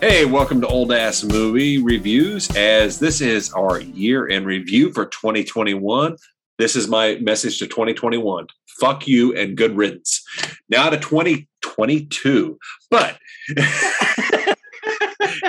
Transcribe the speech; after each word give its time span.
Hey, 0.00 0.24
welcome 0.24 0.60
to 0.60 0.66
Old 0.68 0.92
Ass 0.92 1.24
Movie 1.24 1.82
Reviews. 1.82 2.54
As 2.56 3.00
this 3.00 3.20
is 3.20 3.52
our 3.52 3.80
year 3.80 4.26
in 4.28 4.44
review 4.44 4.92
for 4.92 5.06
2021, 5.06 6.16
this 6.56 6.76
is 6.76 6.86
my 6.86 7.16
message 7.16 7.58
to 7.58 7.66
2021. 7.66 8.46
Fuck 8.80 9.08
you 9.08 9.34
and 9.34 9.56
good 9.56 9.76
riddance. 9.76 10.22
Now 10.68 10.88
to 10.90 10.98
2022. 10.98 12.58
But 12.92 13.18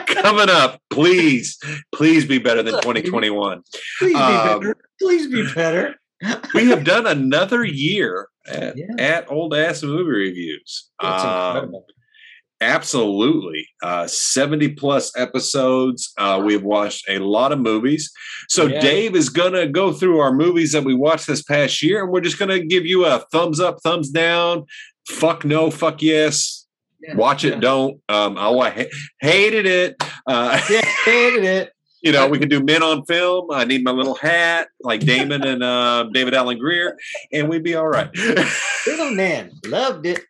coming 0.08 0.50
up, 0.50 0.82
please, 0.90 1.60
please 1.94 2.26
be 2.26 2.40
better 2.40 2.64
than 2.64 2.74
2021. 2.82 3.62
Please 4.00 4.14
be 4.14 4.20
Um, 4.20 4.60
better. 4.62 4.76
Please 5.00 5.28
be 5.28 5.48
better. 5.54 5.96
We 6.56 6.68
have 6.70 6.84
done 6.84 7.06
another 7.06 7.64
year 7.64 8.28
at, 8.48 8.76
Yeah. 8.78 8.86
at 8.98 9.32
Old 9.32 9.54
Ass 9.54 9.84
Movie 9.84 10.10
Reviews. 10.10 10.90
That's 11.00 11.24
Um, 11.24 11.48
incredible. 11.48 11.86
Absolutely. 12.62 13.66
Uh, 13.82 14.06
70 14.08 14.70
plus 14.76 15.12
episodes. 15.18 16.12
Uh, 16.18 16.42
we've 16.44 16.64
watched 16.64 17.06
a 17.10 17.20
lot 17.20 17.52
of 17.52 17.60
movies. 17.60 18.12
So, 18.50 18.66
Yeah. 18.66 18.82
Dave 18.82 19.16
is 19.16 19.30
going 19.30 19.54
to 19.54 19.68
go 19.68 19.94
through 19.94 20.20
our 20.20 20.34
movies 20.34 20.72
that 20.74 20.84
we 20.84 20.94
watched 20.94 21.28
this 21.28 21.42
past 21.42 21.82
year, 21.82 22.04
and 22.04 22.12
we're 22.12 22.22
just 22.22 22.38
going 22.40 22.50
to 22.50 22.66
give 22.66 22.86
you 22.86 23.06
a 23.06 23.20
thumbs 23.32 23.60
up, 23.60 23.78
thumbs 23.82 24.10
down, 24.10 24.66
fuck 25.08 25.46
no, 25.46 25.72
fuck 25.72 26.02
yes, 26.02 26.66
Yeah, 27.02 27.16
watch 27.16 27.44
it, 27.46 27.54
yeah. 27.56 27.60
don't. 27.60 28.02
Um, 28.10 28.36
oh, 28.38 28.60
I 28.60 28.70
ha- 28.72 28.90
hated 29.22 29.66
it. 29.66 29.96
Uh, 30.28 30.60
Yeah, 30.70 30.82
hated 31.06 31.44
it. 31.46 31.74
you 32.02 32.12
know, 32.14 32.28
we 32.28 32.40
can 32.40 32.48
do 32.50 32.64
men 32.64 32.82
on 32.84 33.04
film. 33.06 33.52
I 33.52 33.66
need 33.66 33.84
my 33.84 33.92
little 33.92 34.16
hat, 34.16 34.68
like 34.82 35.02
Damon 35.02 35.44
and 35.46 35.62
uh, 35.64 36.06
David 36.14 36.34
Alan 36.34 36.58
Grier, 36.58 36.98
and 37.34 37.50
we'd 37.50 37.64
be 37.64 37.76
all 37.76 37.88
right. 37.88 38.10
Little 38.88 39.12
man 39.12 39.52
loved 39.66 40.06
it. 40.06 40.22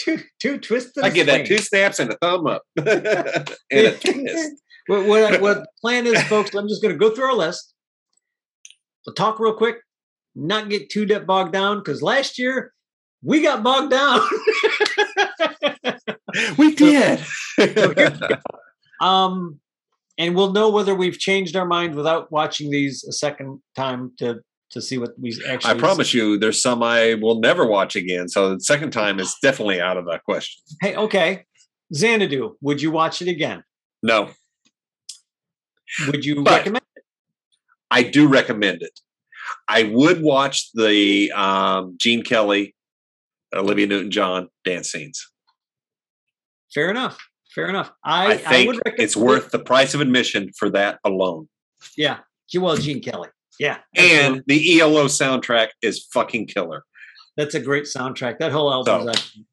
Two, 0.00 0.20
two 0.38 0.58
twisted. 0.58 1.04
I 1.04 1.10
give 1.10 1.26
that 1.26 1.46
two 1.46 1.58
snaps 1.58 1.98
and 1.98 2.10
a 2.12 2.16
thumb 2.16 2.46
up 2.46 2.62
and 2.76 2.86
a 2.88 3.96
twist. 3.98 4.62
what, 4.86 5.06
what, 5.06 5.40
what 5.40 5.66
plan 5.80 6.06
is, 6.06 6.22
folks, 6.24 6.54
I'm 6.54 6.68
just 6.68 6.82
going 6.82 6.94
to 6.94 6.98
go 6.98 7.14
through 7.14 7.24
our 7.24 7.34
list. 7.34 7.74
We'll 9.06 9.14
talk 9.14 9.38
real 9.38 9.54
quick, 9.54 9.76
not 10.34 10.68
get 10.68 10.90
too 10.90 11.04
deep 11.06 11.26
bogged 11.26 11.52
down, 11.52 11.78
because 11.78 12.02
last 12.02 12.38
year 12.38 12.72
we 13.22 13.42
got 13.42 13.62
bogged 13.62 13.90
down. 13.90 14.20
We 16.56 16.76
did. 16.76 17.20
um, 19.00 19.58
and 20.16 20.36
we'll 20.36 20.52
know 20.52 20.70
whether 20.70 20.94
we've 20.94 21.18
changed 21.18 21.56
our 21.56 21.66
mind 21.66 21.96
without 21.96 22.30
watching 22.30 22.70
these 22.70 23.02
a 23.02 23.12
second 23.12 23.60
time 23.74 24.12
to 24.18 24.40
to 24.70 24.80
see 24.80 24.98
what 24.98 25.10
we 25.18 25.36
actually. 25.48 25.70
I 25.70 25.74
promise 25.74 26.14
you, 26.14 26.38
there's 26.38 26.60
some 26.60 26.82
I 26.82 27.14
will 27.14 27.40
never 27.40 27.66
watch 27.66 27.96
again. 27.96 28.28
So 28.28 28.54
the 28.54 28.60
second 28.60 28.92
time 28.92 29.18
is 29.20 29.34
definitely 29.42 29.80
out 29.80 29.96
of 29.96 30.06
that 30.06 30.24
question. 30.24 30.62
Hey, 30.80 30.96
okay, 30.96 31.44
Xanadu, 31.94 32.56
would 32.60 32.80
you 32.80 32.90
watch 32.90 33.20
it 33.22 33.28
again? 33.28 33.62
No, 34.02 34.30
Would 36.06 36.24
you 36.24 36.42
But- 36.42 36.58
recommend? 36.58 36.84
It? 36.96 37.04
I 37.90 38.02
do 38.04 38.28
recommend 38.28 38.82
it. 38.82 39.00
I 39.68 39.82
would 39.84 40.22
watch 40.22 40.70
the 40.74 41.32
um, 41.32 41.96
Gene 41.98 42.22
Kelly, 42.22 42.74
Olivia 43.52 43.86
Newton-John 43.86 44.48
dance 44.64 44.92
scenes. 44.92 45.28
Fair 46.72 46.88
enough. 46.88 47.18
Fair 47.52 47.68
enough. 47.68 47.90
I, 48.04 48.26
I, 48.26 48.30
I, 48.30 48.36
think 48.36 48.66
would 48.68 48.76
recommend 48.84 49.02
it's 49.02 49.16
worth 49.16 49.50
the 49.50 49.58
price 49.58 49.92
of 49.92 50.00
admission 50.00 50.52
for 50.56 50.70
that 50.70 51.00
alone. 51.04 51.48
Yeah. 51.96 52.18
Well, 52.54 52.76
Gene 52.76 53.00
Kelly. 53.00 53.28
Yeah. 53.60 53.76
And 53.94 54.42
the 54.46 54.80
ELO 54.80 55.04
soundtrack 55.04 55.68
is 55.82 56.06
fucking 56.14 56.46
killer. 56.46 56.82
that's 57.36 57.54
a 57.54 57.60
great 57.60 57.84
soundtrack. 57.84 58.38
That 58.38 58.52
whole 58.52 58.72
album. 58.72 59.02
So, 59.02 59.10
actually, 59.10 59.46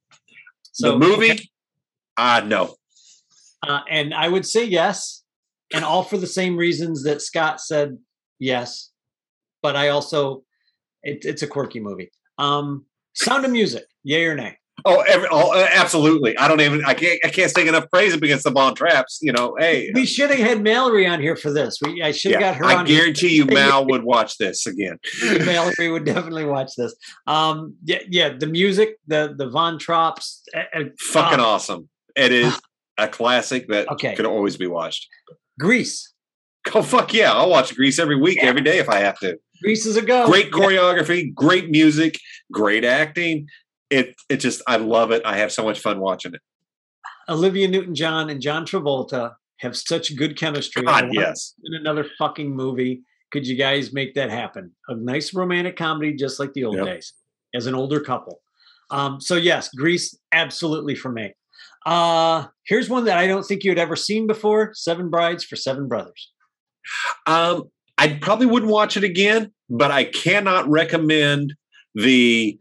so 0.71 0.91
the 0.91 0.97
movie, 0.97 1.31
okay. 1.31 1.49
ah, 2.17 2.41
no. 2.45 2.75
uh, 3.67 3.81
and 3.89 4.13
I 4.13 4.29
would 4.29 4.45
say 4.45 4.63
yes, 4.63 5.23
and 5.73 5.83
all 5.83 6.03
for 6.03 6.17
the 6.17 6.25
same 6.25 6.55
reasons 6.55 7.03
that 7.03 7.21
Scott 7.21 7.59
said 7.59 7.97
yes. 8.39 8.91
But 9.61 9.75
I 9.75 9.89
also, 9.89 10.43
it, 11.03 11.25
it's 11.25 11.41
a 11.41 11.47
quirky 11.47 11.81
movie. 11.81 12.09
Um, 12.37 12.85
Sound 13.13 13.43
of 13.43 13.51
Music, 13.51 13.83
yay 14.03 14.23
or 14.25 14.35
nay? 14.35 14.57
Oh, 14.85 15.01
every, 15.01 15.27
oh, 15.31 15.51
uh, 15.53 15.67
absolutely. 15.73 16.37
I 16.37 16.47
don't 16.47 16.61
even. 16.61 16.85
I 16.85 16.93
can't. 16.93 17.19
I 17.25 17.29
can't 17.29 17.51
take 17.51 17.67
enough 17.67 17.85
praise 17.91 18.13
up 18.13 18.21
against 18.21 18.43
the 18.43 18.51
Von 18.51 18.75
Trapps. 18.75 19.17
You 19.21 19.33
know, 19.33 19.55
hey, 19.59 19.91
We 19.93 20.05
should 20.05 20.29
have 20.29 20.39
had 20.39 20.61
Mallory 20.61 21.07
on 21.07 21.19
here 21.19 21.35
for 21.35 21.51
this. 21.51 21.79
We 21.81 22.01
I 22.03 22.11
should 22.11 22.33
have 22.33 22.41
yeah, 22.41 22.51
got 22.51 22.57
her 22.57 22.65
I 22.65 22.75
on. 22.75 22.85
here. 22.85 22.99
guarantee 22.99 23.35
you, 23.35 23.45
Mal 23.51 23.85
would 23.87 24.03
watch 24.03 24.37
this 24.37 24.67
again. 24.67 24.97
Mallory 25.45 25.89
would 25.89 26.05
definitely 26.05 26.45
watch 26.45 26.71
this. 26.77 26.95
Um, 27.25 27.75
yeah, 27.83 27.99
yeah, 28.09 28.29
the 28.37 28.47
music, 28.47 28.97
the 29.07 29.33
the 29.35 29.49
Von 29.49 29.79
Trapps, 29.79 30.41
uh, 30.55 30.59
uh, 30.73 30.83
Fucking 31.11 31.39
uh, 31.39 31.43
awesome. 31.45 31.89
It 32.15 32.31
is 32.31 32.59
a 32.97 33.07
classic 33.07 33.67
that 33.69 33.89
Okay. 33.89 34.15
could 34.15 34.25
always 34.25 34.57
be 34.57 34.67
watched. 34.67 35.07
Grease. 35.59 36.13
Oh 36.73 36.81
fuck 36.83 37.13
yeah! 37.13 37.31
I'll 37.33 37.49
watch 37.49 37.73
Grease 37.75 37.97
every 37.97 38.15
week, 38.19 38.37
Yeah. 38.41 38.49
every 38.49 38.61
day 38.61 38.77
if 38.77 38.89
I 38.89 38.99
have 38.99 39.17
to. 39.19 39.37
Grease 39.63 39.85
is 39.87 39.97
a 39.97 40.01
go. 40.03 40.27
Great 40.27 40.45
Yeah. 40.47 40.51
choreography, 40.51 41.33
great 41.33 41.69
music, 41.69 42.19
great 42.51 42.83
acting. 42.85 43.47
It 43.89 44.15
it 44.29 44.37
just 44.37 44.61
I 44.67 44.77
love 44.77 45.11
it. 45.11 45.21
I 45.25 45.37
have 45.37 45.51
so 45.51 45.63
much 45.63 45.79
fun 45.79 45.99
watching 45.99 46.33
it. 46.33 46.41
Olivia 47.29 47.67
Newton-John 47.67 48.29
and 48.29 48.41
John 48.41 48.65
Travolta 48.65 49.35
have 49.59 49.75
such 49.75 50.15
good 50.15 50.37
chemistry. 50.37 50.83
God 50.83 51.09
yes. 51.11 51.53
in 51.63 51.73
another 51.73 52.05
fucking 52.17 52.55
movie. 52.55 53.01
Could 53.31 53.45
you 53.45 53.57
guys 53.57 53.91
make 53.91 54.13
that 54.15 54.29
happen? 54.29 54.71
A 54.87 54.95
nice 54.95 55.33
romantic 55.33 55.75
comedy, 55.75 56.13
just 56.13 56.39
like 56.39 56.53
the 56.53 56.63
old 56.63 56.77
Yep. 56.77 56.85
days, 56.85 57.13
as 57.53 57.65
an 57.65 57.75
older 57.75 57.99
couple. 57.99 58.41
Um, 58.89 59.19
so 59.19 59.35
yes, 59.35 59.69
Grease, 59.75 60.17
absolutely 60.31 60.95
for 60.95 61.11
me. 61.11 61.33
Uh, 61.85 62.47
here's 62.65 62.89
one 62.89 63.05
that 63.05 63.17
I 63.17 63.27
don't 63.27 63.43
think 63.43 63.63
you 63.63 63.71
had 63.71 63.79
ever 63.79 63.95
seen 63.95 64.27
before: 64.27 64.71
Seven 64.73 65.09
Brides 65.09 65.43
for 65.43 65.55
Seven 65.55 65.87
Brothers. 65.87 66.31
Um, 67.25 67.69
I 67.97 68.13
probably 68.21 68.45
wouldn't 68.45 68.71
watch 68.71 68.95
it 68.95 69.03
again, 69.03 69.51
but 69.69 69.91
I 69.91 70.05
cannot 70.05 70.69
recommend 70.69 71.53
the 71.95 72.57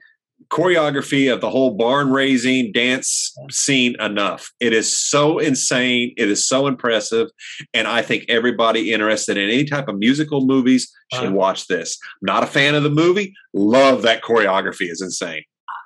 choreography 0.50 1.32
of 1.32 1.40
the 1.40 1.50
whole 1.50 1.76
barn 1.76 2.10
raising 2.10 2.72
dance 2.72 3.34
scene 3.50 3.94
enough. 4.00 4.52
It 4.60 4.72
is 4.72 4.96
so 4.96 5.38
insane. 5.38 6.12
It 6.16 6.28
is 6.30 6.46
so 6.48 6.66
impressive. 6.66 7.28
And 7.74 7.86
I 7.88 8.02
think 8.02 8.24
everybody 8.28 8.92
interested 8.92 9.36
in 9.36 9.48
any 9.50 9.64
type 9.64 9.88
of 9.88 9.98
musical 9.98 10.46
movies 10.46 10.92
should 11.14 11.28
Uh. 11.30 11.32
watch 11.32 11.66
this. 11.66 11.98
Not 12.22 12.42
a 12.42 12.46
fan 12.46 12.74
of 12.74 12.82
the 12.82 12.90
movie. 12.90 13.34
Love 13.54 14.02
that 14.02 14.22
choreography 14.22 14.90
is 14.90 15.00
insane. 15.00 15.42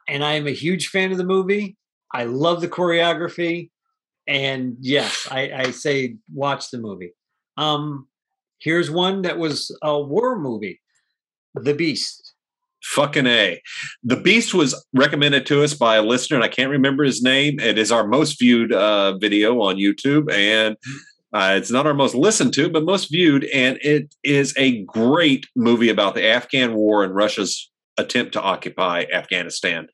and 0.09 0.25
I 0.25 0.33
am 0.35 0.47
a 0.49 0.51
huge 0.53 0.89
fan 0.89 1.13
of 1.13 1.19
the 1.19 1.25
movie. 1.25 1.77
I 2.13 2.25
love 2.25 2.61
the 2.61 2.69
choreography, 2.69 3.71
and 4.27 4.77
yes, 4.81 5.29
I, 5.31 5.53
I 5.53 5.71
say 5.71 6.17
watch 6.35 6.71
the 6.73 6.79
movie. 6.79 7.13
Um, 7.57 8.09
here's 8.59 8.91
one 8.91 9.23
that 9.23 9.39
was 9.39 9.71
a 9.83 10.01
war 10.01 10.37
movie, 10.37 10.81
The 11.55 11.75
Beast. 11.75 12.30
Fucking 12.83 13.27
A. 13.27 13.61
The 14.03 14.17
Beast 14.17 14.55
was 14.55 14.75
recommended 14.95 15.47
to 15.47 15.63
us 15.63 15.75
by 15.75 15.97
a 15.97 16.03
listener, 16.03 16.37
and 16.37 16.45
I 16.45 16.49
can't 16.49 16.71
remember 16.71 17.05
his 17.05 17.23
name. 17.23 17.61
It 17.61 17.79
is 17.79 17.93
our 17.93 18.07
most 18.07 18.39
viewed 18.39 18.73
uh, 18.73 19.17
video 19.19 19.61
on 19.61 19.77
YouTube, 19.77 20.31
and 20.33 20.77
uh, 21.33 21.55
it's 21.57 21.71
not 21.71 21.87
our 21.87 21.95
most 21.95 22.15
listened 22.15 22.53
to, 22.55 22.69
but 22.71 22.85
most 22.85 23.11
viewed. 23.11 23.45
And 23.55 23.79
it 23.83 24.15
is 24.25 24.55
a 24.57 24.83
great 24.85 25.47
movie 25.55 25.91
about 25.91 26.15
the 26.15 26.27
Afghan 26.27 26.75
war 26.75 27.05
and 27.05 27.15
Russia's 27.15 27.71
attempt 27.99 28.33
to 28.33 28.43
occupy 28.43 29.05
Afghanistan. 29.13 29.89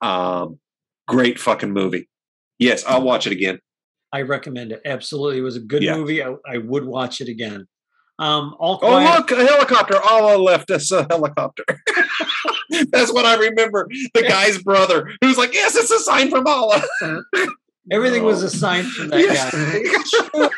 Um, 0.00 0.58
great 1.06 1.38
fucking 1.38 1.72
movie. 1.72 2.08
Yes, 2.58 2.84
I'll 2.86 3.02
watch 3.02 3.26
it 3.26 3.32
again. 3.32 3.58
I 4.12 4.22
recommend 4.22 4.72
it. 4.72 4.80
Absolutely, 4.84 5.38
it 5.38 5.42
was 5.42 5.56
a 5.56 5.60
good 5.60 5.82
Yeah. 5.82 5.96
movie. 5.96 6.22
I, 6.24 6.34
I 6.48 6.58
would 6.58 6.84
watch 6.84 7.20
it 7.20 7.28
again. 7.28 7.66
Um, 8.18 8.54
all 8.58 8.78
Oh, 8.82 8.98
look, 9.02 9.30
a 9.30 9.46
helicopter. 9.46 9.98
Allah 10.02 10.36
left 10.36 10.70
us 10.70 10.90
a 10.92 11.06
helicopter. 11.08 11.64
That's 12.90 13.12
what 13.12 13.24
I 13.26 13.36
remember. 13.36 13.88
The 14.14 14.22
guy's 14.22 14.62
brother 14.62 15.10
who's 15.20 15.36
like, 15.38 15.54
Yes, 15.54 15.76
it's 15.76 15.90
a 15.90 15.98
sign 16.00 16.30
from 16.30 16.46
Allah. 16.46 16.82
Everything 17.92 18.22
was 18.24 18.42
a 18.42 18.50
sign 18.50 18.84
from 18.84 19.08
that 19.08 19.20
Yes. 19.20 20.30
guy. 20.32 20.48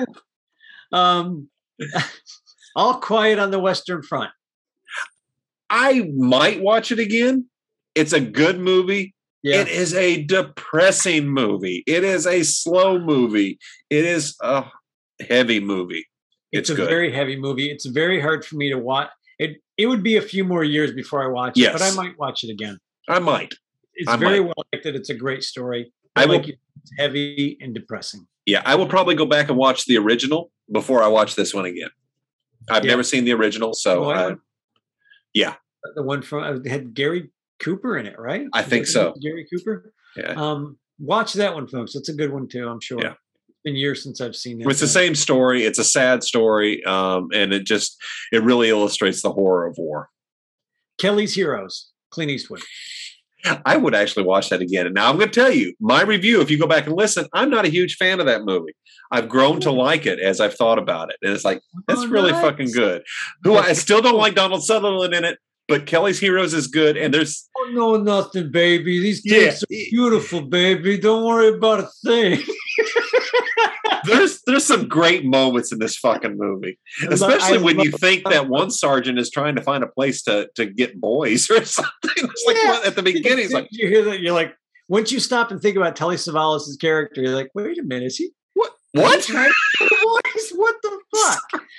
um, 0.93 1.49
all 2.77 3.01
quiet 3.01 3.39
on 3.39 3.51
the 3.51 3.59
Western 3.59 4.03
Front. 4.03 4.31
I 5.71 6.11
might 6.15 6.61
watch 6.61 6.93
it 6.93 6.99
again. 6.99 7.47
It's 7.95 8.13
a 8.13 8.21
good 8.21 8.59
movie. 8.59 9.15
Yeah, 9.43 9.63
It 9.63 9.69
is 9.69 9.95
a 9.95 10.23
depressing 10.23 11.29
movie. 11.29 11.83
It 11.87 12.05
is 12.05 12.27
a 12.27 12.43
slow 12.45 12.99
movie. 12.99 13.59
It 13.91 14.05
is 14.05 14.37
a 14.41 14.67
heavy 15.29 15.59
movie. 15.61 16.07
it's, 16.53 16.69
It's, 16.69 16.71
a 16.71 16.75
good. 16.83 16.89
very 16.89 17.13
heavy 17.13 17.37
movie. 17.37 17.71
It's 17.71 17.87
very 17.87 18.21
hard 18.21 18.45
for 18.45 18.57
me 18.57 18.71
to 18.71 18.79
watch. 18.79 19.09
It 19.39 19.59
it 19.77 19.87
would 19.87 20.03
be 20.03 20.17
a 20.17 20.23
few 20.23 20.45
more 20.45 20.65
years 20.65 20.93
before 20.93 21.23
I 21.25 21.29
watch 21.29 21.59
it, 21.59 21.73
but 21.73 21.83
I 21.83 21.91
might 21.95 22.19
watch 22.19 22.45
it 22.45 22.51
again. 22.51 22.79
I 23.09 23.19
might. 23.19 23.53
It's 23.95 24.09
I 24.09 24.17
very 24.17 24.41
might. 24.41 24.47
well 24.47 24.65
acted. 24.75 24.95
It's 24.97 25.11
a 25.11 25.15
great 25.15 25.43
story. 25.43 25.93
I 26.17 26.23
I 26.23 26.27
will- 26.27 26.37
like 26.39 26.49
it. 26.49 26.59
It's 26.83 26.93
heavy 26.99 27.57
and 27.61 27.75
depressing. 27.75 28.27
Yeah, 28.47 28.63
I 28.65 28.75
will 28.75 28.89
probably 28.89 29.15
go 29.15 29.27
back 29.27 29.49
and 29.49 29.57
watch 29.57 29.85
the 29.87 29.97
original 29.99 30.51
before 30.73 31.03
I 31.03 31.07
watch 31.09 31.37
this 31.37 31.55
one 31.55 31.65
again. 31.67 31.91
I've 32.71 32.85
Yeah. 32.85 32.91
never 32.93 33.03
seen 33.05 33.25
the 33.25 33.33
original, 33.33 33.73
so 33.75 34.05
Oh, 34.05 34.11
I 34.11 34.25
uh, 34.33 34.35
yeah. 35.35 35.55
The 35.95 36.03
one 36.03 36.23
from 36.23 36.43
uh, 36.45 36.69
had 36.69 36.95
Gary 36.95 37.31
Cooper 37.61 37.97
in 37.99 38.07
it, 38.07 38.19
right? 38.19 38.47
I 38.53 38.63
think 38.63 38.87
so. 38.87 39.15
Gary 39.23 39.47
Cooper. 39.53 39.93
yeah. 40.17 40.33
Um, 40.33 40.79
watch 40.99 41.35
that 41.35 41.55
one, 41.55 41.67
folks. 41.69 41.95
It's 41.95 42.09
a 42.09 42.15
good 42.15 42.33
one 42.33 42.49
too. 42.49 42.69
I'm 42.69 42.81
sure. 42.81 43.01
Yeah. 43.01 43.15
Been 43.65 43.77
years 43.77 44.03
since 44.03 44.21
I've 44.21 44.37
seen 44.37 44.61
it. 44.61 44.67
It's 44.69 44.81
the 44.81 44.87
same 44.89 45.15
story. 45.15 45.65
It's 45.65 45.79
a 45.79 45.85
sad 45.85 46.23
story, 46.23 46.85
um, 46.85 47.29
and 47.35 47.53
it 47.53 47.65
just 47.65 47.97
it 48.33 48.43
really 48.43 48.69
illustrates 48.71 49.23
the 49.23 49.31
horror 49.33 49.67
of 49.67 49.77
war. 49.79 50.09
Kelly's 50.99 51.35
Heroes, 51.35 51.91
Clint 52.11 52.31
Eastwood. 52.31 52.61
I 53.67 53.77
would 53.77 53.93
actually 53.95 54.25
watch 54.25 54.51
that 54.51 54.61
again. 54.63 54.87
And 54.87 54.95
now 54.95 55.11
I'm 55.11 55.17
going 55.17 55.29
to 55.29 55.35
tell 55.35 55.51
you 55.51 55.75
my 55.81 56.03
review. 56.03 56.41
If 56.41 56.49
you 56.49 56.61
go 56.61 56.69
back 56.69 56.87
and 56.87 56.95
listen, 56.95 57.27
I'm 57.33 57.51
not 57.51 57.65
a 57.65 57.69
huge 57.69 57.97
fan 57.97 58.21
of 58.21 58.27
that 58.27 58.45
movie. 58.45 58.73
I've 59.11 59.29
grown 59.29 59.59
to 59.63 59.73
like 59.73 60.07
it 60.07 60.21
as 60.21 60.41
I've 60.41 60.55
thought 60.55 60.79
about 60.79 61.11
it, 61.11 61.17
and 61.23 61.33
it's 61.33 61.45
like 61.45 61.61
that's 61.89 62.03
Oh, 62.03 62.09
really 62.09 62.31
nice. 62.33 62.41
fucking 62.43 62.71
good. 62.73 63.03
Who 63.43 63.57
I 63.57 63.73
still 63.73 64.01
don't 64.01 64.17
like 64.17 64.35
Donald 64.37 64.63
Sutherland 64.65 65.13
in 65.13 65.25
it, 65.25 65.39
but 65.67 65.87
Kelly's 65.87 66.21
Heroes 66.21 66.55
is 66.55 66.67
good. 66.69 66.97
And 66.97 67.13
there's 67.13 67.49
Oh 67.59 67.71
no, 67.73 67.97
nothing, 67.97 68.51
baby. 68.53 69.01
These 69.01 69.23
Yeah. 69.25 69.49
are 69.51 69.67
beautiful, 69.69 70.43
baby. 70.43 70.97
Don't 70.99 71.25
worry 71.27 71.49
about 71.49 71.81
a 71.81 71.89
thing. 72.05 72.43
there's 74.05 74.41
there's 74.47 74.65
some 74.65 74.89
great 74.89 75.25
moments 75.25 75.73
in 75.73 75.79
this 75.79 75.97
fucking 75.97 76.37
movie, 76.37 76.79
especially 77.11 77.59
when 77.59 77.79
you 77.81 77.91
think 77.93 78.25
that 78.25 78.49
one 78.49 78.71
sergeant 78.85 79.19
is 79.19 79.31
trying 79.31 79.57
to 79.57 79.63
find 79.63 79.83
a 79.85 79.87
place 79.89 80.23
to 80.25 80.49
to 80.57 80.67
get 80.67 81.01
boys 81.01 81.51
or 81.51 81.65
something. 81.65 81.91
It's 82.17 82.45
like 82.47 82.57
Yeah. 82.57 82.81
at 82.87 82.97
the 82.97 83.03
beginning, 83.03 83.51
like 83.51 83.69
you 83.71 83.89
hear 83.89 84.05
that, 84.05 84.21
you're 84.21 84.35
like, 84.35 84.55
once 84.89 85.13
you 85.13 85.21
stop 85.21 85.51
and 85.51 85.61
think 85.61 85.77
about 85.77 85.97
Telly 85.97 86.17
Savalas' 86.17 86.79
character, 86.81 87.23
you're 87.23 87.35
like, 87.35 87.51
wait 87.55 87.79
a 87.79 87.83
minute, 87.83 88.07
is 88.07 88.17
he 88.17 88.31
what? 88.55 88.73
What? 88.93 89.23
trying 89.23 89.51
to 89.51 89.89
get 89.89 89.91
boys? 90.03 90.53
What 90.55 90.75
the 90.83 91.01
fuck? 91.17 91.63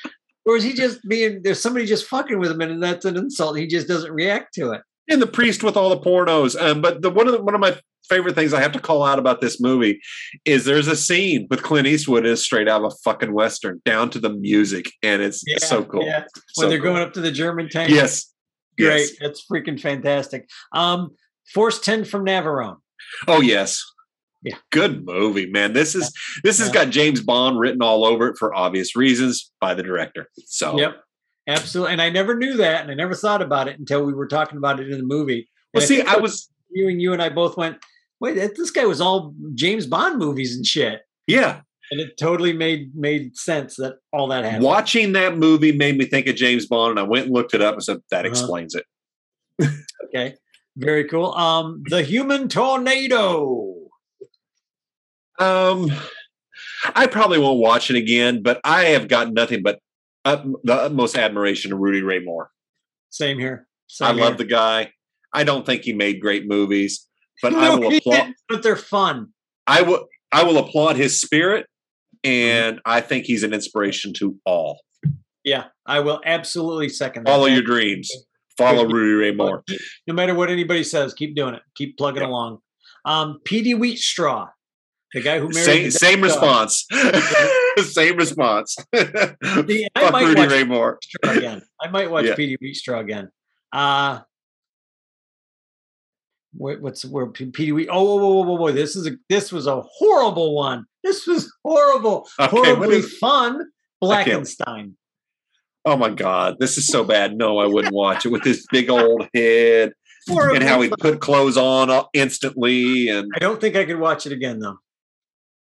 Or 0.46 0.58
is 0.58 0.64
he 0.66 0.74
just 0.74 1.00
being 1.08 1.42
there's 1.42 1.62
somebody 1.62 1.86
just 1.86 2.06
fucking 2.08 2.38
with 2.38 2.52
him 2.52 2.60
and 2.60 2.84
that's 2.84 3.06
an 3.06 3.16
insult? 3.16 3.58
He 3.58 3.66
just 3.66 3.88
doesn't 3.88 4.12
react 4.12 4.54
to 4.56 4.72
it. 4.74 4.82
And 5.14 5.22
the 5.22 5.28
priest 5.28 5.64
with 5.64 5.78
all 5.78 5.90
the 5.90 6.00
pornos. 6.00 6.60
Um, 6.60 6.82
but 6.82 7.02
the 7.02 7.10
one 7.10 7.28
of 7.28 7.34
the, 7.34 7.42
one 7.42 7.56
of 7.56 7.62
my 7.62 7.78
favorite 8.10 8.36
things 8.36 8.54
I 8.54 8.62
have 8.62 8.74
to 8.74 8.80
call 8.80 9.04
out 9.04 9.18
about 9.20 9.40
this 9.40 9.62
movie 9.62 10.02
is 10.44 10.66
there's 10.66 10.88
a 10.88 10.96
scene 10.96 11.48
with 11.50 11.64
Clint 11.64 11.88
Eastwood 11.88 12.26
is 12.26 12.44
straight 12.44 12.68
out 12.68 12.84
of 12.84 12.92
a 12.92 12.96
fucking 13.04 13.34
western, 13.34 13.82
down 13.86 14.10
to 14.10 14.20
the 14.20 14.30
music, 14.30 14.92
and 15.02 15.22
it's 15.22 15.42
Yeah, 15.48 15.60
so 15.60 15.84
cool. 15.86 16.06
Yeah. 16.06 16.26
So 16.50 16.64
When 16.64 16.70
they're 16.70 16.80
cool. 16.82 16.92
going 16.94 17.02
up 17.04 17.14
to 17.14 17.22
the 17.22 17.32
German 17.32 17.70
tank. 17.70 17.90
Yes, 17.92 18.32
Great. 18.78 19.00
yes. 19.00 19.12
That's 19.22 19.46
freaking 19.50 19.80
fantastic. 19.80 20.50
Um, 20.74 21.12
Force 21.54 21.80
10 21.80 22.04
from 22.06 22.26
Navarone. 22.26 22.78
Oh 23.28 23.42
yes. 23.42 23.82
Yeah. 24.44 24.58
Good 24.72 25.06
movie, 25.06 25.50
man. 25.50 25.72
This 25.72 25.96
is 25.96 26.12
this 26.44 26.60
has 26.60 26.70
got 26.70 26.90
James 26.90 27.22
Bond 27.22 27.58
written 27.60 27.82
all 27.82 28.04
over 28.04 28.28
it 28.28 28.36
for 28.38 28.54
obvious 28.54 28.94
reasons 28.96 29.52
by 29.62 29.74
the 29.74 29.84
director. 29.84 30.28
So 30.46 30.78
Yep. 30.78 30.98
Absolutely. 31.48 31.94
And 31.94 32.02
I 32.02 32.10
never 32.10 32.36
knew 32.36 32.56
that 32.58 32.82
and 32.84 32.92
I 32.92 32.94
never 32.94 33.14
thought 33.16 33.42
about 33.42 33.68
it 33.68 33.78
until 33.80 34.04
we 34.06 34.14
were 34.14 34.28
talking 34.28 34.58
about 34.58 34.80
it 34.80 34.90
in 34.90 34.98
the 34.98 35.04
movie. 35.04 35.50
well, 35.74 35.82
And 35.82 35.88
see, 35.88 36.02
I 36.02 36.16
was 36.18 36.50
you 36.72 36.88
and 36.88 37.02
you 37.02 37.14
and 37.14 37.22
I 37.22 37.30
both 37.30 37.58
went, 37.58 37.78
wait, 38.20 38.36
this 38.36 38.72
guy 38.72 38.86
was 38.86 39.02
all 39.02 39.34
James 39.54 39.86
Bond 39.86 40.18
movies 40.18 40.56
and 40.56 40.66
shit. 40.66 41.02
yeah. 41.28 41.62
And 41.92 42.00
it 42.00 42.18
totally 42.18 42.54
made 42.54 42.96
made 42.96 43.36
sense 43.38 43.76
that 43.76 43.96
all 44.14 44.28
that 44.30 44.46
happened. 44.46 44.64
Watching 44.64 45.12
that 45.12 45.38
movie 45.38 45.74
made 45.74 45.96
me 45.98 46.06
think 46.06 46.26
of 46.28 46.36
James 46.36 46.66
Bond, 46.66 46.92
and 46.92 47.00
I 47.00 47.04
went 47.04 47.26
and 47.26 47.34
looked 47.36 47.54
it 47.54 47.62
up 47.62 47.74
and 47.76 47.84
said 47.84 47.98
that 48.10 48.26
Uh-huh. 48.26 48.30
explains 48.30 48.74
it. 48.74 48.86
Okay. 50.06 50.34
Very 50.78 51.04
cool. 51.08 51.34
Um, 51.36 51.84
The 51.90 52.02
Human 52.02 52.48
Tornado. 52.48 53.76
Um, 55.40 55.92
I 56.96 57.06
probably 57.08 57.38
won't 57.38 57.60
watch 57.60 57.90
it 57.92 57.96
again, 57.98 58.42
but 58.42 58.60
I 58.64 58.86
have 58.86 59.08
got 59.08 59.34
nothing 59.34 59.62
but 59.62 59.80
the 60.26 60.74
utmost 60.74 61.18
admiration 61.18 61.72
to 61.72 61.78
Rudy 61.78 62.02
Ray 62.02 62.20
Moore. 62.20 62.50
Same 63.10 63.40
here. 63.40 63.68
Same 63.88 64.08
I 64.08 64.12
love 64.12 64.38
the 64.38 64.46
guy. 64.46 64.92
I 65.34 65.44
don't 65.44 65.66
think 65.66 65.84
he 65.84 65.94
made 65.94 66.20
great 66.22 66.48
movies, 66.48 67.08
but 67.42 67.54
I 67.54 67.76
will 67.76 67.96
applaud. 67.96 68.34
but 68.50 68.64
they're 68.64 68.76
fun. 68.76 69.30
I 69.68 69.82
will. 69.82 70.08
I 70.32 70.44
will 70.44 70.58
applaud 70.58 70.96
his 70.96 71.20
spirit, 71.22 71.68
Mm-hmm. 72.26 72.32
and 72.32 72.80
I 72.86 73.02
think 73.02 73.26
he's 73.26 73.44
an 73.44 73.54
inspiration 73.54 74.14
to 74.14 74.38
all. 74.46 74.80
Yeah, 75.44 75.66
I 75.86 76.00
will 76.00 76.22
absolutely 76.26 76.88
second 76.88 77.26
that. 77.26 77.32
Follow 77.32 77.48
your 77.48 77.62
dreams. 77.64 78.10
Follow 78.58 78.86
Rudy 78.86 79.12
Ray 79.14 79.32
Moore. 79.36 79.64
No 80.08 80.14
matter 80.14 80.34
what 80.34 80.50
anybody 80.50 80.84
says, 80.86 81.14
keep 81.14 81.36
doing 81.36 81.54
it. 81.56 81.62
Keep 81.76 81.98
plugging 81.98 82.22
Yeah. 82.22 82.30
along. 82.30 82.60
Um, 83.04 83.40
Petey 83.44 83.74
Wheatstraw, 83.74 84.48
the 85.14 85.22
guy 85.22 85.40
who 85.40 85.50
married 85.50 85.66
Same, 85.66 85.84
the 85.86 85.92
same 85.92 86.22
response. 86.22 86.86
same 87.92 88.18
response. 88.18 88.76
The- 88.92 89.88
I 89.96 90.02
Fuck 90.02 90.12
might 90.12 90.26
Rudy 90.26 90.42
watch 90.42 90.52
Ray 90.52 90.64
Moore. 90.64 91.00
Again. 91.24 91.62
I 91.82 91.90
might 91.90 92.10
watch 92.12 92.26
Yeah. 92.26 92.36
Petey 92.36 92.58
Wheatstraw 92.58 93.00
again. 93.02 93.30
Uh 93.72 94.20
what, 96.56 96.82
what's 96.82 97.04
where 97.04 97.26
Petey 97.28 97.72
Wheat? 97.72 97.90
Oh, 97.92 98.04
whoa, 98.04 98.18
whoa, 98.18 98.42
whoa, 98.44 98.56
whoa! 98.56 98.72
This 98.72 98.96
is 98.96 99.08
a 99.08 99.12
this 99.28 99.52
was 99.52 99.66
a 99.66 99.82
horrible 99.82 100.56
one. 100.56 100.86
This 101.04 101.26
was 101.26 101.52
horrible, 101.66 102.28
Okay, 102.40 102.56
horribly 102.56 103.02
fun. 103.02 103.72
Blackenstein. 104.04 104.94
Oh 105.86 105.98
my 105.98 106.10
God, 106.12 106.58
this 106.60 106.78
is 106.78 106.88
so 106.88 107.04
bad. 107.04 107.36
No, 107.36 107.58
I 107.58 107.66
wouldn't 107.66 107.94
watch 107.94 108.26
it 108.26 108.30
with 108.30 108.44
his 108.44 108.66
big 108.72 108.90
old 108.90 109.28
head 109.34 109.94
Horribly 110.30 110.58
and 110.58 110.66
how 110.66 110.80
he'd 110.82 110.94
put 111.00 111.20
clothes 111.20 111.58
on 111.58 111.90
uh, 111.90 112.04
instantly. 112.14 113.10
And 113.10 113.32
I 113.36 113.40
don't 113.40 113.60
think 113.60 113.76
I 113.76 113.84
could 113.84 114.00
watch 114.00 114.26
it 114.26 114.32
again, 114.32 114.60
though. 114.60 114.78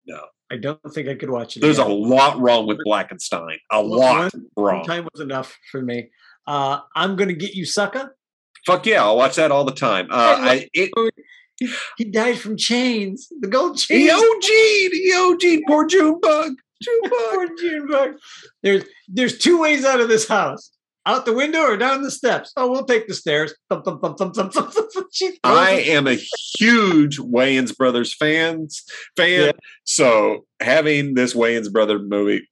No. 0.07 0.25
I 0.51 0.57
don't 0.57 0.79
think 0.93 1.07
I 1.09 1.15
could 1.15 1.29
watch 1.31 1.57
it. 1.57 1.61
there's 1.61 1.79
a 1.79 1.85
lot 1.85 2.39
wrong 2.39 2.67
with 2.67 2.77
Blackenstein. 2.85 3.57
A 3.71 3.81
One- 3.81 3.99
lot 3.99 4.33
One 4.53 4.65
wrong. 4.65 4.85
time 4.85 5.07
was 5.11 5.21
enough 5.21 5.57
for 5.71 5.81
me. 5.81 6.11
Uh, 6.47 6.79
I'm 6.95 7.15
gonna 7.15 7.33
get 7.33 7.55
you, 7.55 7.65
sucker. 7.65 8.15
Fuck 8.65 8.85
yeah, 8.85 9.03
I'll 9.03 9.17
watch 9.17 9.35
that 9.37 9.51
all 9.51 9.63
the 9.65 9.71
time. 9.73 10.07
Uh, 10.11 10.15
I, 10.39 10.69
it, 10.73 10.91
He, 11.57 11.69
he 11.97 12.03
died 12.05 12.37
from 12.37 12.57
chains. 12.57 13.27
The 13.39 13.47
gold 13.47 13.77
chains. 13.79 14.11
Eugene, 14.11 14.91
Eugene, 14.93 15.63
poor 15.67 15.87
June 15.87 16.19
bug. 16.21 16.53
June 16.83 17.01
bug. 17.03 17.11
Poor 17.33 17.47
June 17.57 17.87
bug. 17.87 18.09
There's 18.61 18.83
there's 19.07 19.37
two 19.39 19.59
ways 19.61 19.85
out 19.85 20.01
of 20.01 20.09
this 20.09 20.27
house. 20.27 20.69
Out 21.07 21.25
the 21.25 21.33
window 21.33 21.61
or 21.61 21.77
down 21.77 22.01
the 22.01 22.09
steps. 22.09 22.51
Oh, 22.57 22.71
we'll 22.71 22.85
take 22.85 23.07
the 23.07 23.13
stairs. 23.13 23.53
Thump, 23.69 23.85
thump, 23.85 24.01
thump, 24.01 24.17
thump, 24.17 24.33
thump, 24.33 24.53
thump, 24.53 24.73
thump. 24.73 25.07
I 25.43 25.71
am 25.71 26.07
a 26.07 26.17
huge 26.57 27.19
Wayans 27.19 27.75
Brothers 27.75 28.13
fans 28.13 28.83
fan. 29.15 29.45
Yeah. 29.45 29.51
So 29.83 30.45
having 30.59 31.13
this 31.13 31.33
Wayans 31.33 31.71
Brother 31.71 31.99
movie, 31.99 32.47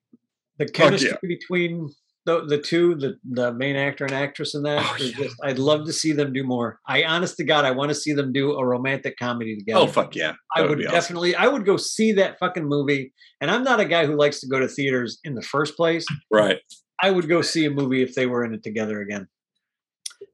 the 0.60 0.66
chemistry 0.66 1.18
between 1.24 1.90
the 2.26 2.46
the 2.46 2.58
two, 2.58 2.96
the 2.96 3.18
the 3.30 3.54
main 3.54 3.76
actor 3.76 4.06
and 4.06 4.14
actress 4.14 4.56
in 4.56 4.64
that. 4.64 4.82
Oh, 4.82 5.04
yeah. 5.04 5.12
just, 5.18 5.36
I'd 5.44 5.60
love 5.60 5.86
to 5.88 5.94
see 5.94 6.14
them 6.14 6.32
do 6.32 6.44
more. 6.44 6.80
I 6.88 7.04
honest 7.04 7.38
to 7.38 7.44
God, 7.44 7.66
I 7.66 7.72
want 7.72 7.90
to 7.90 7.96
see 7.96 8.14
them 8.14 8.32
do 8.32 8.54
a 8.54 8.66
romantic 8.66 9.18
comedy 9.18 9.58
together. 9.58 9.80
oh 9.80 9.88
fuck 9.88 10.16
yeah, 10.16 10.34
I 10.56 10.62
That 10.62 10.70
would 10.70 10.78
be 10.78 10.86
awesome. 10.86 10.96
definitely, 10.96 11.36
I 11.36 11.48
would 11.48 11.66
go 11.66 11.76
see 11.78 12.14
that 12.14 12.40
fucking 12.40 12.66
movie. 12.66 13.14
And 13.42 13.52
I'm 13.52 13.64
not 13.64 13.80
a 13.82 13.86
guy 13.86 14.06
who 14.06 14.16
likes 14.16 14.40
to 14.42 14.48
go 14.48 14.60
to 14.60 14.68
theaters 14.68 15.20
in 15.24 15.36
the 15.36 15.42
first 15.42 15.76
place. 15.76 16.06
right. 16.32 16.60
I 17.02 17.10
would 17.12 17.28
go 17.28 17.42
see 17.42 17.66
a 17.66 17.72
movie 17.72 18.02
if 18.02 18.16
they 18.16 18.26
were 18.26 18.44
in 18.46 18.54
it 18.54 18.64
together 18.64 19.02
again. 19.02 19.28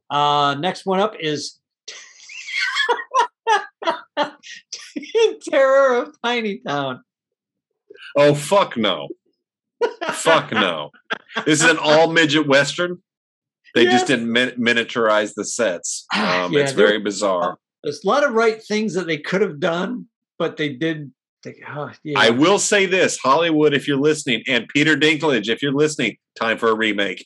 Uh, 0.10 0.56
next 0.60 0.86
one 0.86 1.00
up 1.00 1.16
is 1.20 1.60
Terror 5.50 5.96
of 6.04 6.16
Tiny 6.24 6.60
Town. 6.60 7.02
Oh 8.18 8.34
fuck 8.34 8.76
no, 8.78 9.08
fuck 10.14 10.52
no. 10.52 10.92
This 11.46 11.64
is 11.64 11.70
an 11.70 11.78
all 11.78 12.12
midget 12.12 12.48
western. 12.48 12.98
They 13.76 13.84
Yes. 13.84 13.94
just 13.94 14.08
didn't 14.08 14.32
min- 14.32 14.56
miniaturize 14.60 15.34
the 15.36 15.46
sets. 15.46 16.06
Um, 16.16 16.52
Yeah, 16.54 16.62
it's 16.62 16.72
very 16.72 17.00
bizarre. 17.00 17.58
There's 17.84 18.04
a 18.04 18.08
lot 18.08 18.24
of 18.24 18.34
right 18.34 18.62
things 18.62 18.96
that 18.96 19.06
they 19.08 19.18
could 19.20 19.42
have 19.42 19.60
done, 19.60 20.08
but 20.40 20.58
they 20.58 20.70
did. 20.70 21.12
Oh, 21.46 21.92
yeah. 22.04 22.20
I 22.20 22.32
will 22.32 22.60
say 22.60 22.86
this, 22.86 23.18
Hollywood, 23.18 23.74
if 23.74 23.88
you're 23.88 23.98
listening, 23.98 24.44
and 24.48 24.68
Peter 24.68 24.98
Dinklage, 24.98 25.48
if 25.48 25.62
you're 25.62 25.74
listening, 25.74 26.18
time 26.38 26.58
for 26.58 26.70
a 26.70 26.76
remake. 26.76 27.26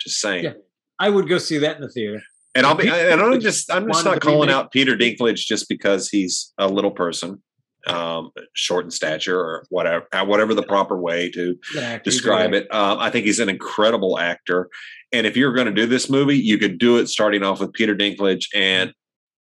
Just 0.00 0.20
saying. 0.20 0.44
Yeah. 0.44 0.52
I 0.98 1.08
would 1.08 1.28
go 1.28 1.38
see 1.38 1.58
that 1.58 1.76
in 1.76 1.82
the 1.82 1.88
theater. 1.88 2.20
And 2.54 2.66
I'll 2.66 2.74
be, 2.74 2.88
and 2.88 3.20
I'm 3.20 3.30
Dinklage 3.30 3.42
just, 3.42 3.72
I'm 3.72 3.86
just 3.86 4.04
not 4.04 4.20
calling 4.20 4.50
out 4.50 4.72
Peter 4.72 4.96
Dinklage 4.96 5.46
just 5.46 5.68
because 5.68 6.08
he's 6.08 6.52
a 6.58 6.68
little 6.68 6.90
person, 6.90 7.42
um, 7.86 8.30
short 8.54 8.84
in 8.84 8.90
stature 8.90 9.38
or 9.38 9.64
whatever, 9.70 10.06
whatever 10.24 10.52
the 10.52 10.62
proper 10.62 11.00
way 11.00 11.30
to 11.30 11.56
describe 12.04 12.52
it. 12.52 12.66
Um, 12.74 12.98
I 12.98 13.08
think 13.08 13.24
he's 13.24 13.38
an 13.38 13.48
incredible 13.48 14.18
actor. 14.18 14.68
And 15.12 15.26
if 15.26 15.36
you're 15.36 15.54
going 15.54 15.66
to 15.66 15.72
do 15.72 15.86
this 15.86 16.10
movie, 16.10 16.36
you 16.36 16.58
could 16.58 16.78
do 16.78 16.98
it 16.98 17.08
starting 17.08 17.42
off 17.42 17.60
with 17.60 17.72
Peter 17.72 17.96
Dinklage 17.96 18.46
and 18.54 18.92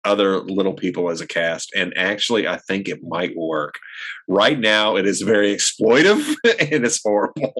other 0.07 0.39
little 0.39 0.73
people 0.73 1.09
as 1.09 1.21
a 1.21 1.27
cast. 1.27 1.71
And 1.75 1.93
actually, 1.97 2.47
I 2.47 2.57
think 2.57 2.87
it 2.87 3.03
might 3.03 3.35
work. 3.35 3.75
Right 4.27 4.59
now, 4.59 4.95
it 4.95 5.05
is 5.05 5.21
very 5.21 5.53
exploitive 5.53 6.35
and 6.71 6.85
it's 6.85 7.01
horrible. 7.03 7.53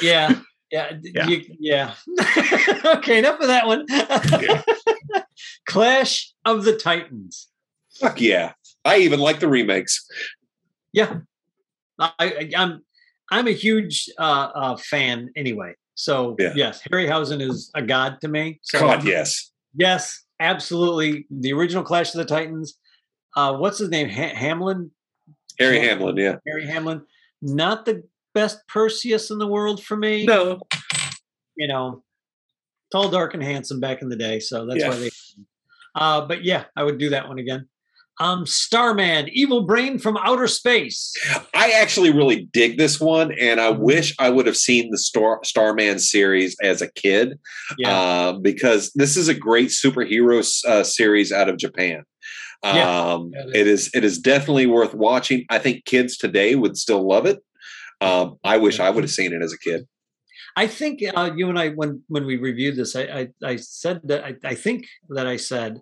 Yeah. 0.00 0.34
Yeah. 0.72 0.94
Yeah. 1.02 1.26
you- 1.28 1.56
yeah. 1.60 1.94
okay, 2.96 3.18
enough 3.18 3.38
of 3.40 3.48
that 3.48 3.66
one. 3.66 3.84
Clash 5.66 6.32
of 6.46 6.64
the 6.64 6.74
Titans. 6.76 7.48
Fuck 8.00 8.22
yeah. 8.22 8.52
I 8.82 8.98
even 9.00 9.20
like 9.20 9.40
the 9.40 9.48
remakes. 9.48 10.08
Yeah. 10.94 11.18
I, 11.98 12.12
I, 12.18 12.50
I'm 12.56 12.80
I'm 13.30 13.46
a 13.48 13.52
huge 13.52 14.08
uh, 14.18 14.22
uh, 14.54 14.76
fan 14.76 15.30
anyway. 15.36 15.74
So 15.94 16.36
Yeah. 16.38 16.52
yes, 16.56 16.80
Harryhausen 16.90 17.40
is 17.46 17.70
a 17.74 17.82
god 17.82 18.18
to 18.22 18.28
me. 18.28 18.58
So 18.62 18.80
God, 18.80 19.04
yes. 19.04 19.52
yes, 19.76 20.24
absolutely. 20.42 21.26
The 21.30 21.52
original 21.52 21.82
Clash 21.84 22.14
of 22.14 22.18
the 22.18 22.24
Titans. 22.24 22.78
Uh, 23.36 23.56
what's 23.56 23.78
his 23.78 23.88
name? 23.88 24.08
Ha- 24.08 24.34
Hamlin. 24.34 24.90
Harry. 25.58 25.78
Hamlin, 25.80 26.16
yeah. 26.16 26.36
Harry 26.46 26.66
Hamlin, 26.66 27.02
not 27.40 27.84
the 27.84 28.02
best 28.34 28.58
Perseus 28.68 29.30
in 29.30 29.38
the 29.38 29.46
world 29.46 29.82
for 29.82 29.96
me. 29.96 30.24
No, 30.26 30.60
You 31.56 31.68
know, 31.68 32.02
tall, 32.90 33.10
dark, 33.10 33.34
and 33.34 33.42
handsome 33.42 33.78
back 33.80 34.02
in 34.02 34.08
the 34.08 34.16
day. 34.16 34.40
So 34.40 34.66
that's 34.66 34.80
Yeah. 34.80 34.88
why 34.88 34.96
they. 34.96 35.10
Uh, 35.94 36.26
but 36.26 36.42
yeah, 36.44 36.64
I 36.76 36.82
would 36.84 36.98
do 36.98 37.10
that 37.10 37.28
one 37.28 37.38
again. 37.38 37.68
Um, 38.20 38.46
Starman, 38.46 39.28
evil 39.32 39.64
brain 39.66 39.98
from 39.98 40.16
outer 40.18 40.46
space. 40.46 41.12
I 41.54 41.72
actually 41.72 42.12
really 42.12 42.48
dig 42.52 42.76
this 42.76 43.00
one, 43.00 43.32
and 43.40 43.60
I 43.60 43.70
wish 43.70 44.14
I 44.18 44.28
would 44.28 44.46
have 44.46 44.56
seen 44.56 44.90
the 44.90 44.98
Star 44.98 45.40
Starman 45.42 45.98
series 45.98 46.54
as 46.62 46.82
a 46.82 46.92
kid, 46.92 47.38
Yeah, 47.78 47.98
uh, 47.98 48.32
because 48.38 48.92
this 48.94 49.16
is 49.16 49.28
a 49.28 49.34
great 49.34 49.68
superhero 49.70 50.44
uh, 50.66 50.84
series 50.84 51.32
out 51.32 51.48
of 51.48 51.56
Japan. 51.56 52.04
Yeah. 52.64 53.12
Um, 53.12 53.30
Yeah, 53.32 53.44
it 53.48 53.56
it 53.62 53.66
is 53.66 53.90
it 53.94 54.04
is 54.04 54.18
definitely 54.18 54.66
worth 54.66 54.94
watching. 54.94 55.44
I 55.48 55.58
think 55.58 55.84
kids 55.84 56.16
today 56.16 56.54
would 56.54 56.76
still 56.76 57.06
love 57.06 57.26
it. 57.26 57.40
Um, 58.00 58.36
I 58.44 58.58
wish 58.58 58.78
I 58.78 58.90
would 58.90 59.04
have 59.04 59.10
seen 59.10 59.32
it 59.32 59.42
as 59.42 59.52
a 59.52 59.58
kid. 59.58 59.86
I 60.54 60.66
think 60.66 61.02
uh, 61.14 61.30
you 61.34 61.48
and 61.48 61.58
I, 61.58 61.70
when 61.70 62.02
when 62.08 62.26
we 62.26 62.36
reviewed 62.36 62.76
this, 62.76 62.94
I 62.94 63.02
I, 63.02 63.28
I 63.42 63.56
said 63.56 64.00
that 64.04 64.24
I, 64.24 64.36
I 64.44 64.54
think 64.54 64.86
that 65.08 65.26
I 65.26 65.36
said 65.38 65.80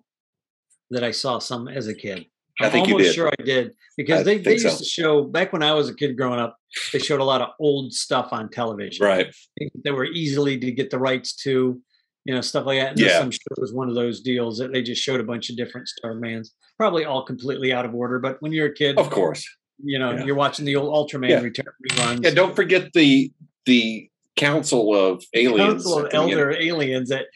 that 0.90 1.04
I 1.04 1.10
saw 1.12 1.38
some 1.38 1.68
as 1.68 1.86
a 1.86 1.94
kid. 1.94 2.26
I 2.60 2.66
I'm 2.66 2.72
think 2.72 2.88
you 2.88 2.94
almost 2.94 3.10
did. 3.10 3.14
sure 3.14 3.28
I 3.38 3.42
did 3.42 3.72
because 3.96 4.20
I 4.20 4.22
they, 4.24 4.38
they 4.38 4.52
used 4.52 4.68
so. 4.68 4.76
to 4.78 4.84
show 4.84 5.22
back 5.24 5.52
when 5.52 5.62
I 5.62 5.72
was 5.72 5.88
a 5.88 5.94
kid 5.94 6.16
growing 6.16 6.38
up. 6.40 6.56
They 6.92 6.98
showed 6.98 7.20
a 7.20 7.24
lot 7.24 7.40
of 7.40 7.50
old 7.58 7.92
stuff 7.94 8.28
on 8.32 8.50
television. 8.50 9.04
Right. 9.06 9.34
They 9.82 9.90
were 9.90 10.04
easily 10.04 10.58
to 10.58 10.70
get 10.70 10.90
the 10.90 10.98
rights 10.98 11.34
to, 11.44 11.80
you 12.24 12.34
know, 12.34 12.40
stuff 12.42 12.66
like 12.66 12.78
that. 12.80 12.88
And 12.90 12.98
this, 12.98 13.06
Yeah. 13.12 13.20
I'm 13.20 13.30
sure 13.30 13.40
it 13.56 13.60
was 13.60 13.72
one 13.72 13.88
of 13.88 13.94
those 13.94 14.20
deals 14.20 14.58
that 14.58 14.72
they 14.72 14.82
just 14.82 15.02
showed 15.02 15.20
a 15.20 15.24
bunch 15.24 15.48
of 15.48 15.56
different 15.56 15.88
Starmans, 16.04 16.48
probably 16.76 17.04
all 17.06 17.24
completely 17.24 17.72
out 17.72 17.86
of 17.86 17.94
order. 17.94 18.18
But 18.18 18.36
when 18.42 18.52
you're 18.52 18.66
a 18.68 18.74
kid, 18.74 18.98
Of 18.98 19.08
course. 19.10 19.42
you 19.82 19.98
know, 19.98 20.12
Yeah. 20.12 20.24
you're 20.24 20.34
watching 20.34 20.66
the 20.66 20.76
old 20.76 20.92
Ultraman 21.10 21.30
Yeah. 21.30 21.40
return 21.40 21.66
reruns. 21.90 22.24
Yeah. 22.24 22.30
Don't 22.32 22.54
forget 22.54 22.92
the 22.92 23.32
the 23.64 24.08
Council 24.36 24.94
of 24.94 25.24
Aliens. 25.34 25.84
Council 25.84 25.98
of 25.98 26.04
at 26.06 26.10
the 26.10 26.18
beginning. 26.18 26.32
Elder 26.38 26.50
Aliens 26.52 27.08
that 27.08 27.26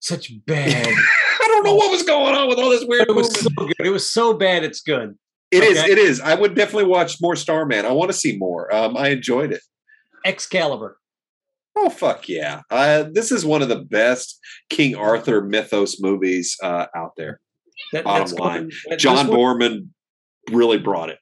such 0.00 0.32
bad. 0.46 0.92
I 1.62 1.64
don't 1.64 1.72
know 1.72 1.76
what 1.76 1.90
was 1.90 2.02
going 2.02 2.34
on 2.34 2.48
with 2.48 2.58
all 2.58 2.70
this 2.70 2.84
weird 2.86 3.08
it 3.08 3.14
was 3.14 3.28
movement. 3.44 3.56
so 3.58 3.66
good. 3.66 3.86
It 3.86 3.90
was 3.90 4.10
so 4.10 4.34
bad. 4.34 4.64
It's 4.64 4.80
good. 4.80 5.16
It 5.50 5.62
is. 5.62 5.78
Okay. 5.78 5.92
It 5.92 5.98
is. 5.98 6.20
I 6.20 6.34
would 6.34 6.54
definitely 6.54 6.86
watch 6.86 7.20
more 7.20 7.36
Starman. 7.36 7.84
I 7.84 7.92
want 7.92 8.10
to 8.10 8.16
see 8.16 8.36
more. 8.36 8.74
Um, 8.74 8.96
I 8.96 9.08
enjoyed 9.08 9.52
it. 9.52 9.60
Excalibur. 10.24 10.98
Oh 11.76 11.88
fuck 11.88 12.28
yeah! 12.28 12.60
Uh, 12.70 13.04
this 13.12 13.32
is 13.32 13.46
one 13.46 13.62
of 13.62 13.68
the 13.70 13.78
best 13.78 14.38
King 14.68 14.94
Arthur 14.94 15.40
mythos 15.40 16.00
movies 16.00 16.56
uh, 16.62 16.86
out 16.94 17.12
there. 17.16 17.40
That, 17.92 18.04
Bottom 18.04 18.20
that's 18.28 18.32
line, 18.38 18.60
going- 18.60 18.70
that- 18.90 18.98
John 18.98 19.26
one- 19.28 19.36
Borman 19.38 19.88
really 20.50 20.76
brought 20.78 21.08
it. 21.08 21.18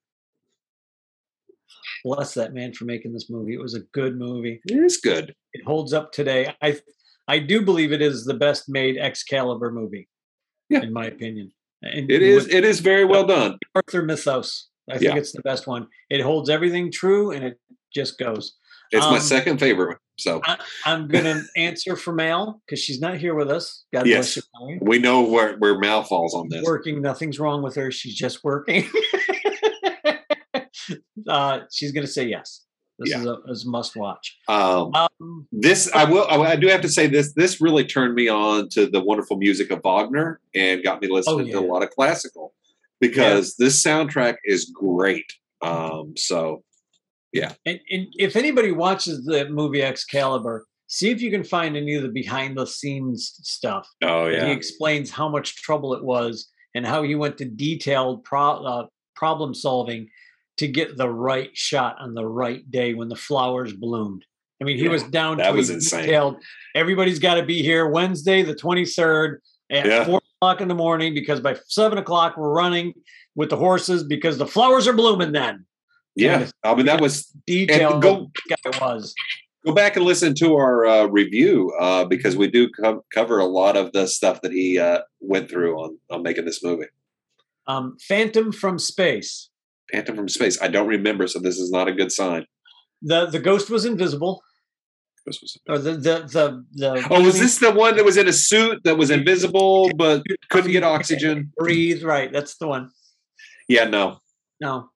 bless 2.05 2.35
that 2.35 2.53
man 2.53 2.73
for 2.73 2.85
making 2.85 3.13
this 3.13 3.31
movie. 3.31 3.55
It 3.55 3.61
was 3.61 3.75
a 3.75 3.81
good 3.93 4.19
movie. 4.19 4.61
It 4.67 4.77
is 4.79 4.97
good. 4.97 5.35
It 5.53 5.65
holds 5.65 5.93
up 5.93 6.11
today. 6.13 6.53
I 6.63 6.79
I 7.29 7.39
do 7.39 7.63
believe 7.63 7.93
it 7.93 8.03
is 8.03 8.25
the 8.25 8.35
best 8.35 8.69
made 8.69 8.97
Excalibur 8.99 9.71
movie. 9.71 10.09
Yeah. 10.71 10.83
in 10.83 10.93
my 10.93 11.07
opinion. 11.07 11.53
And 11.83 12.11
it 12.11 12.23
is 12.23 12.49
it 12.49 12.65
is 12.65 12.81
very 12.81 13.05
well 13.05 13.27
done. 13.27 13.59
Arthur 13.75 14.03
mythos. 14.03 14.69
I 14.89 14.99
think 14.99 15.15
Yeah. 15.15 15.17
it's 15.17 15.33
the 15.33 15.43
best 15.43 15.67
one. 15.67 15.87
It 16.09 16.21
holds 16.21 16.51
everything 16.51 16.91
true 16.93 17.31
and 17.33 17.45
it 17.45 17.59
just 17.95 18.19
goes. 18.19 18.57
It's 18.93 19.07
my 19.07 19.15
Um, 19.17 19.21
second 19.21 19.59
favorite. 19.59 19.99
So 20.19 20.43
I'm 20.85 21.09
gonna 21.09 21.43
answer 21.57 21.97
for 21.97 22.13
Mal 22.13 22.61
because 22.67 22.81
she's 22.81 23.01
not 23.01 23.17
here 23.19 23.35
with 23.35 23.51
us. 23.51 23.85
God 23.93 24.07
Yes. 24.07 24.35
bless 24.35 24.71
you. 24.71 24.79
We 24.83 24.99
know 24.99 25.23
where 25.23 25.57
where 25.59 25.79
Mal 25.79 26.03
falls 26.03 26.35
on 26.35 26.49
this. 26.51 26.63
Working, 26.65 27.01
nothing's 27.01 27.39
wrong 27.41 27.63
with 27.63 27.75
her. 27.77 27.91
She's 27.91 28.15
just 28.15 28.45
working. 28.45 28.89
uh, 31.29 31.61
she's 31.73 31.93
gonna 31.93 32.07
say 32.07 32.27
yes. 32.27 32.65
This 33.01 33.11
Yeah. 33.11 33.21
is 33.21 33.27
a, 33.27 33.39
is 33.49 33.65
a 33.67 33.71
must 33.71 33.97
watch. 33.97 34.39
Um, 34.47 34.93
Um, 34.95 35.49
this 35.51 35.91
I 35.93 36.05
will. 36.05 36.27
I, 36.29 36.55
do 36.57 36.69
have 36.69 36.83
to 36.83 36.89
say 36.89 37.07
this. 37.07 37.33
This 37.33 37.61
really 37.61 37.85
turned 37.85 38.15
me 38.15 38.29
on 38.29 38.69
to 38.71 38.87
the 38.87 39.01
wonderful 39.01 39.37
music 39.39 39.71
of 39.71 39.81
Wagner 39.83 40.41
and 40.55 40.83
got 40.85 41.01
me 41.03 41.09
listening 41.09 41.47
to 41.47 41.53
Oh, 41.55 41.61
yeah. 41.63 41.67
a 41.67 41.73
lot 41.73 41.83
of 41.83 41.91
classical 41.91 42.55
because 43.01 43.57
this 43.57 43.83
soundtrack 43.83 44.37
is 44.45 44.67
great. 44.75 45.33
Um, 45.63 46.15
so 46.17 46.63
yeah. 47.33 47.53
And, 47.67 47.81
and 47.91 48.07
if 48.19 48.37
anybody 48.37 48.73
watches 48.73 49.25
the 49.25 49.49
movie 49.49 49.83
Excalibur, 49.83 50.67
see 50.89 51.11
if 51.11 51.21
you 51.23 51.31
can 51.31 51.45
find 51.45 51.77
any 51.77 51.95
of 51.95 52.03
the 52.03 52.09
behind 52.09 52.57
the 52.59 52.67
scenes 52.67 53.39
stuff. 53.43 53.89
oh 54.03 54.27
yeah. 54.27 54.47
He 54.47 54.53
explains 54.53 55.11
how 55.11 55.29
much 55.29 55.57
trouble 55.57 55.95
it 55.95 56.05
was 56.05 56.49
and 56.75 56.87
how 56.87 57.03
he 57.03 57.15
went 57.15 57.39
to 57.39 57.45
detailed 57.45 58.25
pro- 58.25 58.65
uh, 58.65 58.87
problem 59.15 59.55
solving 59.55 60.09
to 60.61 60.69
get 60.69 60.97
the 60.97 61.09
right 61.09 61.51
shot 61.57 61.97
on 61.99 62.15
the 62.15 62.27
right 62.27 62.71
day 62.71 62.95
when 62.95 63.09
the 63.09 63.17
flowers 63.17 63.73
bloomed. 63.73 64.25
I 64.61 64.65
mean, 64.65 64.77
he 64.77 64.85
Yeah, 64.85 64.91
was 64.91 65.03
down 65.05 65.39
that 65.39 65.51
to 65.51 65.57
was 65.57 65.71
insane. 65.71 66.03
detailed. 66.03 66.37
Everybody's 66.75 67.19
got 67.19 67.35
to 67.35 67.45
be 67.45 67.63
here 67.63 67.89
Wednesday, 67.89 68.43
the 68.43 68.55
twenty 68.55 68.85
third, 68.85 69.41
at 69.71 69.87
Yeah. 69.87 70.05
four 70.05 70.21
o'clock 70.37 70.61
in 70.61 70.69
the 70.69 70.75
morning 70.75 71.15
because 71.15 71.41
by 71.41 71.57
seven 71.67 71.99
o'clock 71.99 72.37
we're 72.37 72.53
running 72.53 72.93
with 73.35 73.49
the 73.51 73.57
horses 73.57 74.05
because 74.05 74.39
the 74.39 74.47
flowers 74.47 74.87
are 74.87 74.93
blooming. 74.93 75.33
Then 75.33 75.65
yeah. 76.15 76.47
I 76.63 76.75
mean 76.75 76.87
that 76.87 77.01
was 77.01 77.25
detailed. 77.47 78.03
go- 78.03 78.31
guy 78.49 78.79
was. 78.81 79.15
go 79.65 79.73
back 79.75 79.97
and 79.97 80.05
listen 80.05 80.35
to 80.35 80.55
our 80.57 80.85
uh, 80.87 81.05
review 81.07 81.73
uh, 81.81 82.05
because 82.05 82.37
we 82.37 82.49
do 82.49 82.69
co- 82.71 83.05
cover 83.15 83.39
a 83.39 83.45
lot 83.47 83.77
of 83.77 83.93
the 83.93 84.07
stuff 84.07 84.41
that 84.43 84.53
he 84.53 84.79
uh, 84.79 85.01
went 85.21 85.49
through 85.51 85.79
on 85.81 85.99
on 86.11 86.23
making 86.23 86.45
this 86.45 86.63
movie. 86.63 86.87
Um, 87.67 87.97
Phantom 88.09 88.53
from 88.53 88.79
Space. 88.79 89.49
Phantom 89.93 90.17
from 90.17 90.29
Space. 90.29 90.61
I 90.61 90.69
don't 90.69 90.87
remember, 90.89 91.27
so 91.27 91.39
this 91.39 91.59
is 91.59 91.71
not 91.71 91.89
a 91.89 91.93
good 91.93 92.13
sign. 92.13 92.47
The 93.03 93.27
the 93.27 93.39
ghost 93.39 93.71
was 93.71 93.85
invisible. 93.85 94.43
This 95.27 95.41
was- 95.43 95.57
Or 95.69 95.79
the 95.79 95.93
the 95.93 96.15
the 96.33 96.65
the 96.73 97.07
Oh, 97.11 97.23
was 97.23 97.39
this 97.39 97.59
the 97.59 97.71
one 97.73 97.97
that 97.97 98.05
was 98.05 98.17
in 98.17 98.29
a 98.29 98.33
suit 98.33 98.83
that 98.85 98.97
was 98.97 99.11
invisible 99.11 99.91
but 99.97 100.23
couldn't 100.51 100.73
get 100.73 100.83
oxygen? 100.83 101.53
breathe? 101.59 102.03
Right, 102.03 102.33
that's 102.33 102.57
the 102.57 102.67
one. 102.69 102.91
Yeah, 103.69 103.85
no. 103.85 104.19
No, 104.63 104.91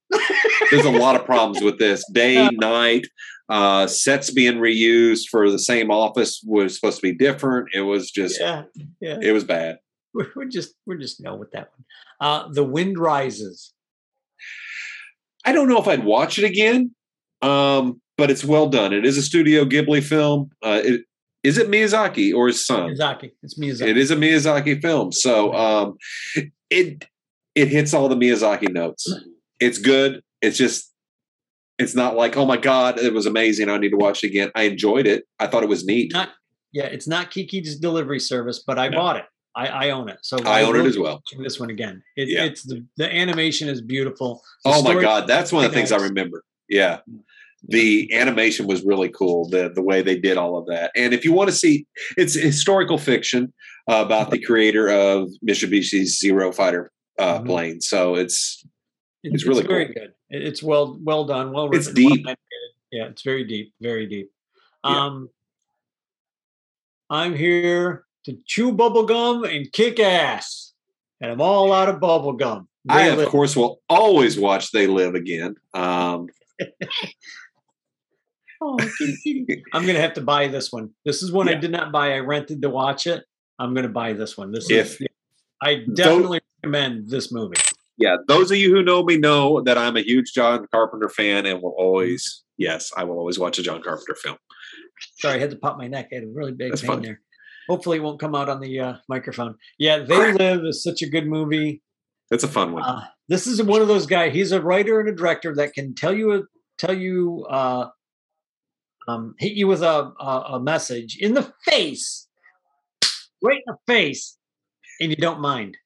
There's 0.70 0.84
a 0.84 0.90
lot 0.90 1.16
of 1.16 1.24
problems 1.32 1.62
with 1.62 1.78
this. 1.78 2.04
Day, 2.12 2.48
night, 2.52 3.06
uh, 3.48 3.86
sets 3.86 4.30
being 4.30 4.56
reused 4.56 5.28
for 5.30 5.50
the 5.50 5.58
same 5.58 5.90
office 5.90 6.42
was 6.44 6.74
supposed 6.74 6.96
to 6.96 7.02
be 7.02 7.14
different. 7.14 7.68
It 7.74 7.80
was 7.80 8.10
just, 8.10 8.38
yeah, 8.40 8.64
yeah. 9.00 9.18
it 9.22 9.32
was 9.32 9.44
bad. 9.44 9.78
We're, 10.12 10.26
we're 10.36 10.44
just 10.50 10.74
we're 10.86 10.98
just 10.98 11.22
no 11.22 11.34
with 11.36 11.50
that 11.52 11.70
one. 11.74 11.84
Uh, 12.20 12.48
the 12.52 12.62
wind 12.64 12.98
rises. 12.98 13.72
I 15.44 15.52
don't 15.52 15.68
know 15.68 15.78
if 15.80 15.86
I'd 15.88 16.04
watch 16.04 16.38
it 16.38 16.44
again, 16.44 16.94
um, 17.42 18.00
but 18.16 18.30
it's 18.30 18.44
well 18.44 18.68
done. 18.68 18.92
It 18.92 19.04
is 19.04 19.16
a 19.18 19.22
Studio 19.22 19.64
Ghibli 19.64 20.02
film. 20.02 20.50
Uh, 20.62 20.80
it, 20.84 21.02
is 21.42 21.58
it 21.58 21.68
Miyazaki 21.68 22.34
or 22.34 22.46
his 22.46 22.64
son? 22.66 22.90
Miyazaki. 22.90 23.32
It's 23.42 23.58
Miyazaki. 23.58 23.88
It 23.88 23.98
is 23.98 24.10
a 24.10 24.16
Miyazaki 24.16 24.80
film, 24.80 25.12
so 25.12 25.52
um, 25.54 25.96
it 26.70 27.04
it 27.54 27.68
hits 27.68 27.92
all 27.92 28.08
the 28.08 28.16
Miyazaki 28.16 28.72
notes. 28.72 29.06
It's 29.60 29.78
good. 29.78 30.22
It's 30.40 30.56
just 30.56 30.90
it's 31.78 31.94
not 31.94 32.16
like 32.16 32.36
oh 32.36 32.46
my 32.46 32.56
god, 32.56 32.98
it 32.98 33.12
was 33.12 33.26
amazing. 33.26 33.68
I 33.68 33.76
need 33.78 33.90
to 33.90 33.96
watch 33.96 34.24
it 34.24 34.28
again. 34.28 34.50
I 34.54 34.62
enjoyed 34.62 35.06
it. 35.06 35.24
I 35.38 35.46
thought 35.46 35.62
it 35.62 35.68
was 35.68 35.84
neat. 35.84 36.12
Not 36.14 36.30
yeah, 36.72 36.86
it's 36.86 37.06
not 37.06 37.30
Kiki's 37.30 37.78
delivery 37.78 38.18
service, 38.18 38.62
but 38.66 38.78
I 38.78 38.88
No. 38.88 38.96
bought 38.98 39.16
it. 39.16 39.24
I, 39.56 39.66
I 39.66 39.90
own 39.90 40.08
it. 40.08 40.18
So 40.22 40.36
I 40.44 40.62
own 40.62 40.74
it 40.76 40.84
as 40.86 40.98
well. 40.98 41.22
This 41.38 41.60
one 41.60 41.70
again. 41.70 42.02
It, 42.16 42.28
Yeah. 42.28 42.44
It's 42.44 42.62
the 42.64 42.84
the 42.96 43.12
animation 43.14 43.68
is 43.68 43.80
beautiful. 43.80 44.42
The 44.64 44.70
Oh 44.72 44.82
my 44.82 45.00
god, 45.00 45.26
that's 45.28 45.52
one 45.52 45.64
of 45.64 45.70
the 45.70 45.76
things 45.76 45.92
I 45.92 45.96
remember. 45.98 46.42
Yeah. 46.68 47.00
The 47.68 48.12
animation 48.12 48.66
was 48.66 48.84
really 48.84 49.08
cool, 49.08 49.48
the 49.48 49.70
the 49.74 49.80
way 49.82 50.02
they 50.02 50.18
did 50.18 50.36
all 50.36 50.58
of 50.58 50.66
that. 50.66 50.90
And 50.96 51.14
if 51.14 51.24
you 51.24 51.32
want 51.32 51.48
to 51.50 51.56
see, 51.56 51.86
it's 52.16 52.34
historical 52.34 52.98
fiction 52.98 53.52
uh, 53.90 54.02
about 54.04 54.30
the 54.30 54.38
creator 54.38 54.88
of 54.88 55.30
Mitsubishi's 55.46 56.18
Zero 56.18 56.52
Fighter 56.52 56.90
uh, 57.18 57.38
Mhm. 57.38 57.46
plane. 57.46 57.80
So 57.80 58.16
it's 58.16 58.64
It- 59.22 59.32
It's 59.34 59.46
really 59.46 59.62
very 59.66 59.86
cool. 59.86 59.94
good. 59.94 60.12
It's 60.30 60.62
well 60.62 60.98
well 61.02 61.24
done, 61.24 61.52
well 61.52 61.70
It's 61.72 61.86
written. 61.88 62.04
well 62.04 62.14
deep. 62.16 62.26
animated. 62.26 62.70
Yeah, 62.92 63.06
it's 63.06 63.22
very 63.22 63.44
deep, 63.44 63.72
very 63.80 64.06
deep. 64.06 64.28
Yeah. 64.84 65.04
Um, 65.06 65.28
I'm 67.10 67.34
here 67.34 68.03
to 68.24 68.36
chew 68.46 68.72
bubble 68.72 69.04
gum 69.04 69.44
and 69.44 69.70
kick 69.72 69.98
ass, 70.00 70.72
and 71.20 71.30
I'm 71.32 71.40
all 71.40 71.72
out 71.72 71.88
of 71.88 72.00
bubble 72.00 72.32
gum. 72.34 72.68
I 72.88 73.06
of 73.08 73.18
live- 73.18 73.28
course 73.28 73.56
will 73.56 73.80
always 73.88 74.38
watch 74.38 74.70
They 74.70 74.86
Live 74.86 75.14
Again. 75.14 75.56
Um, 75.72 76.28
Oh, 78.66 78.76
kitty, 78.76 79.16
kitty. 79.46 79.62
I'm 79.72 79.84
gonna 79.86 80.00
have 80.00 80.14
to 80.14 80.20
buy 80.22 80.48
this 80.48 80.72
one. 80.72 80.90
This 81.04 81.22
is 81.22 81.30
one 81.32 81.48
I 81.48 81.54
did 81.54 81.70
not 81.70 81.92
buy. 81.92 82.14
I 82.14 82.18
rented 82.20 82.62
to 82.62 82.70
watch 82.70 83.06
it. 83.06 83.22
I'm 83.58 83.74
gonna 83.74 83.88
buy 83.88 84.12
this 84.14 84.36
one. 84.38 84.52
This 84.52 84.70
If- 84.70 85.00
is. 85.00 85.06
I 85.62 85.84
definitely 85.94 86.40
recommend 86.62 87.08
this 87.08 87.32
movie. 87.32 87.56
yeah, 87.96 88.16
those 88.28 88.50
of 88.50 88.56
you 88.58 88.74
who 88.74 88.82
know 88.82 89.02
me 89.02 89.16
know 89.16 89.60
that 89.62 89.78
I'm 89.78 89.96
a 89.96 90.00
huge 90.02 90.32
John 90.34 90.66
Carpenter 90.70 91.08
fan 91.08 91.46
and 91.46 91.62
will 91.62 91.74
always, 91.78 92.42
yes, 92.58 92.90
I 92.96 93.04
will 93.04 93.18
always 93.18 93.38
watch 93.38 93.58
a 93.58 93.62
John 93.62 93.80
Carpenter 93.82 94.14
film. 94.14 94.36
Sorry, 95.18 95.36
I 95.36 95.38
had 95.38 95.50
to 95.50 95.56
pop 95.56 95.78
my 95.78 95.88
neck. 95.88 96.08
I 96.12 96.16
had 96.16 96.24
a 96.24 96.28
really 96.28 96.52
big 96.52 96.70
That's 96.70 96.82
pain 96.82 96.90
fine. 96.90 97.02
there. 97.02 97.20
Hopefully, 97.68 97.98
it 97.98 98.02
won't 98.02 98.20
come 98.20 98.34
out 98.34 98.48
on 98.48 98.60
the 98.60 98.78
uh, 98.80 98.94
microphone. 99.08 99.56
Yeah, 99.78 99.98
They 99.98 100.32
Live 100.32 100.60
is 100.64 100.82
such 100.82 101.02
a 101.02 101.08
good 101.08 101.26
movie. 101.26 101.82
It's 102.30 102.44
a 102.44 102.48
fun 102.48 102.72
one. 102.72 102.82
Uh, 102.82 103.02
this 103.28 103.46
is 103.46 103.62
one 103.62 103.80
of 103.82 103.88
those 103.88 104.06
guys. 104.06 104.32
He's 104.34 104.52
a 104.52 104.60
writer 104.60 105.00
and 105.00 105.08
a 105.08 105.14
director 105.14 105.54
that 105.56 105.72
can 105.74 105.94
tell 105.94 106.14
you 106.14 106.32
a 106.34 106.42
tell 106.78 106.96
you 106.96 107.46
uh, 107.48 107.88
um, 109.08 109.34
hit 109.38 109.52
you 109.52 109.66
with 109.66 109.82
a, 109.82 110.12
a 110.20 110.44
a 110.54 110.60
message 110.60 111.16
in 111.20 111.34
the 111.34 111.52
face, 111.64 112.26
right 113.42 113.56
in 113.56 113.62
the 113.66 113.76
face, 113.92 114.36
and 115.00 115.10
you 115.10 115.16
don't 115.16 115.40
mind 115.40 115.76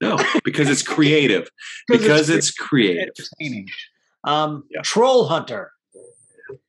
No, 0.00 0.16
because 0.44 0.68
it's 0.68 0.82
creative. 0.96 1.48
because 1.88 2.30
it's 2.30 2.50
creative. 2.50 3.08
entertaining. 3.18 3.66
Um, 4.24 4.64
Yeah. 4.70 4.80
Troll 4.82 5.26
Hunter. 5.26 5.72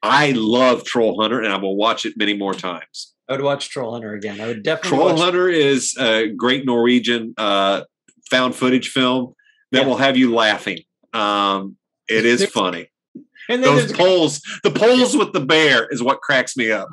I 0.03 0.31
love 0.35 0.83
Troll 0.83 1.19
Hunter, 1.21 1.41
and 1.41 1.51
I 1.53 1.57
will 1.57 1.75
watch 1.75 2.05
it 2.05 2.13
many 2.17 2.35
more 2.35 2.53
times. 2.53 3.10
I 3.29 3.33
would 3.33 3.41
watch 3.41 3.69
Troll 3.69 3.93
Hunter 3.93 4.13
again. 4.13 4.41
I 4.41 4.47
would 4.47 4.63
definitely 4.63 4.97
Troll 4.97 5.09
watch 5.11 5.19
Hunter 5.19 5.47
is 5.49 5.95
a 5.97 6.27
great 6.29 6.65
Norwegian 6.65 7.33
uh, 7.37 7.83
found 8.29 8.55
footage 8.55 8.89
film 8.89 9.33
that 9.71 9.81
Yeah. 9.81 9.87
will 9.87 9.97
have 9.97 10.17
you 10.17 10.33
laughing. 10.33 10.79
Um, 11.13 11.77
it 12.09 12.25
is 12.25 12.45
funny. 12.45 12.87
And 13.49 13.63
then 13.63 13.75
Those 13.75 13.91
poles, 13.93 14.41
the 14.63 14.71
poles 14.71 15.15
with 15.17 15.33
the 15.33 15.39
bear 15.41 15.87
is 15.91 16.01
what 16.03 16.21
cracks 16.21 16.55
me 16.57 16.71
up. 16.71 16.87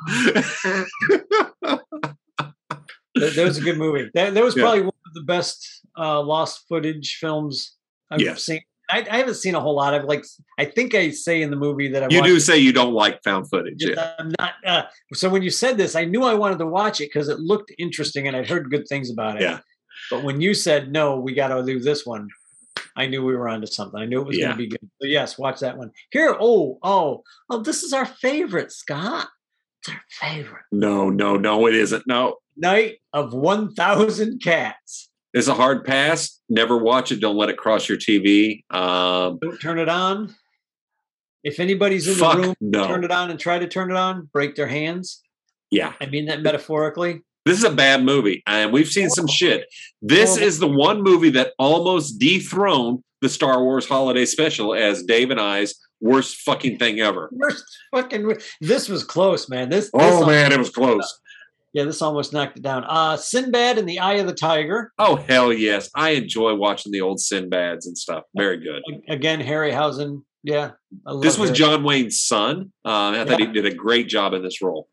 That, 3.15 3.35
was 3.37 3.57
a 3.57 3.61
good 3.61 3.77
movie. 3.77 4.09
That, 4.13 4.33
that 4.33 4.43
was 4.43 4.55
Yeah. 4.55 4.63
probably 4.63 4.81
one 4.81 4.89
of 5.07 5.13
the 5.13 5.23
best 5.23 5.67
uh, 5.97 6.21
lost 6.21 6.65
footage 6.69 7.17
films 7.19 7.75
I've 8.09 8.21
Yes. 8.21 8.43
seen. 8.45 8.61
I, 8.89 9.05
I 9.09 9.17
haven't 9.17 9.35
seen 9.35 9.55
a 9.55 9.59
whole 9.59 9.75
lot. 9.75 9.93
I've 9.93 10.05
like, 10.05 10.25
I 10.57 10.65
think 10.65 10.95
I 10.95 11.11
say 11.11 11.41
in 11.41 11.51
the 11.51 11.55
movie 11.55 11.89
that 11.89 12.03
I 12.03 12.07
you 12.09 12.23
do 12.23 12.39
say 12.39 12.57
you 12.57 12.73
don't 12.73 12.93
like 12.93 13.23
found 13.23 13.49
footage. 13.49 13.77
Yeah. 13.85 14.13
I'm 14.17 14.33
not. 14.39 14.53
Uh, 14.65 14.83
so 15.13 15.29
when 15.29 15.41
you 15.43 15.49
said 15.51 15.77
this, 15.77 15.95
I 15.95 16.05
knew 16.05 16.23
I 16.23 16.33
wanted 16.33 16.59
to 16.59 16.65
watch 16.65 16.99
it 17.01 17.09
because 17.13 17.29
it 17.29 17.39
looked 17.39 17.71
interesting 17.77 18.27
and 18.27 18.35
I'd 18.35 18.49
heard 18.49 18.69
good 18.71 18.87
things 18.87 19.11
about 19.11 19.35
it. 19.35 19.43
Yeah. 19.43 19.59
But 20.09 20.23
when 20.23 20.41
you 20.41 20.53
said 20.53 20.91
no, 20.91 21.19
we 21.19 21.33
got 21.33 21.49
to 21.49 21.63
do 21.63 21.79
this 21.79 22.05
one, 22.05 22.29
I 22.95 23.05
knew 23.05 23.23
we 23.23 23.35
were 23.35 23.47
onto 23.47 23.67
something. 23.67 23.99
I 23.99 24.05
knew 24.05 24.21
it 24.21 24.27
was 24.27 24.37
Yeah. 24.37 24.45
going 24.47 24.57
to 24.57 24.63
be 24.63 24.67
good. 24.69 24.89
So 25.01 25.07
yes, 25.07 25.37
watch 25.37 25.59
that 25.59 25.77
one. 25.77 25.91
Here, 26.11 26.35
oh, 26.39 26.79
oh, 26.81 27.23
oh, 27.49 27.61
this 27.61 27.83
is 27.83 27.93
our 27.93 28.05
favorite, 28.05 28.71
Scott. 28.71 29.27
It's 29.81 29.89
our 29.89 30.01
favorite. 30.09 30.63
No, 30.71 31.09
no, 31.09 31.37
no, 31.37 31.67
it 31.67 31.75
isn't. 31.75 32.03
No, 32.07 32.37
Night 32.57 32.97
of 33.13 33.33
1,000 33.33 34.41
Cats. 34.41 35.08
It's 35.33 35.47
a 35.47 35.53
hard 35.53 35.85
pass. 35.85 36.39
Never 36.49 36.77
watch 36.77 37.11
it. 37.11 37.19
Don't 37.19 37.35
let 37.37 37.49
it 37.49 37.57
cross 37.57 37.87
your 37.87 37.97
TV. 37.97 38.63
Um, 38.73 39.39
Don't 39.41 39.59
turn 39.59 39.79
it 39.79 39.89
on. 39.89 40.35
If 41.43 41.59
anybody's 41.59 42.07
in 42.07 42.17
the 42.17 42.35
room, 42.35 42.55
no. 42.59 42.87
turn 42.87 43.03
it 43.03 43.11
on 43.11 43.31
and 43.31 43.39
try 43.39 43.59
to 43.59 43.67
turn 43.67 43.91
it 43.91 43.95
on, 43.95 44.29
break 44.33 44.55
their 44.55 44.67
hands. 44.67 45.21
Yeah. 45.71 45.93
I 46.01 46.07
mean 46.07 46.25
that 46.25 46.41
metaphorically. 46.41 47.21
This 47.45 47.57
is 47.57 47.63
a 47.63 47.71
bad 47.71 48.03
movie, 48.03 48.43
and 48.45 48.73
we've 48.73 48.89
seen 48.89 49.09
some 49.09 49.25
shit. 49.25 49.65
This 50.01 50.37
is 50.37 50.59
the 50.59 50.67
one 50.67 51.01
movie 51.01 51.29
that 51.31 51.53
almost 51.57 52.19
dethroned 52.19 53.01
the 53.21 53.29
Star 53.29 53.63
Wars 53.63 53.87
Holiday 53.87 54.25
Special 54.25 54.75
as 54.75 55.03
Dave 55.03 55.31
and 55.31 55.39
I's 55.39 55.73
worst 56.01 56.41
fucking 56.41 56.77
thing 56.77 56.99
ever. 56.99 57.29
Worst 57.31 57.63
fucking. 57.91 58.37
This 58.61 58.89
was 58.89 59.03
close, 59.03 59.49
man. 59.49 59.69
This. 59.69 59.85
this 59.85 59.91
Oh 59.95 60.21
al- 60.21 60.27
man, 60.27 60.51
it 60.51 60.59
was 60.59 60.69
close. 60.69 61.19
Yeah, 61.73 61.83
this 61.83 62.01
almost 62.01 62.33
knocked 62.33 62.57
it 62.57 62.63
down. 62.63 62.83
Uh 62.87 63.15
Sinbad 63.17 63.77
and 63.77 63.87
the 63.87 63.99
Eye 63.99 64.15
of 64.15 64.27
the 64.27 64.33
Tiger. 64.33 64.91
Oh 64.97 65.17
hell 65.17 65.53
yes, 65.53 65.89
I 65.95 66.11
enjoy 66.11 66.55
watching 66.55 66.91
the 66.91 67.01
old 67.01 67.19
Sinbads 67.19 67.85
and 67.85 67.97
stuff. 67.97 68.23
Very 68.35 68.57
good. 68.57 68.81
Again, 69.07 69.39
Harryhausen. 69.41 70.23
Yeah. 70.43 70.71
This 71.21 71.37
was 71.37 71.49
Harry- 71.49 71.57
John 71.57 71.83
Wayne's 71.83 72.21
son. 72.21 72.71
Uh, 72.85 73.11
I 73.11 73.25
thought 73.25 73.39
he 73.39 73.47
did 73.47 73.65
a 73.65 73.73
great 73.73 74.07
job 74.07 74.33
in 74.33 74.41
this 74.41 74.61
role. 74.61 74.87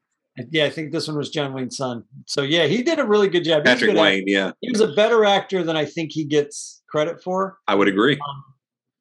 Yeah, 0.51 0.65
I 0.67 0.71
think 0.71 0.93
this 0.93 1.09
one 1.09 1.17
was 1.17 1.31
John 1.31 1.55
Wayne's 1.55 1.79
son. 1.79 2.03
So 2.27 2.43
yeah, 2.43 2.67
he 2.67 2.83
did 2.83 2.99
a 2.99 3.05
really 3.07 3.29
good 3.29 3.45
job. 3.45 3.65
He 3.65 3.71
was 3.73 3.83
a 3.83 3.87
Patrick 3.87 3.91
actor. 3.93 4.03
Wayne, 4.03 4.25
yeah, 4.27 4.51
He 4.61 4.71
was 4.71 4.81
a 4.83 4.93
better 4.93 5.25
actor 5.25 5.63
than 5.63 5.77
I 5.79 5.87
think 5.87 6.11
he 6.13 6.25
gets 6.25 6.83
credit 6.91 7.23
for. 7.23 7.57
I 7.67 7.75
would 7.75 7.89
agree. 7.89 8.15
Um, 8.15 8.45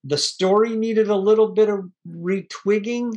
the 0.06 0.18
story 0.18 0.70
needed 0.78 1.10
a 1.10 1.16
little 1.16 1.50
bit 1.52 1.68
of 1.68 1.90
retwigging. 2.08 3.12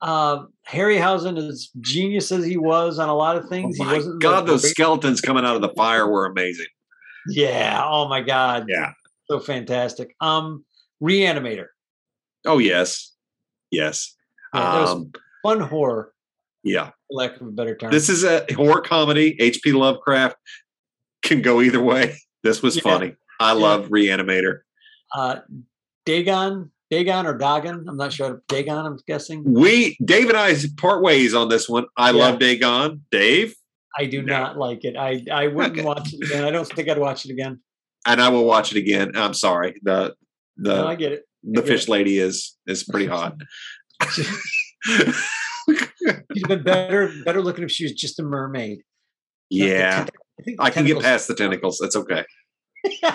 Uh, 0.00 0.44
Harryhausen, 0.68 1.36
as 1.38 1.70
genius 1.80 2.30
as 2.30 2.44
he 2.44 2.56
was 2.56 2.98
on 2.98 3.08
a 3.08 3.14
lot 3.14 3.36
of 3.36 3.44
Oh 3.46 3.48
things, 3.48 3.76
he 3.76 3.84
wasn't. 3.84 4.22
God, 4.22 4.46
those 4.46 4.62
great- 4.62 4.70
skeletons 4.74 5.20
coming 5.20 5.44
out 5.44 5.56
of 5.56 5.62
the 5.62 5.70
fire 5.76 6.06
were 6.08 6.26
amazing. 6.26 6.66
yeah. 7.28 7.82
Oh 7.84 8.08
my 8.08 8.20
God. 8.20 8.66
Yeah. 8.68 8.92
So 9.30 9.40
fantastic. 9.40 10.14
Um, 10.20 10.64
Reanimator. 11.02 11.66
Oh 12.46 12.58
yes, 12.58 13.12
yes. 13.70 14.14
Yeah, 14.54 14.82
Um, 14.84 15.12
fun 15.42 15.60
horror, 15.60 16.12
yeah. 16.62 16.90
lack 17.10 17.36
of 17.40 17.48
a 17.48 17.50
better 17.50 17.76
term. 17.76 17.90
This 17.90 18.08
is 18.08 18.24
a 18.24 18.46
horror 18.54 18.80
comedy. 18.80 19.36
H.P. 19.40 19.72
Lovecraft 19.72 20.36
can 21.22 21.42
go 21.42 21.60
either 21.60 21.82
way. 21.82 22.16
This 22.44 22.62
was 22.62 22.76
Yeah. 22.76 22.82
funny. 22.82 23.14
I 23.40 23.48
Yeah. 23.52 23.58
love 23.58 23.88
Reanimator. 23.88 24.60
uh, 25.14 25.40
Dagon, 26.06 26.70
Dagon 26.90 27.26
or 27.26 27.36
Dagon. 27.36 27.84
I'm 27.88 27.96
not 27.96 28.12
sure. 28.12 28.42
Dagon. 28.48 28.86
I'm 28.86 28.98
guessing. 29.06 29.42
We 29.44 29.96
Dave 30.04 30.28
and 30.28 30.38
I 30.38 30.54
part 30.76 31.02
ways 31.02 31.34
on 31.34 31.48
this 31.48 31.68
one. 31.68 31.86
I 31.96 32.10
Yeah. 32.10 32.16
love 32.16 32.38
Dagon. 32.38 33.04
Dave, 33.10 33.54
I 33.98 34.06
do 34.06 34.22
No. 34.22 34.38
not 34.38 34.56
like 34.58 34.84
it. 34.84 34.96
I 34.96 35.22
I 35.30 35.48
wouldn't 35.48 35.74
Okay. 35.78 35.84
watch 35.84 36.12
it 36.14 36.24
again. 36.24 36.44
I 36.44 36.50
don't 36.50 36.66
think 36.68 36.88
I'd 36.88 36.98
watch 36.98 37.24
it 37.26 37.30
again. 37.30 37.60
and 38.06 38.20
I 38.22 38.28
will 38.30 38.44
watch 38.44 38.72
it 38.72 38.78
again. 38.78 39.12
I'm 39.16 39.34
sorry. 39.34 39.74
The 39.82 40.14
the 40.56 40.76
no, 40.76 40.86
I 40.88 40.94
get 40.94 41.12
it. 41.12 41.24
the 41.42 41.62
fish 41.62 41.84
it. 41.84 41.88
lady 41.90 42.18
is 42.18 42.56
is 42.66 42.84
pretty 42.84 43.06
hot. 43.06 43.36
She'd 46.34 46.48
been 46.48 46.62
better 46.62 47.12
better 47.24 47.42
looking 47.42 47.64
if 47.64 47.70
she 47.70 47.84
was 47.84 47.92
just 47.92 48.18
a 48.18 48.22
mermaid. 48.22 48.80
Yeah, 49.50 50.06
think 50.44 50.56
I 50.60 50.70
can 50.70 50.84
get 50.86 51.00
past 51.00 51.28
the 51.28 51.34
tentacles. 51.34 51.78
That's 51.80 51.96
okay. 51.96 52.24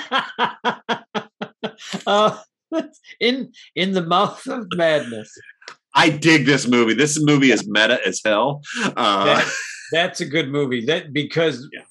uh, 2.08 2.38
in 3.20 3.52
in 3.76 3.92
the 3.94 4.02
mouth 4.04 4.46
of 4.48 4.68
madness. 4.76 5.32
I 5.96 6.10
dig 6.10 6.46
this 6.46 6.68
movie. 6.68 6.94
This 6.96 7.20
movie 7.22 7.52
is 7.52 7.68
meta 7.68 8.00
as 8.06 8.22
hell. 8.26 8.62
Uh, 8.84 9.26
That- 9.26 9.54
that's 9.92 10.22
a 10.22 10.26
good 10.26 10.50
movie. 10.50 10.86
That 10.86 11.14
because 11.14 11.68
Yeah. 11.72 11.82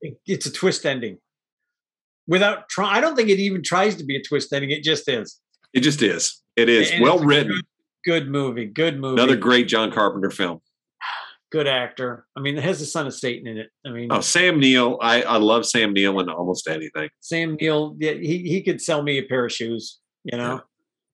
it- 0.00 0.20
it's 0.26 0.46
a 0.46 0.52
twist 0.52 0.86
ending. 0.86 1.18
Without 2.26 2.68
try, 2.70 2.88
I 2.96 3.00
don't 3.02 3.14
think 3.16 3.28
it 3.28 3.38
even 3.38 3.62
tries 3.62 3.96
to 3.96 4.04
be 4.04 4.16
a 4.16 4.22
twist 4.22 4.52
ending. 4.52 4.70
It 4.70 4.82
just 4.82 5.06
is. 5.08 5.38
it 5.74 5.80
just 5.80 6.00
is. 6.02 6.40
It 6.56 6.68
is 6.68 6.90
And 6.90 7.02
well 7.02 7.18
written. 7.18 7.48
Good, 8.04 8.24
good 8.24 8.30
movie. 8.30 8.64
Good 8.66 8.98
movie. 8.98 9.20
Another 9.20 9.36
great 9.36 9.68
John 9.68 9.90
Carpenter 9.92 10.30
film. 10.30 10.60
Good 11.54 11.68
actor. 11.68 12.26
I 12.36 12.40
mean, 12.40 12.58
it 12.58 12.64
has 12.64 12.80
the 12.80 12.84
son 12.86 13.06
of 13.06 13.14
Satan 13.14 13.46
in 13.46 13.58
it. 13.58 13.70
I 13.86 13.90
mean, 13.90 14.08
Oh, 14.10 14.20
Sam 14.20 14.58
Neill. 14.58 14.98
I, 15.00 15.22
I 15.22 15.36
love 15.36 15.64
Sam 15.64 15.92
Neill 15.92 16.18
in 16.18 16.28
almost 16.28 16.66
anything. 16.68 17.10
Sam 17.20 17.56
Neill. 17.60 17.94
Yeah, 18.00 18.14
he 18.14 18.38
he 18.38 18.60
could 18.60 18.80
sell 18.82 19.02
me 19.04 19.18
a 19.18 19.22
pair 19.22 19.44
of 19.46 19.52
shoes. 19.52 20.00
You 20.24 20.36
know, 20.36 20.54
Yeah. 20.54 20.60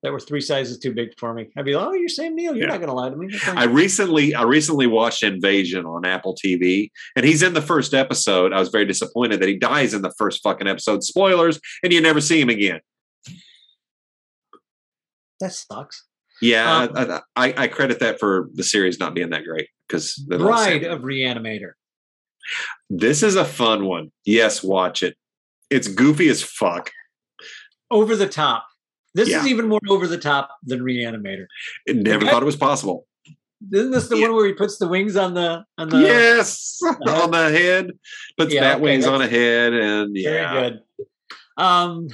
that 0.03 0.13
were 0.13 0.21
three 0.21 0.41
sizes 0.41 0.79
too 0.79 0.95
big 0.95 1.11
for 1.19 1.35
me. 1.35 1.51
I'd 1.59 1.67
be 1.67 1.75
like, 1.75 1.87
"Oh, 1.89 1.93
you're 1.93 2.09
Sam 2.09 2.35
Neill. 2.35 2.55
You're 2.57 2.69
Yeah. 2.69 2.73
not 2.75 2.79
going 2.79 2.89
to 2.89 2.95
lie 2.95 3.11
to 3.11 3.17
me." 3.17 3.29
I 3.49 3.65
recently 3.65 4.35
I 4.35 4.45
recently 4.45 4.87
watched 4.87 5.23
Invasion 5.23 5.85
on 5.85 6.07
Apple 6.07 6.35
TV, 6.43 6.91
and 7.17 7.27
he's 7.27 7.43
in 7.43 7.53
the 7.53 7.61
first 7.61 7.93
episode. 7.93 8.55
I 8.55 8.61
was 8.61 8.71
very 8.71 8.87
disappointed 8.87 9.41
that 9.41 9.49
he 9.51 9.59
dies 9.59 9.93
in 9.93 10.01
the 10.01 10.15
first 10.17 10.43
fucking 10.43 10.67
episode. 10.69 11.03
Spoilers, 11.05 11.61
and 11.83 11.93
you 11.93 12.01
never 12.01 12.21
see 12.23 12.41
him 12.41 12.49
again. 12.49 12.81
that 15.41 15.53
sucks. 15.53 16.07
Yeah, 16.43 16.85
Um, 16.85 16.91
I, 16.97 17.21
I, 17.49 17.55
I 17.65 17.69
credit 17.69 18.01
that 18.01 18.19
for 18.19 18.49
the 18.55 18.63
series 18.65 18.99
not 18.99 19.15
being 19.15 19.29
that 19.31 19.45
great 19.45 19.69
because 19.91 20.15
Bride 20.17 20.85
of 20.85 21.03
Reanimator. 21.03 21.73
This 22.89 23.23
is 23.23 23.37
a 23.37 23.45
fun 23.45 23.85
one. 23.87 24.13
Yes, 24.25 24.63
watch 24.63 25.03
it. 25.03 25.17
It's 25.69 25.89
goofy 25.89 26.29
as 26.29 26.43
fuck. 26.43 26.91
Over 27.91 28.15
the 28.17 28.29
top. 28.29 28.67
This 29.15 29.29
Yeah. 29.29 29.41
is 29.41 29.49
even 29.49 29.69
more 29.69 29.81
over 29.89 30.07
the 30.07 30.19
top 30.19 30.51
than 30.63 30.81
Reanimator. 30.81 31.47
I 31.89 31.93
never 31.93 32.23
Okay. 32.25 32.31
thought 32.31 32.43
it 32.43 32.47
was 32.47 32.57
possible. 32.57 33.07
Isn't 33.73 33.91
this 33.91 34.09
the 34.09 34.17
Yeah. 34.17 34.29
one 34.29 34.37
where 34.37 34.47
he 34.47 34.53
puts 34.55 34.79
the 34.79 34.89
wings 34.89 35.17
on 35.17 35.35
the 35.35 35.65
on 35.77 35.89
the? 35.91 35.99
yes, 35.99 36.81
Uh-huh. 36.87 37.25
on 37.25 37.31
the 37.33 37.51
head, 37.51 37.91
puts 38.39 38.55
Yeah, 38.55 38.61
bat 38.61 38.75
okay, 38.77 38.83
wings 38.83 39.07
on 39.07 39.21
a 39.21 39.27
head, 39.29 39.73
and 39.75 40.17
yeah. 40.17 40.31
Very 40.31 40.41
yeah, 40.43 40.71
good. 40.71 40.81
Um, 41.63 42.09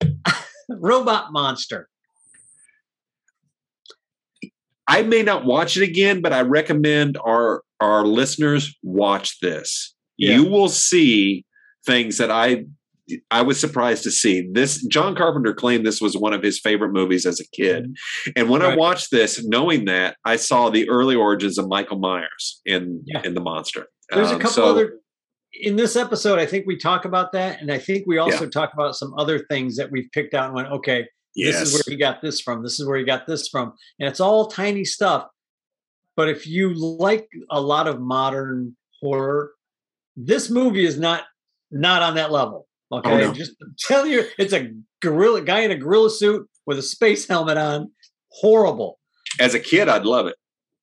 Robot 0.68 1.32
Monster. 1.32 1.88
I 4.88 5.02
may 5.02 5.22
not 5.22 5.44
watch 5.44 5.76
it 5.76 5.82
again, 5.82 6.20
but 6.20 6.32
I 6.32 6.42
recommend 6.42 7.16
our 7.24 7.62
our 7.80 8.04
listeners 8.04 8.76
watch 8.82 9.38
this. 9.40 9.94
Yeah. 10.18 10.36
You 10.36 10.48
will 10.48 10.68
see 10.68 11.44
things 11.86 12.18
that 12.18 12.30
I 12.30 12.64
I 13.30 13.42
was 13.42 13.58
surprised 13.60 14.04
to 14.04 14.10
see. 14.10 14.48
This 14.52 14.82
John 14.86 15.14
Carpenter 15.16 15.52
claimed 15.52 15.84
this 15.84 16.00
was 16.00 16.16
one 16.16 16.32
of 16.32 16.42
his 16.42 16.60
favorite 16.60 16.92
movies 16.92 17.26
as 17.26 17.40
a 17.40 17.48
kid. 17.54 17.94
And 18.36 18.48
when 18.48 18.62
I 18.62 18.76
watched 18.76 19.10
this, 19.10 19.44
knowing 19.44 19.86
that, 19.86 20.16
I 20.24 20.36
saw 20.36 20.70
the 20.70 20.88
early 20.88 21.16
origins 21.16 21.58
of 21.58 21.68
Michael 21.68 21.98
Myers 21.98 22.60
in 22.64 23.02
Yeah. 23.06 23.22
in 23.24 23.34
the 23.34 23.40
monster. 23.40 23.88
There's 24.10 24.30
a 24.30 24.34
Um, 24.34 24.40
couple 24.40 24.54
so- 24.54 24.64
other 24.66 24.98
in 25.54 25.76
this 25.76 25.96
episode. 25.96 26.38
I 26.38 26.46
think 26.46 26.66
we 26.66 26.78
talk 26.78 27.04
about 27.04 27.32
that, 27.32 27.60
and 27.60 27.70
I 27.70 27.78
think 27.78 28.04
we 28.06 28.18
also 28.18 28.46
talk 28.48 28.72
about 28.72 28.94
some 28.94 29.12
other 29.18 29.38
things 29.50 29.76
that 29.76 29.90
we've 29.90 30.08
picked 30.12 30.32
out 30.32 30.46
and 30.46 30.54
went, 30.54 30.68
okay, 30.68 31.06
yes. 31.34 31.60
this 31.60 31.68
is 31.68 31.74
where 31.74 31.92
he 31.92 31.96
got 31.96 32.22
this 32.22 32.40
from. 32.40 32.62
This 32.62 32.78
is 32.78 32.86
where 32.86 32.98
he 32.98 33.04
got 33.04 33.26
this 33.26 33.48
from, 33.48 33.74
and 33.98 34.08
it's 34.08 34.20
all 34.20 34.46
tiny 34.46 34.84
stuff. 34.84 35.28
But 36.16 36.28
if 36.28 36.46
you 36.46 36.74
like 36.74 37.28
a 37.50 37.60
lot 37.60 37.88
of 37.88 38.00
modern 38.00 38.76
horror, 39.00 39.52
this 40.16 40.50
movie 40.50 40.84
is 40.84 40.98
not 40.98 41.24
not 41.70 42.02
on 42.02 42.14
that 42.16 42.30
level. 42.30 42.66
Oh, 42.90 42.98
okay, 42.98 43.18
no. 43.18 43.32
just 43.32 43.52
tell 43.78 44.06
you, 44.06 44.24
it's 44.38 44.52
a 44.52 44.70
gorilla 45.00 45.40
guy 45.40 45.60
in 45.60 45.70
a 45.70 45.76
gorilla 45.76 46.10
suit 46.10 46.48
with 46.66 46.78
a 46.78 46.82
space 46.82 47.26
helmet 47.26 47.56
on. 47.56 47.90
Horrible. 48.28 48.98
As 49.40 49.54
a 49.54 49.60
kid, 49.60 49.88
I'd 49.88 50.04
love 50.04 50.26
it. 50.26 50.36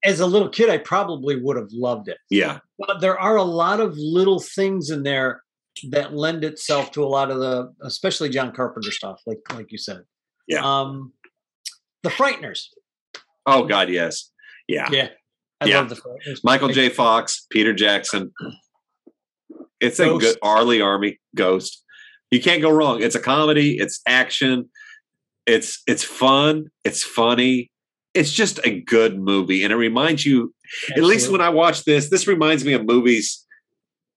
As 0.03 0.19
a 0.19 0.25
little 0.25 0.49
kid, 0.49 0.69
I 0.69 0.77
probably 0.77 1.35
would 1.35 1.57
have 1.57 1.71
loved 1.71 2.07
it. 2.07 2.17
Yeah. 2.29 2.59
But 2.79 3.01
there 3.01 3.19
are 3.19 3.35
a 3.35 3.43
lot 3.43 3.79
of 3.79 3.95
little 3.97 4.39
things 4.39 4.89
in 4.89 5.03
there 5.03 5.43
that 5.89 6.13
lend 6.13 6.43
itself 6.43 6.91
to 6.91 7.03
a 7.03 7.07
lot 7.07 7.31
of 7.31 7.39
the, 7.39 7.73
especially 7.81 8.29
John 8.29 8.53
Carpenter 8.53 8.91
stuff, 8.91 9.21
like 9.25 9.39
like 9.53 9.71
you 9.71 9.77
said. 9.77 10.01
Yeah. 10.49 10.61
Um, 10.63 11.13
the 12.03 12.09
Frighteners. 12.09 12.65
Oh 13.45 13.65
God, 13.65 13.89
yes. 13.89 14.31
Yeah. 14.67 14.89
Yeah. 14.91 15.09
I 15.61 15.65
Yeah. 15.65 15.79
love 15.79 15.89
the 15.89 15.95
Frighteners. 15.95 16.39
Michael 16.43 16.69
J. 16.69 16.89
Fox, 16.89 17.45
Peter 17.49 17.73
Jackson. 17.73 18.31
It's 19.79 19.99
a 19.99 20.17
good 20.17 20.37
R. 20.41 20.63
Lee 20.63 20.79
Ermey 20.79 21.19
Ghost. 21.35 21.83
You 22.31 22.41
can't 22.41 22.61
go 22.61 22.69
wrong. 22.69 23.01
It's 23.01 23.15
a 23.15 23.19
comedy. 23.19 23.77
It's 23.77 24.01
action. 24.07 24.69
It's 25.45 25.81
it's 25.87 26.03
fun. 26.03 26.65
It's 26.83 27.03
funny. 27.03 27.71
It's 28.13 28.31
just 28.31 28.59
a 28.65 28.81
good 28.81 29.19
movie, 29.19 29.63
and 29.63 29.71
it 29.71 29.77
reminds 29.77 30.25
you. 30.25 30.53
At 30.95 31.03
least 31.03 31.31
when 31.31 31.41
I 31.41 31.49
watch 31.49 31.85
this, 31.85 32.09
this 32.09 32.27
reminds 32.27 32.63
me 32.65 32.73
of 32.73 32.85
movies 32.85 33.45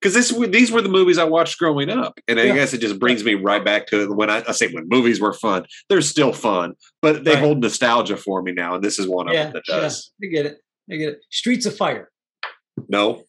because 0.03 0.13
this 0.13 0.35
these 0.49 0.69
were 0.71 0.81
the 0.81 0.89
movies 0.89 1.17
I 1.17 1.23
watched 1.23 1.57
growing 1.57 1.89
up, 1.89 2.19
and 2.27 2.37
I 2.39 2.43
Yeah. 2.43 2.55
guess 2.55 2.73
it 2.73 2.79
just 2.81 2.99
brings 2.99 3.23
me 3.23 3.35
right 3.35 3.63
back 3.63 3.87
to 3.87 4.03
it. 4.03 4.15
When 4.15 4.29
I, 4.29 4.43
I 4.47 4.51
say 4.51 4.67
when 4.67 4.87
movies 4.89 5.21
were 5.21 5.31
fun, 5.33 5.65
they're 5.87 6.01
still 6.01 6.33
fun, 6.33 6.73
but 7.01 7.23
they 7.23 7.31
Right. 7.35 7.39
hold 7.39 7.61
nostalgia 7.61 8.17
for 8.17 8.41
me 8.41 8.51
now, 8.51 8.75
and 8.75 8.83
this 8.83 8.99
is 8.99 9.07
one 9.07 9.29
of 9.29 9.33
yeah, 9.33 9.43
them 9.45 9.53
that 9.53 9.63
yeah, 9.69 9.79
does. 9.79 10.11
I 10.21 10.27
get 10.27 10.45
it. 10.45 10.57
I 10.91 10.95
get 10.97 11.09
it. 11.09 11.19
Streets 11.31 11.65
of 11.65 11.75
Fire. 11.77 12.11
No, 12.89 13.23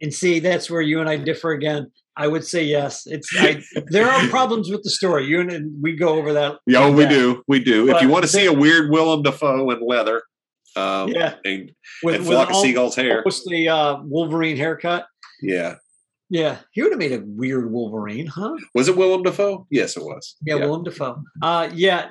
And 0.00 0.12
see, 0.12 0.38
that's 0.38 0.70
where 0.70 0.80
you 0.82 1.00
and 1.00 1.08
I 1.08 1.16
differ 1.16 1.50
again. 1.52 1.90
I 2.16 2.26
would 2.28 2.44
say 2.44 2.62
yes. 2.64 3.06
It's 3.06 3.28
I, 3.38 3.62
there 3.86 4.08
are 4.08 4.26
problems 4.28 4.70
with 4.70 4.82
the 4.82 4.90
story. 4.90 5.24
You 5.26 5.40
and 5.40 5.72
we 5.82 5.96
go 5.96 6.10
over 6.10 6.32
that. 6.34 6.56
Yeah, 6.66 6.80
like 6.80 6.96
we 6.96 7.04
that. 7.04 7.10
do. 7.10 7.42
We 7.48 7.60
do. 7.60 7.88
if 7.94 8.02
you 8.02 8.08
want 8.08 8.24
to 8.24 8.28
see 8.28 8.44
a 8.46 8.52
weird 8.52 8.90
Willem 8.90 9.22
Dafoe 9.22 9.70
in 9.70 9.80
leather, 9.80 10.22
um, 10.76 11.08
Yeah. 11.08 11.34
and, 11.44 11.70
With, 12.02 12.16
and 12.16 12.24
with 12.26 12.34
flock 12.34 12.48
of 12.50 12.56
al- 12.56 12.62
seagulls 12.62 12.96
hair, 12.96 13.24
the 13.46 13.68
uh, 13.68 13.96
Wolverine 14.02 14.56
haircut. 14.56 15.06
Yeah. 15.42 15.76
Yeah, 16.30 16.58
he 16.72 16.82
would 16.82 16.92
have 16.92 16.98
made 16.98 17.12
a 17.12 17.22
weird 17.24 17.72
Wolverine, 17.72 18.26
huh? 18.26 18.54
Was 18.74 18.86
it 18.88 18.96
Willem 18.98 19.22
Dafoe? 19.22 19.66
Yes, 19.70 19.96
it 19.96 20.02
was. 20.02 20.36
Yeah, 20.42 20.56
Willem 20.56 20.84
Dafoe. 20.84 21.22
Uh, 21.40 21.70
yeah, 21.72 22.10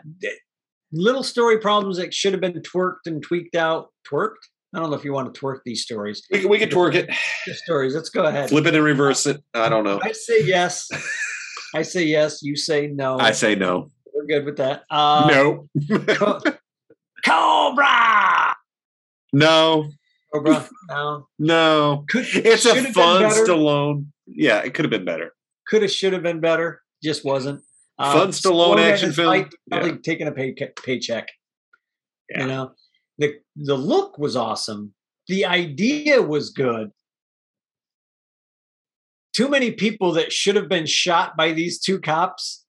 little 0.91 1.21
story 1.21 1.59
problems 1.59 1.97
that 1.97 2.15
should 2.15 2.31
have 2.33 2.41
been 2.41 2.61
twerked 2.63 3.05
and 3.05 3.21
tweaked 3.21 3.55
out. 3.55 3.89
Twerked? 4.11 4.37
I 4.73 4.79
don't 4.79 4.89
know 4.89 4.95
if 4.95 5.05
you 5.05 5.13
want 5.13 5.31
to 5.33 5.39
twerk 5.39 5.59
these 5.65 5.83
stories. 5.83 6.25
we 6.31 6.39
can, 6.39 6.49
we 6.49 6.57
can 6.57 6.69
twerk 6.69 6.95
it, 6.95 7.09
The 7.45 7.53
stories. 7.53 7.93
Let's 7.93 8.09
go 8.09 8.25
ahead. 8.25 8.49
flip 8.49 8.65
it 8.65 8.73
and 8.73 8.83
reverse 8.83 9.25
it. 9.27 9.41
I 9.53 9.69
don't 9.69 9.83
know. 9.83 9.99
I 10.03 10.11
say 10.13 10.43
yes. 10.43 10.87
I 11.75 11.83
say 11.83 12.03
yes. 12.03 12.39
You 12.41 12.55
say 12.55 12.87
no. 12.87 13.19
I 13.19 13.31
say 13.33 13.53
no. 13.55 13.91
We're 14.13 14.25
good 14.25 14.45
with 14.45 14.57
that. 14.57 14.83
Uh, 14.89 15.27
no, 15.29 15.67
Cobra. 17.25 18.55
no, 19.33 19.89
Cobra. 20.33 20.67
No. 20.89 21.27
no. 21.39 22.05
Could, 22.09 22.25
It's 22.33 22.65
a 22.65 22.75
fun. 22.93 23.23
Stallone. 23.31 24.07
Yeah, 24.25 24.59
it 24.59 24.73
could 24.73 24.85
have 24.85 24.89
been 24.91 25.05
better. 25.05 25.33
Could 25.67 25.81
have, 25.83 25.91
should 25.91 26.13
have 26.13 26.23
been 26.23 26.39
better. 26.39 26.81
Just 27.03 27.23
wasn't. 27.25 27.61
Uh, 27.99 28.13
Fun 28.13 28.27
Stallone 28.29 28.79
action 28.79 29.11
film. 29.11 29.27
fight, 29.33 29.53
Probably 29.71 29.97
taking 29.99 30.27
a 30.27 30.31
pay, 30.31 30.53
paycheck. 30.83 31.29
Yeah. 32.29 32.41
You 32.41 32.47
know, 32.47 32.71
the 33.17 33.35
the 33.55 33.75
look 33.75 34.17
was 34.19 34.35
awesome. 34.35 34.93
The 35.27 35.45
idea 35.45 36.21
was 36.21 36.51
good. 36.51 36.91
Too 39.33 39.49
many 39.49 39.71
people 39.71 40.13
that 40.13 40.31
should 40.31 40.55
have 40.55 40.67
been 40.69 40.85
shot 40.85 41.37
by 41.37 41.53
these 41.53 41.79
two 41.79 41.99
cops 41.99 42.65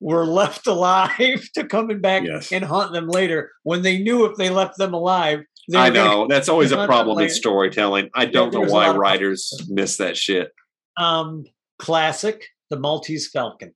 were 0.00 0.24
left 0.26 0.66
alive 0.66 1.48
to 1.54 1.64
coming 1.66 2.00
back 2.00 2.24
Yes. 2.24 2.52
and 2.52 2.64
haunt 2.64 2.92
them 2.92 3.08
later 3.08 3.50
when 3.62 3.82
they 3.82 3.98
knew 3.98 4.24
if 4.24 4.36
they 4.36 4.50
left 4.50 4.76
them 4.78 4.94
alive. 4.94 5.40
I 5.74 5.90
know 5.90 6.26
that's 6.28 6.48
always 6.48 6.72
a 6.72 6.86
problem 6.86 7.18
in 7.20 7.30
storytelling. 7.30 8.10
I 8.14 8.26
don't 8.26 8.52
know 8.52 8.62
why 8.62 8.90
writers 8.94 9.52
miss 9.68 9.96
that 9.98 10.16
shit. 10.16 10.50
um 10.98 11.44
classic 11.78 12.46
the 12.70 12.78
maltese 12.78 13.28
falcon 13.28 13.74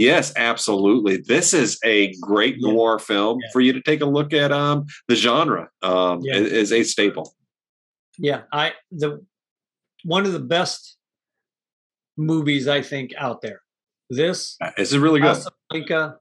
Yes, 0.00 0.32
absolutely. 0.36 1.16
This 1.16 1.52
is 1.52 1.76
a 1.84 2.14
great 2.20 2.54
Yeah. 2.58 2.70
noir 2.70 2.98
film 3.00 3.38
Yeah. 3.42 3.48
for 3.52 3.60
you 3.60 3.72
to 3.72 3.80
take 3.82 4.00
a 4.00 4.06
look 4.06 4.32
at. 4.32 4.52
Um, 4.52 4.86
the 5.08 5.16
genre 5.16 5.70
um, 5.82 6.20
Yeah. 6.22 6.36
is, 6.36 6.52
is 6.52 6.72
a 6.72 6.82
staple. 6.84 7.34
yeah 8.18 8.42
i 8.52 8.72
the 8.92 9.24
one 10.04 10.24
of 10.26 10.32
the 10.32 10.38
best 10.56 10.96
movies 12.16 12.66
i 12.68 12.80
think 12.82 13.12
out 13.18 13.40
there 13.42 13.60
this 14.10 14.56
This 14.76 14.90
is 14.92 14.98
really 14.98 15.20
good. 15.20 15.36
Casablanca, 15.36 16.18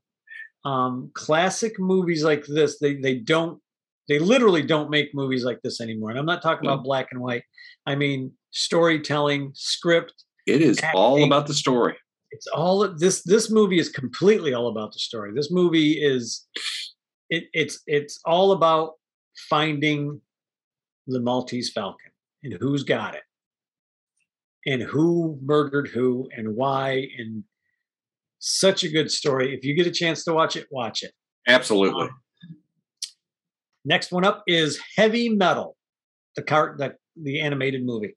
um 0.66 1.12
classic 1.14 1.80
movies 1.80 2.24
like 2.24 2.46
this 2.46 2.80
they 2.80 2.96
they 2.96 3.16
don't 3.16 3.60
they 4.08 4.20
literally 4.20 4.62
don't 4.62 4.90
make 4.90 5.10
movies 5.14 5.44
like 5.44 5.60
this 5.64 5.82
anymore. 5.82 6.10
And 6.10 6.20
i'm 6.20 6.26
not 6.26 6.42
talking 6.42 6.68
about 6.68 6.84
black 6.84 7.08
and 7.12 7.22
white. 7.22 7.44
I 7.86 7.96
mean 7.96 8.32
storytelling 8.52 9.52
script 9.54 10.14
It 10.46 10.62
is 10.62 10.80
all 10.94 11.24
about 11.24 11.48
the 11.48 11.54
story. 11.54 11.96
it's 12.32 12.48
all 12.48 12.88
this 12.98 13.24
this 13.24 13.50
movie 13.52 13.80
is 13.80 13.90
completely 13.90 14.54
all 14.54 14.68
about 14.68 14.94
the 14.94 15.00
story. 15.00 15.32
This 15.36 15.52
movie 15.52 15.94
is 15.94 16.46
it, 17.30 17.46
it's 17.54 17.82
it's 17.88 18.20
all 18.26 18.52
about 18.52 18.94
finding 19.50 20.22
the 21.08 21.20
maltese 21.20 21.72
falcon 21.72 22.12
and 22.44 22.54
who's 22.60 22.84
got 22.84 23.16
it 23.16 23.22
and 24.66 24.82
who 24.82 25.38
murdered 25.42 25.88
who 25.94 26.28
and 26.36 26.56
why 26.56 27.08
and 27.18 27.44
such 28.40 28.84
a 28.84 28.90
good 28.90 29.10
story. 29.12 29.54
If 29.56 29.64
you 29.64 29.76
get 29.76 29.88
a 29.88 29.92
chance 29.92 30.24
to 30.26 30.34
watch 30.34 30.56
it 30.56 30.68
watch 30.72 31.04
it. 31.04 31.12
Absolutely. 31.48 32.04
Um, 32.04 32.10
next 33.88 34.12
one 34.12 34.26
up 34.26 34.44
is 34.48 34.80
heavy 34.96 35.30
metal 35.30 35.76
the 36.36 36.42
cart 36.44 36.78
the, 36.78 36.94
the 37.16 37.40
animated 37.42 37.84
movie 37.86 38.14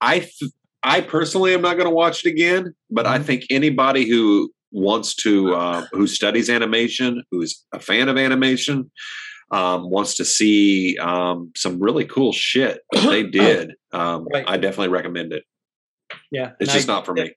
I 0.00 0.18
th- 0.20 0.52
I 0.82 1.00
personally 1.00 1.54
am 1.54 1.62
not 1.62 1.74
going 1.78 1.88
to 1.88 1.94
watch 1.94 2.24
it 2.24 2.28
again, 2.30 2.74
but 2.90 3.06
I 3.06 3.18
Mhm. 3.18 3.24
think 3.24 3.44
anybody 3.50 4.06
who 4.08 4.52
wants 4.70 5.14
to 5.24 5.54
uh, 5.54 5.86
who 5.92 6.06
studies 6.06 6.50
animation, 6.50 7.22
who's 7.30 7.64
a 7.72 7.80
fan 7.80 8.08
of 8.10 8.16
animation, 8.18 8.90
um, 9.50 9.88
wants 9.90 10.14
to 10.16 10.24
see 10.24 10.96
um, 10.98 11.50
some 11.56 11.80
really 11.80 12.04
cool 12.04 12.32
shit 12.32 12.80
they 12.92 13.22
did. 13.42 13.72
Um, 13.92 14.28
Right. 14.32 14.44
I 14.46 14.58
definitely 14.58 14.88
recommend 14.88 15.32
it. 15.32 15.44
yeah 16.30 16.52
It's 16.60 16.72
just 16.72 16.88
I- 16.88 16.92
not 16.94 17.06
for 17.06 17.14
me. 17.14 17.32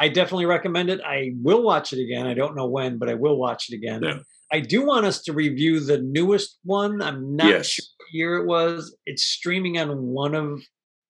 I 0.00 0.08
definitely 0.08 0.46
recommend 0.46 0.90
it. 0.90 1.00
I 1.06 1.30
will 1.40 1.62
watch 1.62 1.92
it 1.92 2.00
again. 2.02 2.26
I 2.26 2.34
don't 2.34 2.56
know 2.56 2.66
when, 2.66 2.98
but 2.98 3.08
I 3.08 3.14
will 3.14 3.36
watch 3.38 3.70
it 3.70 3.76
again. 3.76 4.02
Yeah. 4.02 4.18
I 4.52 4.60
do 4.60 4.84
want 4.84 5.06
us 5.06 5.22
to 5.22 5.32
review 5.32 5.80
the 5.80 5.98
newest 5.98 6.58
one. 6.64 7.00
I'm 7.00 7.34
not 7.36 7.48
Yes. 7.48 7.66
sure 7.70 7.84
what 7.98 8.06
year 8.12 8.36
it 8.36 8.46
was. 8.46 8.94
It's 9.06 9.24
streaming 9.24 9.78
on 9.78 10.02
one 10.02 10.34
of 10.34 10.62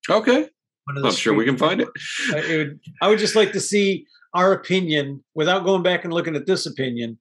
Okay, 0.09 0.49
one 0.85 0.97
of 0.97 1.05
I'm 1.05 1.11
sure 1.13 1.33
we 1.33 1.45
can 1.45 1.57
find 1.57 1.81
it. 1.81 1.87
it 2.29 2.57
would, 2.57 2.79
I 3.01 3.07
would 3.09 3.19
just 3.19 3.35
like 3.35 3.51
to 3.53 3.59
see 3.59 4.05
our 4.33 4.51
opinion 4.53 5.23
without 5.35 5.63
going 5.65 5.83
back 5.83 6.03
and 6.03 6.13
looking 6.13 6.35
at 6.35 6.45
this 6.45 6.65
opinion, 6.65 7.19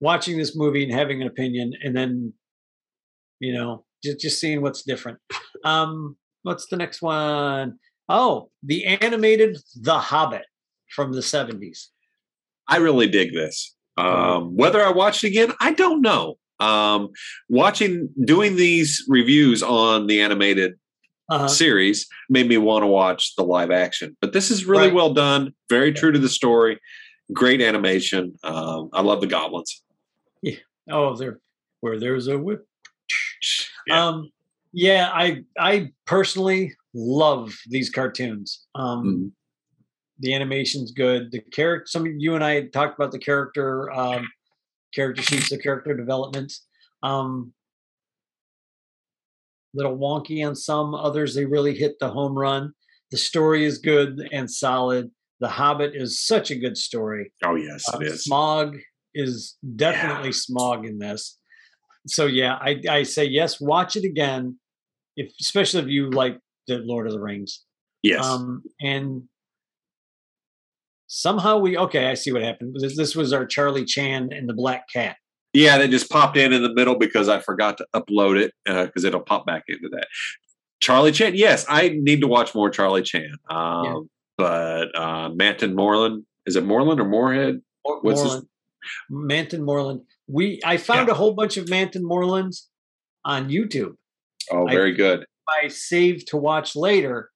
watching 0.00 0.36
this 0.38 0.54
movie 0.56 0.82
and 0.84 0.92
having 0.92 1.20
an 1.22 1.28
opinion, 1.28 1.72
and 1.82 1.96
then 1.96 2.32
you 3.40 3.52
know 3.52 3.84
just 4.04 4.20
just 4.20 4.40
seeing 4.40 4.60
what's 4.62 4.82
different. 4.82 5.18
Um, 5.64 6.16
what's 6.42 6.66
the 6.66 6.76
next 6.76 7.02
one? 7.02 7.78
Oh, 8.08 8.50
the 8.62 8.84
animated 8.86 9.58
The 9.80 9.98
Hobbit 9.98 10.44
from 10.94 11.12
the 11.12 11.20
70s. 11.20 11.86
I 12.68 12.78
really 12.78 13.06
dig 13.08 13.32
this. 13.32 13.74
Um, 13.96 14.56
whether 14.56 14.82
I 14.82 14.90
watch 14.90 15.22
it 15.24 15.28
again, 15.28 15.52
I 15.60 15.72
don't 15.72 16.00
know. 16.00 16.36
Um, 16.60 17.10
watching, 17.48 18.08
doing 18.24 18.56
these 18.56 19.04
reviews 19.08 19.62
on 19.62 20.06
the 20.06 20.20
animated 20.20 20.74
Uh-huh. 21.28 21.48
series 21.48 22.06
made 22.28 22.46
me 22.48 22.58
want 22.58 22.82
to 22.82 22.86
watch 22.86 23.34
the 23.36 23.42
live 23.44 23.70
action. 23.70 24.16
But 24.20 24.32
this 24.32 24.50
is 24.50 24.64
really 24.66 24.86
Right. 24.88 24.94
well 24.94 25.12
done, 25.14 25.54
very 25.68 25.92
true 25.92 26.12
to 26.12 26.18
the 26.18 26.28
story, 26.28 26.78
great 27.32 27.60
animation. 27.60 28.34
Um, 28.44 28.90
I 28.92 29.00
love 29.02 29.20
the 29.20 29.26
goblins. 29.26 29.82
Yeah. 30.42 30.56
Oh, 30.90 31.14
there 31.16 31.40
where 31.80 31.98
there's 31.98 32.28
a 32.28 32.38
whip. 32.38 32.66
Yeah. 33.88 34.06
Um, 34.06 34.30
yeah, 34.72 35.10
I 35.12 35.42
I 35.58 35.90
personally 36.06 36.72
love 36.94 37.52
these 37.68 37.90
cartoons. 37.90 38.64
Um, 38.76 39.04
Mhm. 39.04 39.32
The 40.22 40.34
animation's 40.34 40.92
good. 40.92 41.30
The 41.32 41.40
character. 41.52 41.86
Some 41.88 42.06
of 42.06 42.12
you 42.16 42.34
and 42.34 42.42
I 42.44 42.62
talked 42.68 42.98
about 42.98 43.12
the 43.12 43.18
character 43.18 43.90
um, 43.92 44.26
character 44.94 45.20
sheets, 45.22 45.50
the 45.50 45.58
character 45.58 45.94
development. 45.96 46.52
Um, 47.02 47.52
little 49.74 49.96
wonky 49.96 50.46
on 50.46 50.54
some 50.54 50.94
others. 50.94 51.34
They 51.34 51.44
really 51.44 51.74
hit 51.74 51.98
the 51.98 52.08
home 52.08 52.34
run. 52.34 52.72
The 53.10 53.16
story 53.16 53.64
is 53.64 53.78
good 53.78 54.28
and 54.32 54.50
solid. 54.50 55.10
The 55.40 55.48
Hobbit 55.48 55.92
is 55.94 56.24
such 56.24 56.50
a 56.50 56.56
good 56.56 56.76
story. 56.76 57.32
Oh 57.44 57.56
yes, 57.56 57.82
Uh, 57.92 57.98
it 57.98 58.06
is. 58.06 58.26
Smaug 58.26 58.78
is 59.14 59.56
definitely 59.76 60.30
Smaug 60.30 60.86
in 60.86 60.98
this. 60.98 61.38
So 62.06 62.26
yeah, 62.26 62.58
I, 62.60 62.80
I 62.88 63.02
say 63.02 63.24
yes. 63.24 63.60
Watch 63.60 63.96
it 63.96 64.04
again, 64.04 64.58
if 65.16 65.32
especially 65.40 65.82
if 65.82 65.88
you 65.88 66.10
like 66.10 66.38
the 66.68 66.78
Lord 66.78 67.06
of 67.06 67.12
the 67.12 67.20
Rings. 67.20 67.64
Yes, 68.02 68.24
Um, 68.24 68.62
and 68.80 69.22
somehow 71.12 71.58
we 71.58 71.76
okay. 71.76 72.06
I 72.06 72.14
see 72.14 72.32
what 72.32 72.42
happened. 72.42 72.74
This, 72.80 72.96
this 72.96 73.14
was 73.14 73.32
our 73.32 73.44
Charlie 73.44 73.84
Chan 73.84 74.30
and 74.32 74.48
the 74.48 74.54
Black 74.54 74.86
Cat. 74.92 75.16
Yeah, 75.52 75.76
that 75.76 75.90
just 75.90 76.10
popped 76.10 76.38
in 76.38 76.52
in 76.54 76.62
the 76.62 76.72
middle 76.72 76.98
because 76.98 77.28
I 77.28 77.38
forgot 77.38 77.76
to 77.76 77.86
upload 77.94 78.40
it 78.40 78.54
because 78.64 79.04
uh, 79.04 79.08
it'll 79.08 79.20
pop 79.20 79.44
back 79.44 79.64
into 79.68 79.90
that. 79.90 80.06
Charlie 80.80 81.12
Chan, 81.12 81.34
yes, 81.34 81.66
I 81.68 81.90
need 81.94 82.22
to 82.22 82.26
watch 82.26 82.54
more 82.54 82.70
Charlie 82.70 83.02
Chan. 83.02 83.36
Um, 83.50 83.84
yeah. 83.84 84.00
But 84.38 84.98
uh, 84.98 85.28
Mantan 85.28 85.76
Moreland, 85.76 86.24
is 86.46 86.56
it 86.56 86.64
Moreland 86.64 86.98
or 87.00 87.04
Moorhead? 87.04 87.60
What's 87.82 88.20
Moreland. 88.20 88.42
His? 88.42 88.48
Mantan 89.10 89.64
Moreland. 89.64 90.00
We 90.26 90.60
I 90.64 90.78
found 90.78 91.08
yeah. 91.08 91.12
a 91.12 91.16
whole 91.16 91.34
bunch 91.34 91.58
of 91.58 91.68
Mantan 91.68 92.02
Morelands 92.02 92.68
on 93.24 93.50
YouTube. 93.50 93.92
Oh, 94.50 94.66
very 94.66 94.94
I, 94.94 94.96
good. 94.96 95.26
I 95.46 95.68
saved 95.68 96.28
to 96.28 96.38
watch 96.38 96.74
later. 96.74 97.31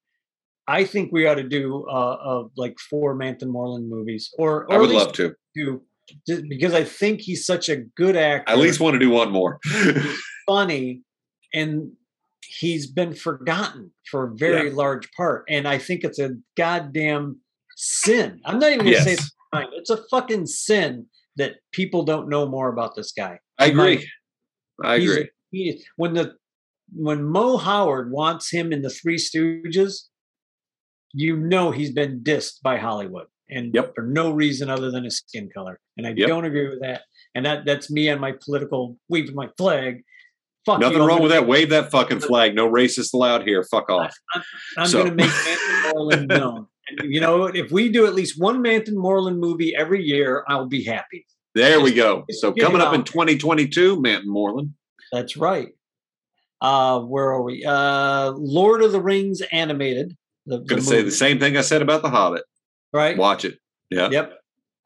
I 0.67 0.83
think 0.83 1.11
we 1.11 1.25
ought 1.27 1.35
to 1.35 1.47
do 1.47 1.85
uh, 1.89 1.91
uh 1.91 2.43
like 2.57 2.77
four 2.89 3.15
Mantan 3.15 3.49
Moreland 3.49 3.89
movies, 3.89 4.29
or, 4.37 4.65
or 4.65 4.73
I 4.73 4.77
would 4.77 4.89
love 4.89 5.13
to 5.13 5.33
do 5.55 5.81
because 6.25 6.73
I 6.73 6.83
think 6.83 7.21
he's 7.21 7.45
such 7.45 7.69
a 7.69 7.77
good 7.77 8.15
actor. 8.15 8.49
I 8.49 8.53
at 8.53 8.59
least 8.59 8.79
want 8.79 8.93
to 8.93 8.99
do 8.99 9.09
one 9.09 9.31
more. 9.31 9.59
funny, 10.47 11.03
and 11.53 11.91
he's 12.41 12.87
been 12.87 13.13
forgotten 13.13 13.91
for 14.09 14.25
a 14.25 14.35
very 14.35 14.69
yeah. 14.69 14.75
large 14.75 15.11
part, 15.11 15.45
and 15.49 15.67
I 15.67 15.77
think 15.77 16.03
it's 16.03 16.19
a 16.19 16.31
goddamn 16.55 17.39
sin. 17.75 18.39
I'm 18.45 18.59
not 18.59 18.71
even 18.71 18.79
going 18.85 18.91
to 18.91 18.97
yes. 18.97 19.03
say 19.03 19.13
it's 19.13 19.35
fine. 19.51 19.67
It's 19.73 19.89
a 19.89 20.03
fucking 20.09 20.47
sin 20.47 21.05
that 21.35 21.55
people 21.71 22.03
don't 22.03 22.29
know 22.29 22.47
more 22.47 22.69
about 22.69 22.95
this 22.95 23.11
guy. 23.11 23.39
I 23.59 23.67
agree. 23.67 24.09
I 24.83 24.95
agree. 24.95 25.29
He, 25.51 25.83
when 25.95 26.13
the 26.13 26.35
when 26.93 27.23
Moe 27.25 27.57
Howard 27.57 28.11
wants 28.11 28.51
him 28.51 28.71
in 28.71 28.81
the 28.81 28.89
Three 28.89 29.17
Stooges, 29.17 30.03
you 31.17 31.35
know 31.35 31.71
he's 31.71 31.91
been 31.91 32.21
dissed 32.21 32.61
by 32.61 32.77
Hollywood, 32.77 33.27
and 33.49 33.73
yep. 33.73 33.93
for 33.95 34.03
no 34.03 34.31
reason 34.31 34.69
other 34.69 34.91
than 34.91 35.03
his 35.03 35.17
skin 35.17 35.49
color. 35.53 35.79
And 35.97 36.05
I 36.05 36.13
yep. 36.15 36.27
don't 36.27 36.45
agree 36.45 36.69
with 36.69 36.81
that. 36.81 37.01
And 37.33 37.45
that 37.45 37.65
that's 37.65 37.89
me 37.89 38.09
and 38.09 38.21
my 38.21 38.33
political 38.43 38.97
waving 39.09 39.35
my 39.35 39.49
flag. 39.57 40.03
Fuck 40.65 40.79
Nothing 40.79 40.99
you, 40.99 41.07
wrong 41.07 41.21
with 41.21 41.31
that. 41.31 41.47
Wave 41.47 41.69
that 41.69 41.91
fucking 41.91 42.19
flag. 42.19 42.53
No 42.53 42.69
racist 42.69 43.13
allowed 43.13 43.43
here. 43.43 43.63
Fuck 43.63 43.89
off. 43.89 44.13
I'm, 44.35 44.43
I'm 44.77 44.87
so. 44.87 45.03
going 45.03 45.17
to 45.17 45.23
make 45.23 45.31
Mantan 45.31 45.91
Moreland 45.91 46.27
known. 46.29 46.67
And, 46.89 47.13
you 47.13 47.19
know, 47.19 47.45
if 47.45 47.71
we 47.71 47.89
do 47.89 48.05
at 48.05 48.13
least 48.13 48.39
one 48.39 48.61
Mantan 48.61 48.97
Moreland 48.97 49.39
movie 49.39 49.75
every 49.75 50.03
year, 50.03 50.43
I'll 50.47 50.67
be 50.67 50.83
happy. 50.83 51.25
There 51.55 51.81
we 51.81 51.93
go. 51.93 52.25
So 52.29 52.53
coming 52.53 52.81
up 52.81 52.93
in 52.93 53.03
2022, 53.03 53.99
Mantan 54.01 54.29
Moreland. 54.29 54.73
That's 55.11 55.37
right. 55.37 55.69
Uh, 56.61 56.99
where 56.99 57.31
are 57.31 57.41
we? 57.41 57.63
Uh, 57.65 58.31
Lord 58.31 58.83
of 58.83 58.91
the 58.91 59.01
Rings 59.01 59.41
animated. 59.51 60.15
The, 60.47 60.59
Going 60.59 60.81
to 60.81 60.87
say 60.87 61.01
the 61.01 61.11
same 61.11 61.39
thing 61.39 61.57
I 61.57 61.61
said 61.61 61.81
about 61.81 62.01
The 62.01 62.09
Hobbit. 62.09 62.43
Right. 62.93 63.17
Watch 63.17 63.45
it. 63.45 63.59
Yeah. 63.89 64.09
Yep. 64.09 64.33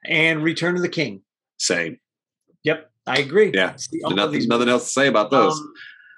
And 0.06 0.44
Return 0.44 0.76
of 0.76 0.82
the 0.82 0.90
King. 0.90 1.22
Same. 1.58 2.00
Yep. 2.64 2.90
I 3.06 3.20
agree. 3.20 3.52
Yeah. 3.54 3.76
Nothing, 3.94 4.48
nothing 4.48 4.70
else 4.70 4.86
to 4.86 4.90
say 4.90 5.08
about 5.08 5.32
those. 5.32 5.54
Um, 5.54 5.74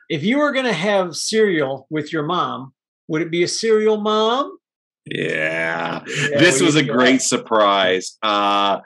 if 0.09 0.23
you 0.23 0.37
were 0.39 0.53
going 0.53 0.65
to 0.65 0.73
have 0.73 1.15
cereal 1.15 1.87
with 1.89 2.13
your 2.13 2.23
mom, 2.23 2.73
would 3.07 3.21
it 3.21 3.31
be 3.31 3.43
a 3.43 3.47
cereal 3.47 3.97
mom? 3.99 4.57
Yeah. 5.05 6.03
yeah 6.07 6.39
this 6.39 6.61
was 6.61 6.75
a 6.75 6.83
great 6.83 7.21
surprise. 7.21 8.17
Uh, 8.23 8.79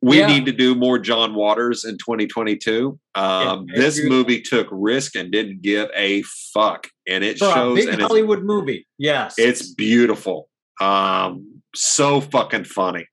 we 0.00 0.20
yeah. 0.20 0.26
need 0.26 0.46
to 0.46 0.52
do 0.52 0.74
more 0.74 0.98
John 0.98 1.34
Waters 1.34 1.84
in 1.84 1.98
2022. 1.98 2.98
Um, 3.14 3.66
yeah, 3.68 3.80
this 3.80 4.02
movie 4.04 4.40
took 4.40 4.68
risk 4.70 5.16
and 5.16 5.32
didn't 5.32 5.62
give 5.62 5.90
a 5.94 6.22
fuck, 6.54 6.88
and 7.08 7.24
it 7.24 7.38
For 7.38 7.52
shows. 7.52 7.84
A 7.84 7.90
big 7.90 8.00
Hollywood 8.00 8.44
movie, 8.44 8.86
yes, 8.98 9.34
it's 9.38 9.74
beautiful. 9.74 10.48
Um, 10.80 11.62
so 11.74 12.20
fucking 12.20 12.64
funny. 12.64 13.06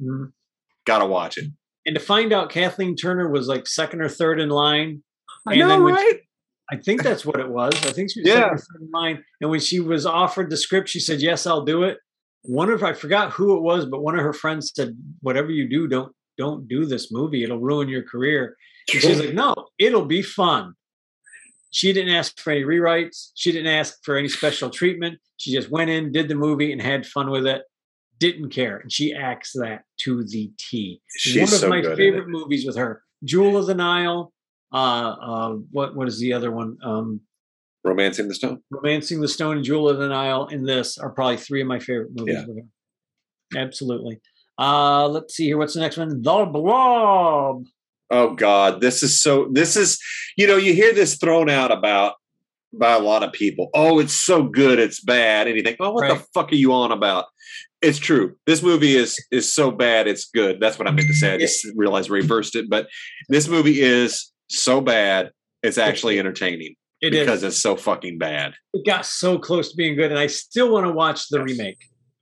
Mm-hmm. 0.00 0.26
Gotta 0.86 1.06
watch 1.06 1.38
it. 1.38 1.46
And 1.86 1.94
to 1.94 2.00
find 2.00 2.32
out 2.32 2.50
Kathleen 2.50 2.96
Turner 2.96 3.28
was 3.28 3.48
like 3.48 3.66
second 3.66 4.00
or 4.00 4.08
third 4.08 4.40
in 4.40 4.50
line. 4.50 5.02
I 5.46 5.56
know, 5.56 5.80
right? 5.80 6.16
She, 6.16 6.20
I 6.70 6.76
think 6.76 7.02
that's 7.02 7.24
what 7.24 7.40
it 7.40 7.48
was. 7.48 7.74
I 7.84 7.92
think 7.92 8.10
she 8.12 8.20
was 8.20 8.28
yeah. 8.28 8.34
second 8.34 8.50
or 8.50 8.58
third 8.58 8.82
in 8.82 8.90
line. 8.92 9.24
And 9.40 9.50
when 9.50 9.60
she 9.60 9.80
was 9.80 10.06
offered 10.06 10.50
the 10.50 10.56
script, 10.56 10.88
she 10.88 11.00
said, 11.00 11.20
"Yes, 11.20 11.46
I'll 11.46 11.64
do 11.64 11.82
it." 11.82 11.98
One 12.42 12.70
of 12.70 12.84
I 12.84 12.92
forgot 12.92 13.32
who 13.32 13.56
it 13.56 13.62
was, 13.62 13.86
but 13.86 14.02
one 14.02 14.16
of 14.16 14.22
her 14.22 14.32
friends 14.32 14.70
said, 14.74 14.96
"Whatever 15.20 15.50
you 15.50 15.68
do, 15.68 15.88
don't 15.88 16.12
don't 16.38 16.68
do 16.68 16.86
this 16.86 17.12
movie. 17.12 17.42
It'll 17.42 17.58
ruin 17.58 17.88
your 17.88 18.02
career. 18.02 18.56
And 18.92 19.02
she's 19.02 19.20
like, 19.20 19.34
no, 19.34 19.54
it'll 19.78 20.06
be 20.06 20.22
fun. 20.22 20.74
She 21.70 21.92
didn't 21.92 22.14
ask 22.14 22.38
for 22.40 22.50
any 22.50 22.62
rewrites. 22.62 23.30
She 23.34 23.52
didn't 23.52 23.72
ask 23.72 23.98
for 24.02 24.16
any 24.16 24.28
special 24.28 24.70
treatment. 24.70 25.18
She 25.36 25.52
just 25.52 25.70
went 25.70 25.90
in, 25.90 26.12
did 26.12 26.28
the 26.28 26.34
movie, 26.34 26.72
and 26.72 26.80
had 26.80 27.06
fun 27.06 27.30
with 27.30 27.46
it. 27.46 27.62
Didn't 28.18 28.50
care. 28.50 28.78
And 28.78 28.90
she 28.90 29.14
acts 29.14 29.52
that 29.52 29.82
to 30.00 30.24
the 30.24 30.50
T. 30.58 31.00
She's 31.16 31.36
One 31.36 31.42
of 31.42 31.48
so 31.48 31.68
my 31.68 31.82
favorite 31.94 32.28
movies 32.28 32.66
with 32.66 32.76
her. 32.76 33.02
Jewel 33.24 33.56
of 33.56 33.66
the 33.66 33.74
Nile. 33.74 34.32
Uh, 34.72 34.76
uh, 34.76 35.52
what 35.70 35.94
what 35.94 36.08
is 36.08 36.18
the 36.18 36.32
other 36.32 36.50
one? 36.50 36.76
Um, 36.82 37.20
Romancing 37.84 38.28
the 38.28 38.34
Stone. 38.34 38.62
Romancing 38.70 39.20
the 39.20 39.28
Stone 39.28 39.56
and 39.56 39.64
Jewel 39.64 39.88
of 39.88 39.98
the 39.98 40.08
Nile 40.08 40.48
and 40.50 40.68
this 40.68 40.98
are 40.98 41.10
probably 41.10 41.36
three 41.36 41.60
of 41.60 41.68
my 41.68 41.78
favorite 41.78 42.10
movies 42.14 42.34
yeah. 42.38 42.44
with 42.46 42.56
her. 42.58 43.60
Absolutely. 43.60 44.20
Uh, 44.58 45.08
let's 45.08 45.34
see 45.34 45.46
here. 45.46 45.58
What's 45.58 45.74
the 45.74 45.80
next 45.80 45.96
one? 45.96 46.22
The 46.22 46.46
Blob. 46.46 47.64
Oh 48.10 48.34
God, 48.34 48.80
this 48.80 49.02
is 49.02 49.20
so. 49.20 49.48
This 49.52 49.76
is 49.76 50.00
you 50.36 50.46
know 50.46 50.56
you 50.56 50.72
hear 50.72 50.92
this 50.92 51.16
thrown 51.16 51.50
out 51.50 51.70
about 51.70 52.14
by 52.72 52.92
a 52.92 52.98
lot 52.98 53.22
of 53.22 53.32
people. 53.32 53.70
Oh, 53.74 53.98
it's 53.98 54.14
so 54.14 54.42
good, 54.42 54.78
it's 54.78 55.00
bad. 55.00 55.46
And 55.46 55.56
you 55.56 55.62
think, 55.62 55.78
oh, 55.80 55.92
what 55.92 56.02
right. 56.02 56.18
the 56.18 56.26
fuck 56.34 56.52
are 56.52 56.56
you 56.56 56.72
on 56.72 56.92
about? 56.92 57.26
It's 57.80 57.98
true. 57.98 58.36
This 58.46 58.62
movie 58.62 58.96
is 58.96 59.22
is 59.30 59.52
so 59.52 59.70
bad, 59.70 60.08
it's 60.08 60.26
good. 60.26 60.58
That's 60.60 60.78
what 60.78 60.88
I 60.88 60.90
meant 60.90 61.08
to 61.08 61.14
say. 61.14 61.34
I 61.34 61.38
just 61.38 61.66
realized 61.76 62.10
I 62.10 62.14
reversed 62.14 62.56
it. 62.56 62.68
But 62.68 62.88
this 63.28 63.46
movie 63.48 63.80
is 63.80 64.32
so 64.48 64.80
bad, 64.80 65.30
it's 65.62 65.78
actually 65.78 66.18
entertaining. 66.18 66.74
It 67.00 67.10
because 67.10 67.44
is. 67.44 67.54
it's 67.54 67.58
so 67.58 67.76
fucking 67.76 68.18
bad. 68.18 68.54
It 68.72 68.84
got 68.84 69.06
so 69.06 69.38
close 69.38 69.70
to 69.70 69.76
being 69.76 69.94
good, 69.94 70.10
and 70.10 70.18
I 70.18 70.26
still 70.26 70.72
want 70.72 70.86
to 70.86 70.92
watch 70.92 71.28
the 71.28 71.38
yes. 71.38 71.46
remake. 71.46 71.78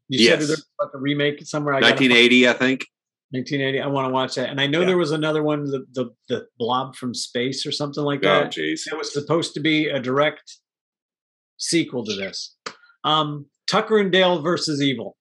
You 0.08 0.24
yes. 0.24 0.40
said 0.40 0.48
there's 0.48 0.66
like 0.80 0.90
a 0.94 0.98
remake 0.98 1.44
somewhere. 1.46 1.74
I 1.74 1.80
1980, 1.80 2.48
I 2.48 2.52
think. 2.52 2.86
1980. 3.30 3.80
I 3.80 3.86
want 3.88 4.08
to 4.08 4.12
watch 4.12 4.36
that. 4.36 4.50
And 4.50 4.60
I 4.60 4.66
know 4.66 4.80
yeah. 4.80 4.86
there 4.86 4.98
was 4.98 5.10
another 5.10 5.42
one, 5.42 5.64
the, 5.64 5.84
the 5.92 6.10
the 6.28 6.46
Blob 6.58 6.94
from 6.94 7.14
Space 7.14 7.66
or 7.66 7.72
something 7.72 8.04
like 8.04 8.20
oh, 8.24 8.28
that. 8.28 8.44
Oh, 8.44 8.48
jeez. 8.48 8.86
It 8.86 8.96
was 8.96 9.12
supposed 9.12 9.54
to 9.54 9.60
be 9.60 9.88
a 9.88 9.98
direct 9.98 10.58
sequel 11.56 12.04
to 12.04 12.14
this. 12.14 12.54
Um, 13.04 13.46
Tucker 13.68 13.98
and 13.98 14.12
Dale 14.12 14.40
versus 14.42 14.80
Evil. 14.80 15.16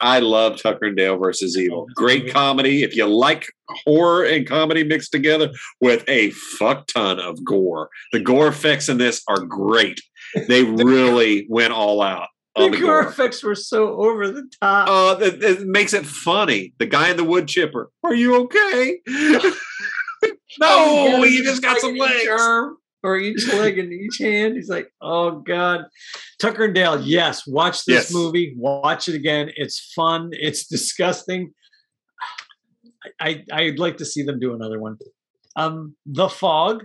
I 0.00 0.20
love 0.20 0.60
Tucker 0.60 0.86
and 0.86 0.96
Dale 0.96 1.18
versus 1.18 1.58
Evil. 1.58 1.86
Great 1.94 2.32
comedy. 2.32 2.82
If 2.82 2.96
you 2.96 3.06
like 3.06 3.46
horror 3.84 4.24
and 4.24 4.46
comedy 4.46 4.82
mixed 4.82 5.12
together 5.12 5.50
with 5.82 6.08
a 6.08 6.30
fuck 6.30 6.86
ton 6.86 7.20
of 7.20 7.44
gore, 7.44 7.90
the 8.12 8.20
gore 8.20 8.48
effects 8.48 8.88
in 8.88 8.96
this 8.96 9.22
are 9.28 9.40
great. 9.40 10.00
They 10.48 10.64
really 10.64 11.46
went 11.50 11.74
all 11.74 12.00
out 12.00 12.28
the 12.56 12.68
gore 12.70 13.02
effects 13.02 13.42
were 13.42 13.54
so 13.54 14.00
over 14.00 14.28
the 14.28 14.50
top. 14.60 14.88
Oh, 14.88 15.12
uh, 15.14 15.18
it, 15.20 15.42
it, 15.42 15.66
makes 15.66 15.92
it 15.92 16.04
funny. 16.04 16.74
The 16.78 16.86
guy 16.86 17.10
in 17.10 17.16
the 17.16 17.24
wood 17.24 17.48
chipper. 17.48 17.90
Are 18.02 18.14
you 18.14 18.42
okay? 18.42 18.98
no, 20.60 21.22
he 21.22 21.42
just 21.42 21.62
got 21.62 21.78
some 21.78 21.96
legs. 21.96 22.28
Arm, 22.28 22.76
or 23.02 23.16
each 23.16 23.46
leg 23.52 23.78
in 23.78 23.92
each 23.92 24.18
hand. 24.18 24.56
He's 24.56 24.68
like, 24.68 24.92
oh 25.00 25.40
God. 25.40 25.84
Tucker 26.40 26.64
and 26.64 26.74
Dale, 26.74 27.00
yes, 27.00 27.46
watch 27.46 27.84
this 27.84 28.10
yes. 28.10 28.12
movie. 28.12 28.54
Watch 28.56 29.08
it 29.08 29.14
again. 29.14 29.50
It's 29.56 29.92
fun. 29.94 30.30
It's 30.32 30.66
disgusting. 30.66 31.52
I, 33.18 33.44
I 33.50 33.64
would 33.64 33.78
like 33.78 33.96
to 33.98 34.04
see 34.04 34.22
them 34.22 34.38
do 34.38 34.54
another 34.54 34.78
one. 34.78 34.98
Um, 35.56 35.96
The 36.04 36.28
Fog. 36.28 36.84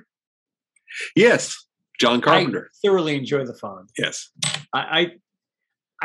Yes, 1.16 1.66
John 2.00 2.22
Carpenter. 2.22 2.70
I 2.72 2.88
thoroughly 2.88 3.18
enjoy 3.18 3.46
The 3.46 3.54
Fog. 3.54 3.90
Yes. 3.98 4.30
I, 4.74 4.80
I 4.80 5.08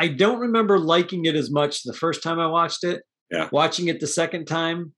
I 0.01 0.07
don't 0.07 0.39
remember 0.39 0.79
liking 0.79 1.25
it 1.25 1.35
as 1.35 1.51
much 1.51 1.83
the 1.83 1.93
first 1.93 2.23
time 2.23 2.39
I 2.39 2.47
watched 2.47 2.83
it. 2.83 3.03
Yeah. 3.29 3.49
Watching 3.51 3.87
it 3.87 3.99
the 3.99 4.07
second 4.07 4.45
time 4.45 4.93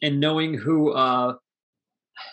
and 0.00 0.20
knowing 0.20 0.54
who 0.54 0.92
uh 0.92 1.34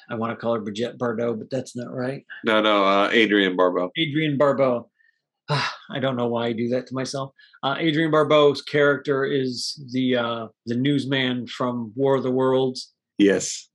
I 0.10 0.15
want 0.15 0.31
to 0.31 0.36
call 0.36 0.53
her 0.53 0.62
Brigitte 0.62 0.99
Bardot, 0.99 1.39
but 1.39 1.49
that's 1.49 1.75
not 1.75 1.93
right. 1.93 2.23
No, 2.43 2.62
no, 2.62 2.83
uh, 2.83 3.10
Adrienne 3.13 3.55
Barbeau. 3.55 3.89
Adrienne 3.97 4.38
Barbeau. 4.38 4.89
I 5.49 5.99
don't 5.99 6.17
know 6.17 6.27
why 6.27 6.47
I 6.47 6.51
do 6.53 6.67
that 6.69 6.88
to 6.88 6.93
myself. 6.93 7.31
Uh, 7.63 7.77
Adrienne 7.79 8.12
Barbeau's 8.12 8.62
character 8.62 9.25
is 9.25 9.81
the 9.93 10.17
uh, 10.17 10.47
the 10.67 10.75
newsman 10.75 11.47
from 11.47 11.93
War 11.95 12.15
of 12.15 12.23
the 12.23 12.31
Worlds. 12.31 12.93
Yes. 13.17 13.69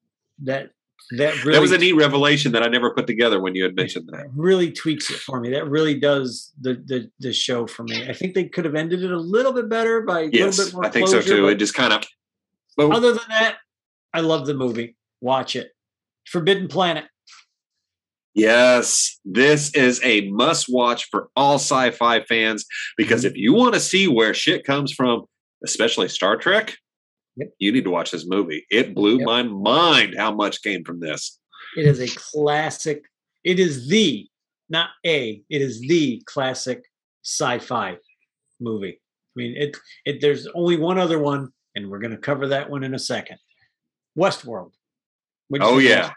That 0.44 0.70
that 1.18 1.44
really 1.44 1.56
that 1.56 1.60
was 1.60 1.72
a 1.72 1.78
neat 1.78 1.94
revelation 1.94 2.52
that 2.52 2.62
I 2.62 2.68
never 2.68 2.92
put 2.94 3.06
together 3.06 3.40
when 3.40 3.54
you 3.54 3.64
had 3.64 3.74
mentioned 3.74 4.08
that. 4.12 4.26
Really 4.34 4.70
tweaks 4.72 5.10
it 5.10 5.18
for 5.18 5.40
me. 5.40 5.50
That 5.50 5.68
really 5.68 5.98
does 5.98 6.52
the 6.60 6.74
the 6.74 7.10
the 7.20 7.32
show 7.32 7.66
for 7.66 7.84
me. 7.84 8.08
I 8.08 8.12
think 8.12 8.34
they 8.34 8.44
could 8.44 8.64
have 8.64 8.74
ended 8.74 9.02
it 9.02 9.10
a 9.10 9.18
little 9.18 9.52
bit 9.52 9.68
better 9.68 10.02
by 10.02 10.28
yes, 10.32 10.58
a 10.58 10.62
little 10.62 10.64
bit 10.64 10.74
more. 10.74 10.84
I 10.86 10.88
think 10.90 11.08
closure, 11.08 11.22
so 11.22 11.36
too. 11.36 11.48
It 11.48 11.56
just 11.56 11.74
kind 11.74 11.92
of. 11.92 12.04
Other 12.78 13.12
than 13.12 13.28
that, 13.28 13.56
I 14.14 14.20
love 14.20 14.46
the 14.46 14.54
movie. 14.54 14.96
Watch 15.20 15.56
it. 15.56 15.72
Forbidden 16.26 16.68
Planet. 16.68 17.04
Yes, 18.34 19.20
this 19.26 19.74
is 19.74 20.00
a 20.02 20.30
must 20.30 20.66
watch 20.68 21.08
for 21.10 21.28
all 21.36 21.56
sci 21.56 21.90
fi 21.90 22.22
fans 22.22 22.64
because 22.96 23.20
mm-hmm. 23.20 23.32
if 23.32 23.36
you 23.36 23.52
want 23.52 23.74
to 23.74 23.80
see 23.80 24.08
where 24.08 24.32
shit 24.32 24.64
comes 24.64 24.92
from, 24.92 25.24
especially 25.64 26.08
Star 26.08 26.38
Trek, 26.38 26.74
Yep. 27.36 27.48
you 27.58 27.72
need 27.72 27.84
to 27.84 27.90
watch 27.90 28.10
this 28.10 28.26
movie. 28.26 28.66
It 28.70 28.94
blew 28.94 29.18
Yep. 29.18 29.26
my 29.26 29.42
mind 29.42 30.14
how 30.16 30.32
much 30.34 30.62
came 30.62 30.84
from 30.84 31.00
this. 31.00 31.38
It 31.76 31.86
is 31.86 32.00
a 32.00 32.08
classic. 32.08 33.04
It 33.44 33.58
is 33.58 33.88
the 33.88 34.26
not 34.68 34.90
a. 35.06 35.42
It 35.48 35.62
is 35.62 35.80
the 35.80 36.22
classic 36.26 36.82
sci-fi 37.24 37.96
movie. 38.60 38.98
I 39.00 39.34
mean, 39.36 39.54
it. 39.56 39.76
It. 40.04 40.20
There's 40.20 40.46
only 40.54 40.76
one 40.76 40.98
other 40.98 41.18
one, 41.18 41.48
and 41.74 41.88
we're 41.90 41.98
going 42.00 42.10
to 42.12 42.18
cover 42.18 42.48
that 42.48 42.68
one 42.68 42.84
in 42.84 42.94
a 42.94 42.98
second. 42.98 43.38
Westworld. 44.18 44.72
Oh 45.54 45.58
think 45.58 45.62
of 45.62 45.82
yeah. 45.82 46.12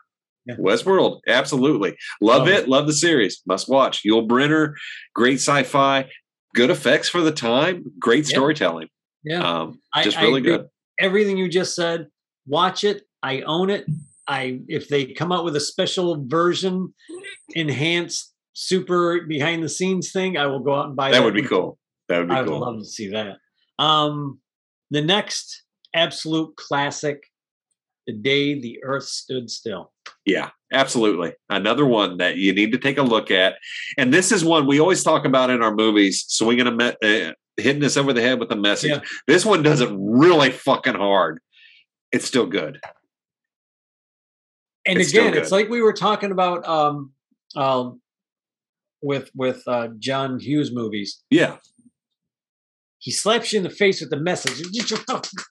Yeah. 0.46 0.56
Westworld, 0.58 1.22
absolutely. 1.28 1.98
Love 2.22 2.40
Love 2.42 2.48
it. 2.50 2.68
Love 2.70 2.86
the 2.88 2.94
series. 2.94 3.42
Must 3.48 3.68
watch. 3.68 4.04
Yul 4.04 4.28
Brynner, 4.28 4.74
great 5.16 5.36
sci-fi, 5.40 6.08
good 6.54 6.70
effects 6.70 7.10
for 7.10 7.22
the 7.22 7.32
time, 7.32 7.84
great 8.00 8.26
Yeah. 8.30 8.36
storytelling. 8.36 8.90
Yeah. 9.24 9.40
Um, 9.62 9.82
just 10.04 10.18
I 10.18 10.22
really 10.22 10.42
agree. 10.42 10.58
good. 10.58 10.68
Everything 11.00 11.38
you 11.38 11.50
just 11.50 11.76
said 11.76 12.08
watch 12.48 12.84
it 12.84 13.04
i 13.24 13.42
own 13.42 13.70
it 13.70 13.86
i 14.28 14.60
if 14.68 14.88
they 14.88 15.06
come 15.06 15.32
out 15.32 15.44
with 15.44 15.56
a 15.56 15.60
special 15.60 16.24
version 16.28 16.94
enhanced 17.54 18.34
super 18.54 19.22
behind 19.22 19.64
the 19.64 19.70
scenes 19.70 20.12
thing 20.12 20.38
i 20.38 20.46
will 20.46 20.60
go 20.60 20.74
out 20.74 20.88
and 20.88 20.96
buy 20.96 21.12
that, 21.12 21.20
That 21.20 21.26
would 21.26 21.34
be 21.34 21.42
cool. 21.44 21.78
That 22.08 22.20
would 22.20 22.30
be 22.30 22.36
cool. 22.36 22.44
i 22.44 22.48
would 22.48 22.58
love 22.60 22.80
to 22.80 22.86
see 22.86 23.10
that 23.10 23.38
um 23.80 24.40
the 24.92 25.02
next 25.02 25.64
absolute 25.94 26.56
classic 26.56 27.24
the 28.08 28.14
day 28.14 28.60
the 28.60 28.80
earth 28.84 29.06
stood 29.06 29.50
still 29.50 29.92
Yeah, 30.26 30.50
absolutely. 30.72 31.34
Another 31.50 31.86
one 31.86 32.18
that 32.18 32.38
you 32.38 32.54
need 32.54 32.72
to 32.74 32.78
take 32.78 32.98
a 33.00 33.04
look 33.04 33.32
at. 33.32 33.56
And 33.98 34.14
this 34.14 34.32
is 34.32 34.44
one 34.46 34.68
we 34.68 34.80
always 34.80 35.04
talk 35.04 35.26
about 35.26 35.50
in 35.50 35.62
our 35.64 35.74
movies, 35.74 36.24
swinging 36.28 36.68
a 36.68 36.72
me- 36.72 36.96
uh, 37.04 37.32
hitting 37.58 37.84
us 37.84 37.98
over 37.98 38.14
the 38.14 38.22
head 38.22 38.40
with 38.40 38.52
a 38.52 38.56
message. 38.56 38.92
Yeah. 38.92 39.02
This 39.28 39.46
one 39.46 39.64
does 39.64 39.82
it 39.82 39.90
really 39.94 40.52
fucking 40.52 40.96
hard. 40.96 41.40
It's 42.12 42.26
still 42.26 42.46
good. 42.46 42.80
and 44.86 45.00
It's 45.00 45.10
again 45.12 45.34
it's 45.36 45.52
like 45.52 45.70
we 45.70 45.82
were 45.82 45.94
talking 45.94 46.32
about 46.32 46.68
um 46.68 47.12
um 47.56 48.02
with 49.02 49.30
with 49.36 49.64
uh 49.68 49.90
john 50.00 50.40
hughes 50.40 50.72
movies 50.74 51.24
Yeah, 51.30 51.58
he 53.00 53.12
slaps 53.12 53.52
you 53.54 53.58
in 53.58 53.64
the 53.64 53.70
face 53.70 54.02
with 54.02 54.10
the 54.10 54.18
message. 54.20 54.62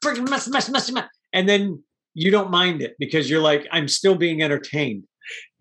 Freaking 0.05 0.29
mess, 0.29 0.49
mess, 0.49 0.69
mess, 0.71 0.91
mess. 0.91 1.09
And 1.33 1.49
then 1.49 1.83
you 2.15 2.31
don't 2.31 2.51
mind 2.51 2.81
it 2.83 2.95
because 2.99 3.29
you're 3.29 3.41
like, 3.43 3.67
I'm 3.73 3.89
still 3.89 4.15
being 4.15 4.43
entertained. 4.43 5.05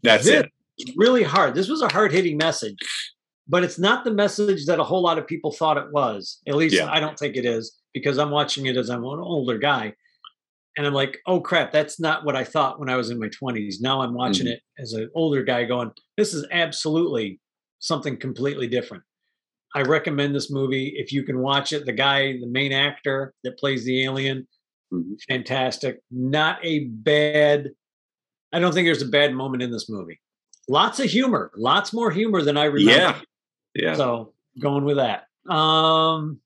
that's 0.02 0.26
This- 0.26 0.44
it. 0.46 0.52
Really 0.96 1.22
hard. 1.24 1.54
This 1.54 1.70
was 1.70 1.84
a 1.84 1.88
hard 1.92 2.12
hitting 2.12 2.36
message, 2.36 2.78
but 3.48 3.64
it's 3.64 3.78
not 3.80 4.04
the 4.06 4.12
message 4.14 4.66
that 4.66 4.80
a 4.80 4.84
whole 4.84 5.02
lot 5.02 5.18
of 5.18 5.28
people 5.28 5.52
thought 5.52 5.78
it 5.78 5.92
was. 5.92 6.40
At 6.48 6.56
least 6.56 6.76
Yeah. 6.76 6.90
I 6.92 7.00
don't 7.00 7.18
think 7.18 7.36
it 7.36 7.46
is 7.46 7.78
because 7.94 8.18
I'm 8.18 8.32
watching 8.32 8.66
it 8.68 8.78
as 8.78 8.90
I'm 8.90 9.04
an 9.04 9.20
older 9.20 9.58
guy. 9.58 9.94
And 10.78 10.88
I'm 10.88 10.94
like, 10.94 11.20
oh 11.28 11.40
crap, 11.40 11.72
that's 11.72 12.00
not 12.00 12.26
what 12.26 12.36
I 12.36 12.44
thought 12.44 12.80
when 12.80 12.90
I 12.90 12.96
was 12.96 13.10
in 13.12 13.20
my 13.20 13.30
20s. 13.30 13.80
Now 13.80 14.02
I'm 14.02 14.14
watching 14.16 14.48
Mhm. 14.48 14.54
it 14.54 14.62
as 14.80 14.94
an 14.94 15.10
older 15.14 15.44
guy 15.44 15.66
going, 15.66 15.92
this 16.18 16.34
is 16.34 16.48
absolutely 16.52 17.40
something 17.80 18.18
completely 18.18 18.68
different. 18.68 19.04
I 19.76 19.82
recommend 19.82 20.34
this 20.34 20.50
movie 20.52 20.94
if 20.98 21.12
you 21.12 21.24
can 21.24 21.40
watch 21.40 21.74
it. 21.74 21.86
The 21.86 21.92
guy, 21.94 22.34
the 22.40 22.48
main 22.48 22.72
actor 22.72 23.34
that 23.44 23.58
plays 23.60 23.84
the 23.86 24.04
alien, 24.04 24.48
Mhm. 24.92 25.22
fantastic. 25.28 26.00
Not 26.10 26.58
a 26.64 26.86
bad. 26.86 27.72
I 28.52 28.60
don't 28.60 28.74
think 28.74 28.88
there's 28.88 29.02
a 29.02 29.08
bad 29.08 29.34
moment 29.34 29.62
in 29.64 29.72
this 29.72 29.90
movie. 29.90 30.20
Lots 30.70 31.00
of 31.00 31.08
humor, 31.10 31.52
lots 31.58 31.92
more 31.94 32.10
humor 32.10 32.42
than 32.42 32.56
I 32.58 32.66
remember. 32.66 32.92
Yeah, 32.92 33.22
yeah. 33.76 33.96
So 33.96 34.34
going 34.60 34.86
with 34.86 34.98
that. 34.98 35.28
Um, 35.52 36.40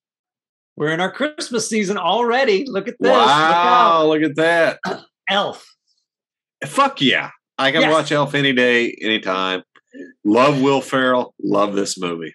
we're 0.75 0.91
in 0.91 0.99
our 1.01 1.11
Christmas 1.11 1.67
season 1.69 1.97
already. 1.97 2.65
Look 2.67 2.87
at 2.87 2.95
this. 2.99 3.09
Look 3.09 3.17
wow, 3.27 4.01
out. 4.03 4.07
look 4.07 4.21
at 4.21 4.35
that. 4.35 4.79
Elf. 5.29 5.65
Fuck 6.65 7.01
yeah. 7.01 7.31
I 7.57 7.71
can 7.71 7.81
Yes. 7.81 7.91
watch 7.91 8.11
Elf 8.11 8.35
any 8.35 8.53
day, 8.53 8.95
anytime. 9.01 9.63
Love 10.23 10.61
Will 10.61 10.81
Ferrell. 10.81 11.33
Love 11.41 11.73
this 11.73 11.99
movie. 11.99 12.33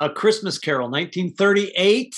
A 0.00 0.10
Christmas 0.10 0.58
Carol, 0.58 0.90
1938, 0.90 2.14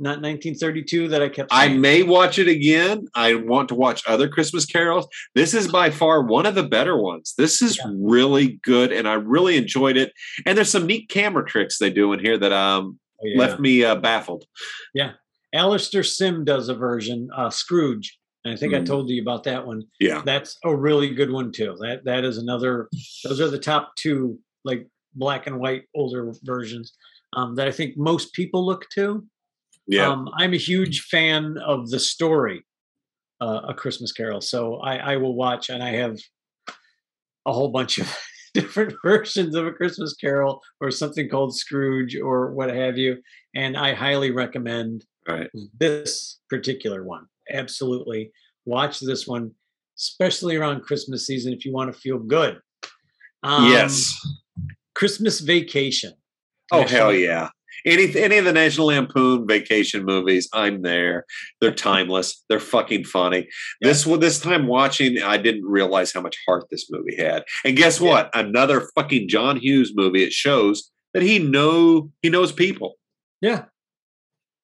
not 0.00 0.20
1932 0.22 1.08
that 1.08 1.22
I 1.22 1.28
kept 1.28 1.48
I 1.52 1.68
may 1.68 2.02
watch 2.02 2.38
it 2.38 2.48
again. 2.48 3.06
I 3.14 3.34
want 3.34 3.68
to 3.70 3.74
watch 3.74 4.02
other 4.06 4.28
Christmas 4.28 4.64
carols. 4.64 5.08
This 5.34 5.54
is 5.54 5.68
by 5.68 5.90
far 5.90 6.22
one 6.22 6.46
of 6.46 6.54
the 6.54 6.62
better 6.62 6.96
ones. 6.96 7.34
This 7.36 7.60
is 7.62 7.76
Yeah. 7.78 7.90
really 7.96 8.60
good, 8.62 8.92
and 8.92 9.08
I 9.08 9.14
really 9.14 9.56
enjoyed 9.56 9.96
it. 9.96 10.12
And 10.46 10.56
there's 10.56 10.70
some 10.70 10.86
neat 10.86 11.08
camera 11.08 11.44
tricks 11.44 11.78
they 11.78 11.90
do 11.90 12.12
in 12.12 12.20
here 12.20 12.38
that 12.38 12.52
um 12.52 12.98
Oh, 13.20 13.26
yeah. 13.26 13.38
left 13.40 13.58
me 13.58 13.82
uh, 13.82 13.96
baffled. 13.96 14.44
Yeah, 14.94 15.14
Alastair 15.52 16.04
Sim 16.04 16.44
does 16.44 16.68
a 16.68 16.74
version, 16.74 17.28
uh, 17.36 17.50
Scrooge. 17.50 18.16
And 18.44 18.54
I 18.54 18.56
think 18.56 18.74
I 18.74 18.78
Mhm. 18.78 18.86
told 18.86 19.10
you 19.10 19.20
about 19.20 19.42
that 19.42 19.66
one. 19.66 19.82
Yeah, 19.98 20.22
That's 20.24 20.56
a 20.64 20.72
really 20.74 21.12
good 21.12 21.32
one 21.32 21.50
too. 21.50 21.76
That 21.80 22.04
that 22.04 22.24
is 22.24 22.38
another. 22.38 22.88
Those 23.24 23.40
are 23.40 23.48
the 23.48 23.58
top 23.58 23.96
two, 23.96 24.38
like 24.64 24.86
black 25.14 25.48
and 25.48 25.58
white 25.58 25.82
older 25.96 26.32
versions 26.44 26.92
um, 27.32 27.56
that 27.56 27.66
I 27.66 27.72
think 27.72 27.96
most 27.96 28.32
people 28.34 28.64
look 28.64 28.88
to. 28.94 29.26
Yeah, 29.88 30.08
Um, 30.08 30.28
I'm 30.36 30.52
a 30.54 30.58
huge 30.58 31.02
fan 31.02 31.56
of 31.58 31.88
the 31.90 31.98
story, 31.98 32.64
uh, 33.40 33.62
A 33.68 33.74
Christmas 33.74 34.12
Carol. 34.12 34.40
So 34.40 34.76
I, 34.76 34.96
I 35.14 35.16
will 35.16 35.34
watch, 35.34 35.70
and 35.70 35.82
I 35.82 35.90
have 35.90 36.16
a 37.46 37.52
whole 37.52 37.68
bunch 37.70 37.98
of 37.98 38.14
different 38.54 38.94
versions 39.04 39.54
of 39.54 39.66
A 39.66 39.72
Christmas 39.72 40.14
Carol 40.14 40.60
or 40.80 40.90
something 40.90 41.28
called 41.28 41.56
Scrooge 41.56 42.16
or 42.16 42.52
what 42.52 42.72
have 42.74 42.98
you. 42.98 43.16
And 43.54 43.76
I 43.76 43.94
highly 43.94 44.30
recommend 44.30 45.04
right. 45.26 45.50
this 45.78 46.38
particular 46.50 47.02
one. 47.04 47.26
Absolutely. 47.50 48.30
Watch 48.66 49.00
this 49.00 49.26
one, 49.26 49.52
especially 49.98 50.56
around 50.56 50.82
Christmas 50.82 51.26
season 51.26 51.52
if 51.54 51.64
you 51.64 51.72
want 51.72 51.92
to 51.92 51.98
feel 51.98 52.18
good. 52.18 52.60
Um, 53.42 53.70
yes. 53.70 54.14
Christmas 54.94 55.40
Vacation. 55.40 56.12
Oh 56.72 56.80
National- 56.80 57.00
hell 57.00 57.14
yeah. 57.14 57.48
Any 57.86 58.14
any 58.16 58.38
of 58.38 58.44
the 58.44 58.52
National 58.52 58.88
Lampoon 58.88 59.46
vacation 59.46 60.04
movies, 60.04 60.48
I'm 60.52 60.82
there. 60.82 61.24
They're 61.60 61.74
timeless. 61.74 62.44
They're 62.48 62.60
fucking 62.60 63.04
funny. 63.04 63.48
This 63.80 64.06
one, 64.06 64.20
this 64.20 64.40
time 64.40 64.66
watching, 64.66 65.22
I 65.22 65.36
didn't 65.36 65.64
realize 65.64 66.12
how 66.12 66.20
much 66.20 66.36
heart 66.46 66.64
this 66.70 66.86
movie 66.90 67.16
had. 67.16 67.44
And 67.64 67.76
guess 67.76 68.00
Yeah. 68.00 68.08
what? 68.08 68.30
Another 68.34 68.88
fucking 68.94 69.28
John 69.28 69.56
Hughes 69.58 69.92
movie. 69.94 70.22
It 70.22 70.32
shows 70.32 70.90
that 71.14 71.22
he 71.22 71.38
know 71.38 72.10
he 72.22 72.30
knows 72.30 72.52
people. 72.52 72.94
Yeah. 73.40 73.64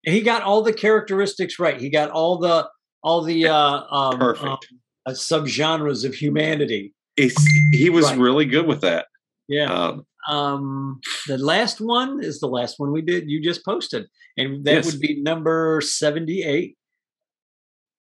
He 0.03 0.21
got 0.21 0.43
all 0.43 0.63
the 0.63 0.73
characteristics 0.73 1.59
right. 1.59 1.81
He 1.81 1.89
got 1.89 2.11
all 2.11 2.39
the 2.39 2.69
all 3.03 3.23
the 3.23 3.47
uh 3.49 3.81
um, 3.91 4.19
Perfect. 4.19 4.45
um, 4.47 4.59
uh, 5.07 5.11
subgenres 5.13 6.05
of 6.05 6.15
humanity. 6.15 6.93
It's, 7.17 7.41
he 7.71 7.91
was 7.91 8.07
Right. 8.07 8.19
really 8.19 8.45
good 8.45 8.67
with 8.67 8.81
that. 8.81 9.07
Yeah. 9.49 9.73
Um, 9.73 10.07
Um 10.29 11.01
the 11.27 11.39
last 11.39 11.81
one 11.81 12.23
is 12.23 12.41
the 12.41 12.47
last 12.49 12.79
one 12.79 12.93
we 12.93 13.03
did 13.03 13.29
you 13.31 13.43
just 13.43 13.65
posted. 13.65 14.07
And 14.37 14.65
that 14.65 14.75
Yes. 14.75 14.87
would 14.93 15.01
be 15.01 15.21
number 15.23 15.81
78. 15.83 16.77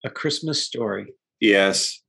A 0.04 0.10
Christmas 0.10 0.64
story. 0.64 1.14
yes, 1.40 2.00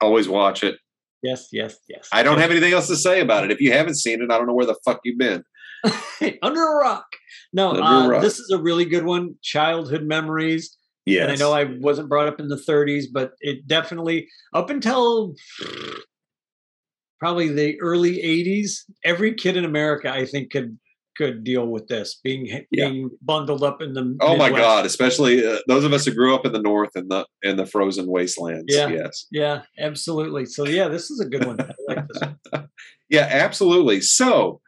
always 0.00 0.28
watch 0.28 0.62
it. 0.64 0.76
Yes, 1.22 1.48
yes, 1.52 1.76
yes. 1.88 2.08
I 2.12 2.22
don't 2.22 2.38
have 2.38 2.50
anything 2.50 2.72
else 2.74 2.86
to 2.88 2.96
say 2.96 3.20
about 3.20 3.44
it. 3.44 3.50
If 3.50 3.60
you 3.60 3.72
haven't 3.72 3.94
seen 3.96 4.20
it, 4.22 4.30
I 4.30 4.36
don't 4.38 4.46
know 4.46 4.54
where 4.54 4.66
the 4.66 4.76
fuck 4.84 5.00
you've 5.04 5.18
been. 5.18 5.42
under 6.42 6.62
a 6.62 6.76
rock. 6.76 7.06
No, 7.52 7.70
Under 7.70 7.82
a 7.82 7.86
uh, 7.86 8.08
rock. 8.08 8.22
this 8.22 8.38
is 8.38 8.50
a 8.50 8.58
really 8.58 8.84
good 8.84 9.04
one. 9.04 9.34
Childhood 9.42 10.02
memories. 10.04 10.76
Yes, 11.06 11.22
And 11.24 11.32
I 11.32 11.36
know 11.36 11.52
I 11.52 11.64
wasn't 11.80 12.08
brought 12.08 12.28
up 12.28 12.40
in 12.40 12.48
the 12.48 12.56
30s, 12.56 13.04
but 13.12 13.32
it 13.40 13.66
definitely 13.66 14.28
up 14.54 14.70
until 14.70 15.34
probably 17.18 17.48
the 17.48 17.80
early 17.80 18.16
80s, 18.18 18.80
every 19.04 19.34
kid 19.34 19.56
in 19.56 19.64
America, 19.64 20.10
I 20.10 20.26
think, 20.26 20.52
could 20.52 20.78
could 21.16 21.44
deal 21.44 21.68
with 21.68 21.86
this 21.86 22.18
being 22.24 22.46
Yeah. 22.72 22.88
being 22.88 23.10
bundled 23.22 23.62
up 23.62 23.80
in 23.80 23.92
the. 23.92 24.16
Oh 24.20 24.36
my 24.36 24.50
God! 24.50 24.84
Especially 24.84 25.46
uh, 25.46 25.58
those 25.68 25.84
of 25.84 25.92
us 25.92 26.04
who 26.04 26.12
grew 26.12 26.34
up 26.34 26.44
in 26.44 26.52
the 26.52 26.60
north 26.60 26.90
and 26.96 27.08
the 27.10 27.24
in 27.42 27.56
the 27.56 27.66
frozen 27.66 28.06
wastelands. 28.08 28.64
Yeah. 28.68 28.88
Yes. 28.88 29.26
Yeah, 29.30 29.62
absolutely. 29.78 30.44
So 30.46 30.66
yeah, 30.66 30.88
this 30.88 31.10
is 31.10 31.20
a 31.20 31.26
good 31.26 31.46
one. 31.46 31.60
I 31.60 31.72
like 31.86 32.08
this 32.08 32.20
one. 32.20 32.68
Yeah, 33.10 33.28
absolutely. 33.30 34.00
So, 34.00 34.60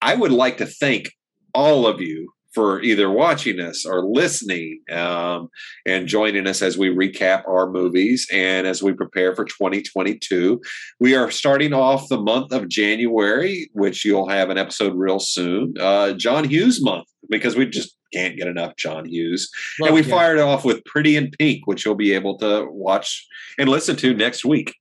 I 0.00 0.14
would 0.14 0.30
like 0.32 0.56
to 0.58 0.66
thank 0.66 1.10
all 1.54 1.86
of 1.86 2.00
you 2.00 2.32
for 2.54 2.80
either 2.82 3.10
watching 3.10 3.58
us 3.60 3.84
or 3.84 4.04
listening 4.04 4.80
um, 4.90 5.48
and 5.86 6.06
joining 6.06 6.46
us 6.46 6.62
as 6.62 6.78
we 6.78 6.88
recap 6.88 7.46
our 7.48 7.68
movies 7.68 8.28
and 8.32 8.66
as 8.66 8.82
we 8.82 8.92
prepare 8.92 9.34
for 9.34 9.44
2022. 9.44 10.60
We 11.00 11.14
are 11.16 11.30
starting 11.30 11.72
off 11.72 12.08
the 12.08 12.20
month 12.20 12.52
of 12.52 12.68
January, 12.68 13.68
which 13.72 14.04
you'll 14.04 14.28
have 14.28 14.50
an 14.50 14.58
episode 14.58 14.94
real 14.94 15.18
soon. 15.18 15.74
Uh, 15.80 16.12
John 16.12 16.44
Hughes 16.48 16.82
month 16.82 17.06
because 17.28 17.56
we 17.56 17.66
just 17.66 17.96
can't 18.12 18.36
get 18.36 18.46
enough 18.46 18.76
John 18.76 19.06
Hughes. 19.06 19.50
and 19.80 19.92
we 19.94 20.02
fired 20.04 20.38
off 20.38 20.64
with 20.64 20.84
Pretty 20.84 21.16
in 21.16 21.30
Pink, 21.38 21.66
which 21.66 21.84
you'll 21.84 21.96
be 21.96 22.12
able 22.12 22.38
to 22.38 22.66
watch 22.70 23.26
and 23.58 23.68
listen 23.68 23.96
to 23.96 24.14
next 24.14 24.44
week. 24.44 24.74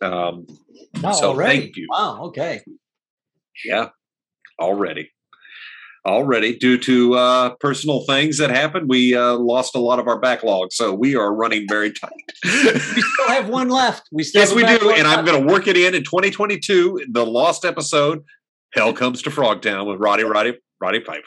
Um, 0.00 0.46
Oh, 1.04 1.12
so 1.12 1.28
already? 1.28 1.60
thank 1.60 1.76
you. 1.76 1.86
Wow. 1.88 2.22
Okay. 2.24 2.62
yeah, 3.64 3.90
already. 4.60 5.10
Already 6.06 6.56
due 6.56 6.78
to 6.78 7.14
uh, 7.14 7.50
personal 7.60 8.04
things 8.04 8.38
that 8.38 8.50
happened. 8.50 8.88
We 8.88 9.14
uh, 9.14 9.34
lost 9.34 9.74
a 9.74 9.78
lot 9.78 9.98
of 9.98 10.08
our 10.08 10.18
backlog, 10.18 10.72
so 10.72 10.92
we 10.94 11.16
are 11.16 11.34
running 11.34 11.66
very 11.68 11.92
tight. 11.92 12.10
we 12.44 12.80
still 12.80 13.28
have 13.28 13.48
one 13.48 13.68
left. 13.68 14.08
We 14.12 14.22
still 14.22 14.40
yes, 14.40 14.54
we 14.54 14.64
do, 14.64 14.90
and 14.90 15.06
I'm 15.06 15.24
going 15.24 15.46
to 15.46 15.52
work 15.52 15.66
it 15.66 15.76
in 15.76 15.94
in 15.94 16.04
2022. 16.04 17.06
The 17.10 17.26
lost 17.26 17.64
episode, 17.64 18.24
"Hell 18.72 18.92
Comes 18.92 19.22
to 19.22 19.30
Frogtown" 19.30 19.86
with 19.86 20.00
Roddy 20.00 20.24
Roddy 20.24 20.58
Roddy 20.80 21.00
Piper. 21.00 21.22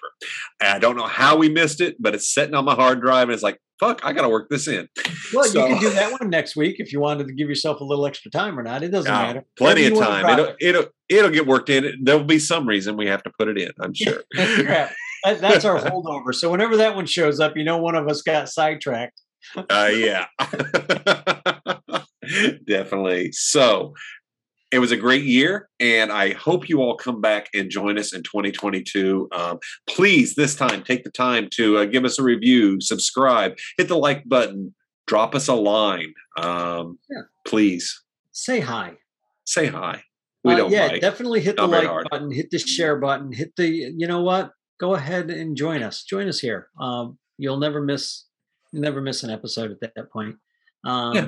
And 0.59 0.69
I 0.69 0.79
don't 0.79 0.95
know 0.95 1.07
how 1.07 1.37
we 1.37 1.49
missed 1.49 1.81
it, 1.81 1.95
but 1.99 2.15
it's 2.15 2.33
sitting 2.33 2.55
on 2.55 2.65
my 2.65 2.75
hard 2.75 3.01
drive, 3.01 3.23
and 3.23 3.33
it's 3.33 3.43
like, 3.43 3.59
fuck, 3.79 4.01
I 4.03 4.13
got 4.13 4.21
to 4.21 4.29
work 4.29 4.49
this 4.49 4.67
in. 4.67 4.87
Well, 5.33 5.43
so, 5.45 5.67
you 5.67 5.75
can 5.75 5.81
do 5.81 5.89
that 5.91 6.11
one 6.11 6.29
next 6.29 6.55
week 6.55 6.75
if 6.79 6.93
you 6.93 6.99
wanted 6.99 7.27
to 7.27 7.33
give 7.33 7.49
yourself 7.49 7.81
a 7.81 7.83
little 7.83 8.05
extra 8.05 8.31
time 8.31 8.57
or 8.57 8.63
not. 8.63 8.83
It 8.83 8.89
doesn't 8.89 9.11
matter. 9.11 9.43
Plenty 9.57 9.85
of 9.85 9.97
time. 9.97 10.27
It'll, 10.29 10.55
it'll 10.59 10.85
it'll 11.09 11.31
get 11.31 11.47
worked 11.47 11.69
in. 11.69 11.99
There'll 12.03 12.23
be 12.23 12.39
some 12.39 12.67
reason 12.67 12.97
we 12.97 13.07
have 13.07 13.23
to 13.23 13.31
put 13.37 13.47
it 13.47 13.57
in. 13.57 13.71
I'm 13.81 13.93
sure. 13.93 14.23
that, 14.33 14.93
that's 15.23 15.65
our 15.65 15.79
holdover. 15.79 16.33
So 16.33 16.49
whenever 16.49 16.77
that 16.77 16.95
one 16.95 17.05
shows 17.05 17.39
up, 17.39 17.57
you 17.57 17.63
know 17.63 17.77
one 17.77 17.95
of 17.95 18.07
us 18.07 18.21
got 18.21 18.49
sidetracked. 18.49 19.19
uh, 19.57 19.91
yeah, 19.93 20.27
definitely. 22.67 23.31
So 23.33 23.93
it 24.73 24.79
was 24.79 24.91
a 24.91 24.97
great 24.97 25.23
year, 25.23 25.69
and 25.79 26.11
I 26.11 26.33
hope 26.33 26.67
you 26.67 26.81
all 26.81 26.97
come 26.97 27.21
back 27.21 27.47
and 27.53 27.69
join 27.69 27.99
us 27.99 28.11
in 28.11 28.23
2022. 28.23 29.29
Um, 29.31 29.59
please, 29.87 30.33
this 30.33 30.55
time, 30.55 30.83
take 30.83 31.03
the 31.03 31.11
time 31.11 31.47
to 31.57 31.77
uh, 31.77 31.85
give 31.85 32.05
us 32.05 32.17
a 32.17 32.23
review, 32.23 32.81
subscribe, 32.81 33.53
hit 33.77 33.87
the 33.87 33.97
like 33.97 34.27
button, 34.27 34.73
drop 35.05 35.35
us 35.35 35.47
a 35.47 35.53
line. 35.53 36.15
Um, 36.37 36.97
yeah. 37.07 37.21
Please 37.45 38.03
say 38.31 38.61
hi. 38.61 38.93
Say 39.45 39.67
hi. 39.67 40.01
We 40.43 40.53
uh, 40.53 40.57
don't. 40.57 40.71
Yeah, 40.71 40.97
definitely 40.97 41.41
hit 41.41 41.57
Not 41.57 41.69
the 41.69 41.77
like 41.77 41.87
hard. 41.87 42.07
button, 42.09 42.31
hit 42.31 42.49
the 42.49 42.57
share 42.57 42.95
button, 42.95 43.31
hit 43.31 43.55
the. 43.55 43.67
You 43.69 44.07
know 44.07 44.23
what? 44.23 44.53
Go 44.79 44.95
ahead 44.95 45.29
and 45.29 45.55
join 45.55 45.83
us. 45.83 46.03
Join 46.03 46.27
us 46.27 46.39
here. 46.39 46.69
Um, 46.81 47.19
you'll 47.37 47.59
never 47.59 47.79
miss. 47.79 48.25
You'll 48.71 48.81
never 48.81 49.01
miss 49.01 49.21
an 49.21 49.29
episode 49.29 49.69
at 49.69 49.79
that, 49.81 49.91
that 49.95 50.11
point. 50.11 50.37
Um, 50.83 51.15
yeah 51.15 51.27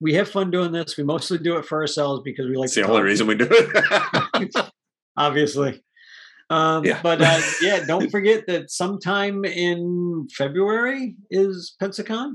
we 0.00 0.14
have 0.14 0.28
fun 0.28 0.50
doing 0.50 0.72
this. 0.72 0.96
We 0.96 1.04
mostly 1.04 1.38
do 1.38 1.56
it 1.56 1.66
for 1.66 1.80
ourselves 1.80 2.22
because 2.24 2.46
we 2.46 2.56
like. 2.56 2.66
It's 2.66 2.74
the 2.74 2.88
only 2.88 3.02
reason 3.02 3.26
we 3.26 3.34
do 3.34 3.48
it. 3.50 4.54
Obviously. 5.16 5.82
Um, 6.48 6.84
yeah. 6.84 7.00
But 7.02 7.22
uh, 7.22 7.40
yeah, 7.62 7.84
don't 7.86 8.10
forget 8.10 8.46
that 8.48 8.70
sometime 8.70 9.44
in 9.44 10.28
February 10.36 11.16
is 11.30 11.76
Pensacon. 11.80 12.34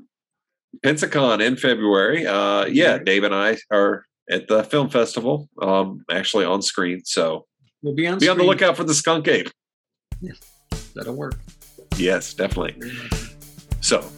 Pensacon 0.86 1.45
in 1.45 1.57
February. 1.57 2.26
Uh, 2.26 2.66
yeah, 2.66 2.97
Dave 2.97 3.24
and 3.24 3.36
I 3.36 3.57
are 3.72 4.05
at 4.30 4.47
the 4.47 4.63
film 4.63 4.89
festival, 4.89 5.49
um, 5.61 6.03
actually 6.09 6.45
on 6.45 6.61
screen. 6.61 7.01
So 7.03 7.45
we'll 7.82 7.95
be 7.95 8.07
on. 8.07 8.20
Be 8.20 8.26
screen. 8.26 8.32
on 8.32 8.38
the 8.38 8.43
lookout 8.43 8.78
for 8.78 8.84
the 8.84 8.93
skunk 8.93 9.28
ape. 9.28 9.49
Yeah, 10.22 10.34
that'll 10.95 11.16
work. 11.16 11.36
Yes, 11.97 12.34
definitely. 12.34 12.76
So 13.82 14.09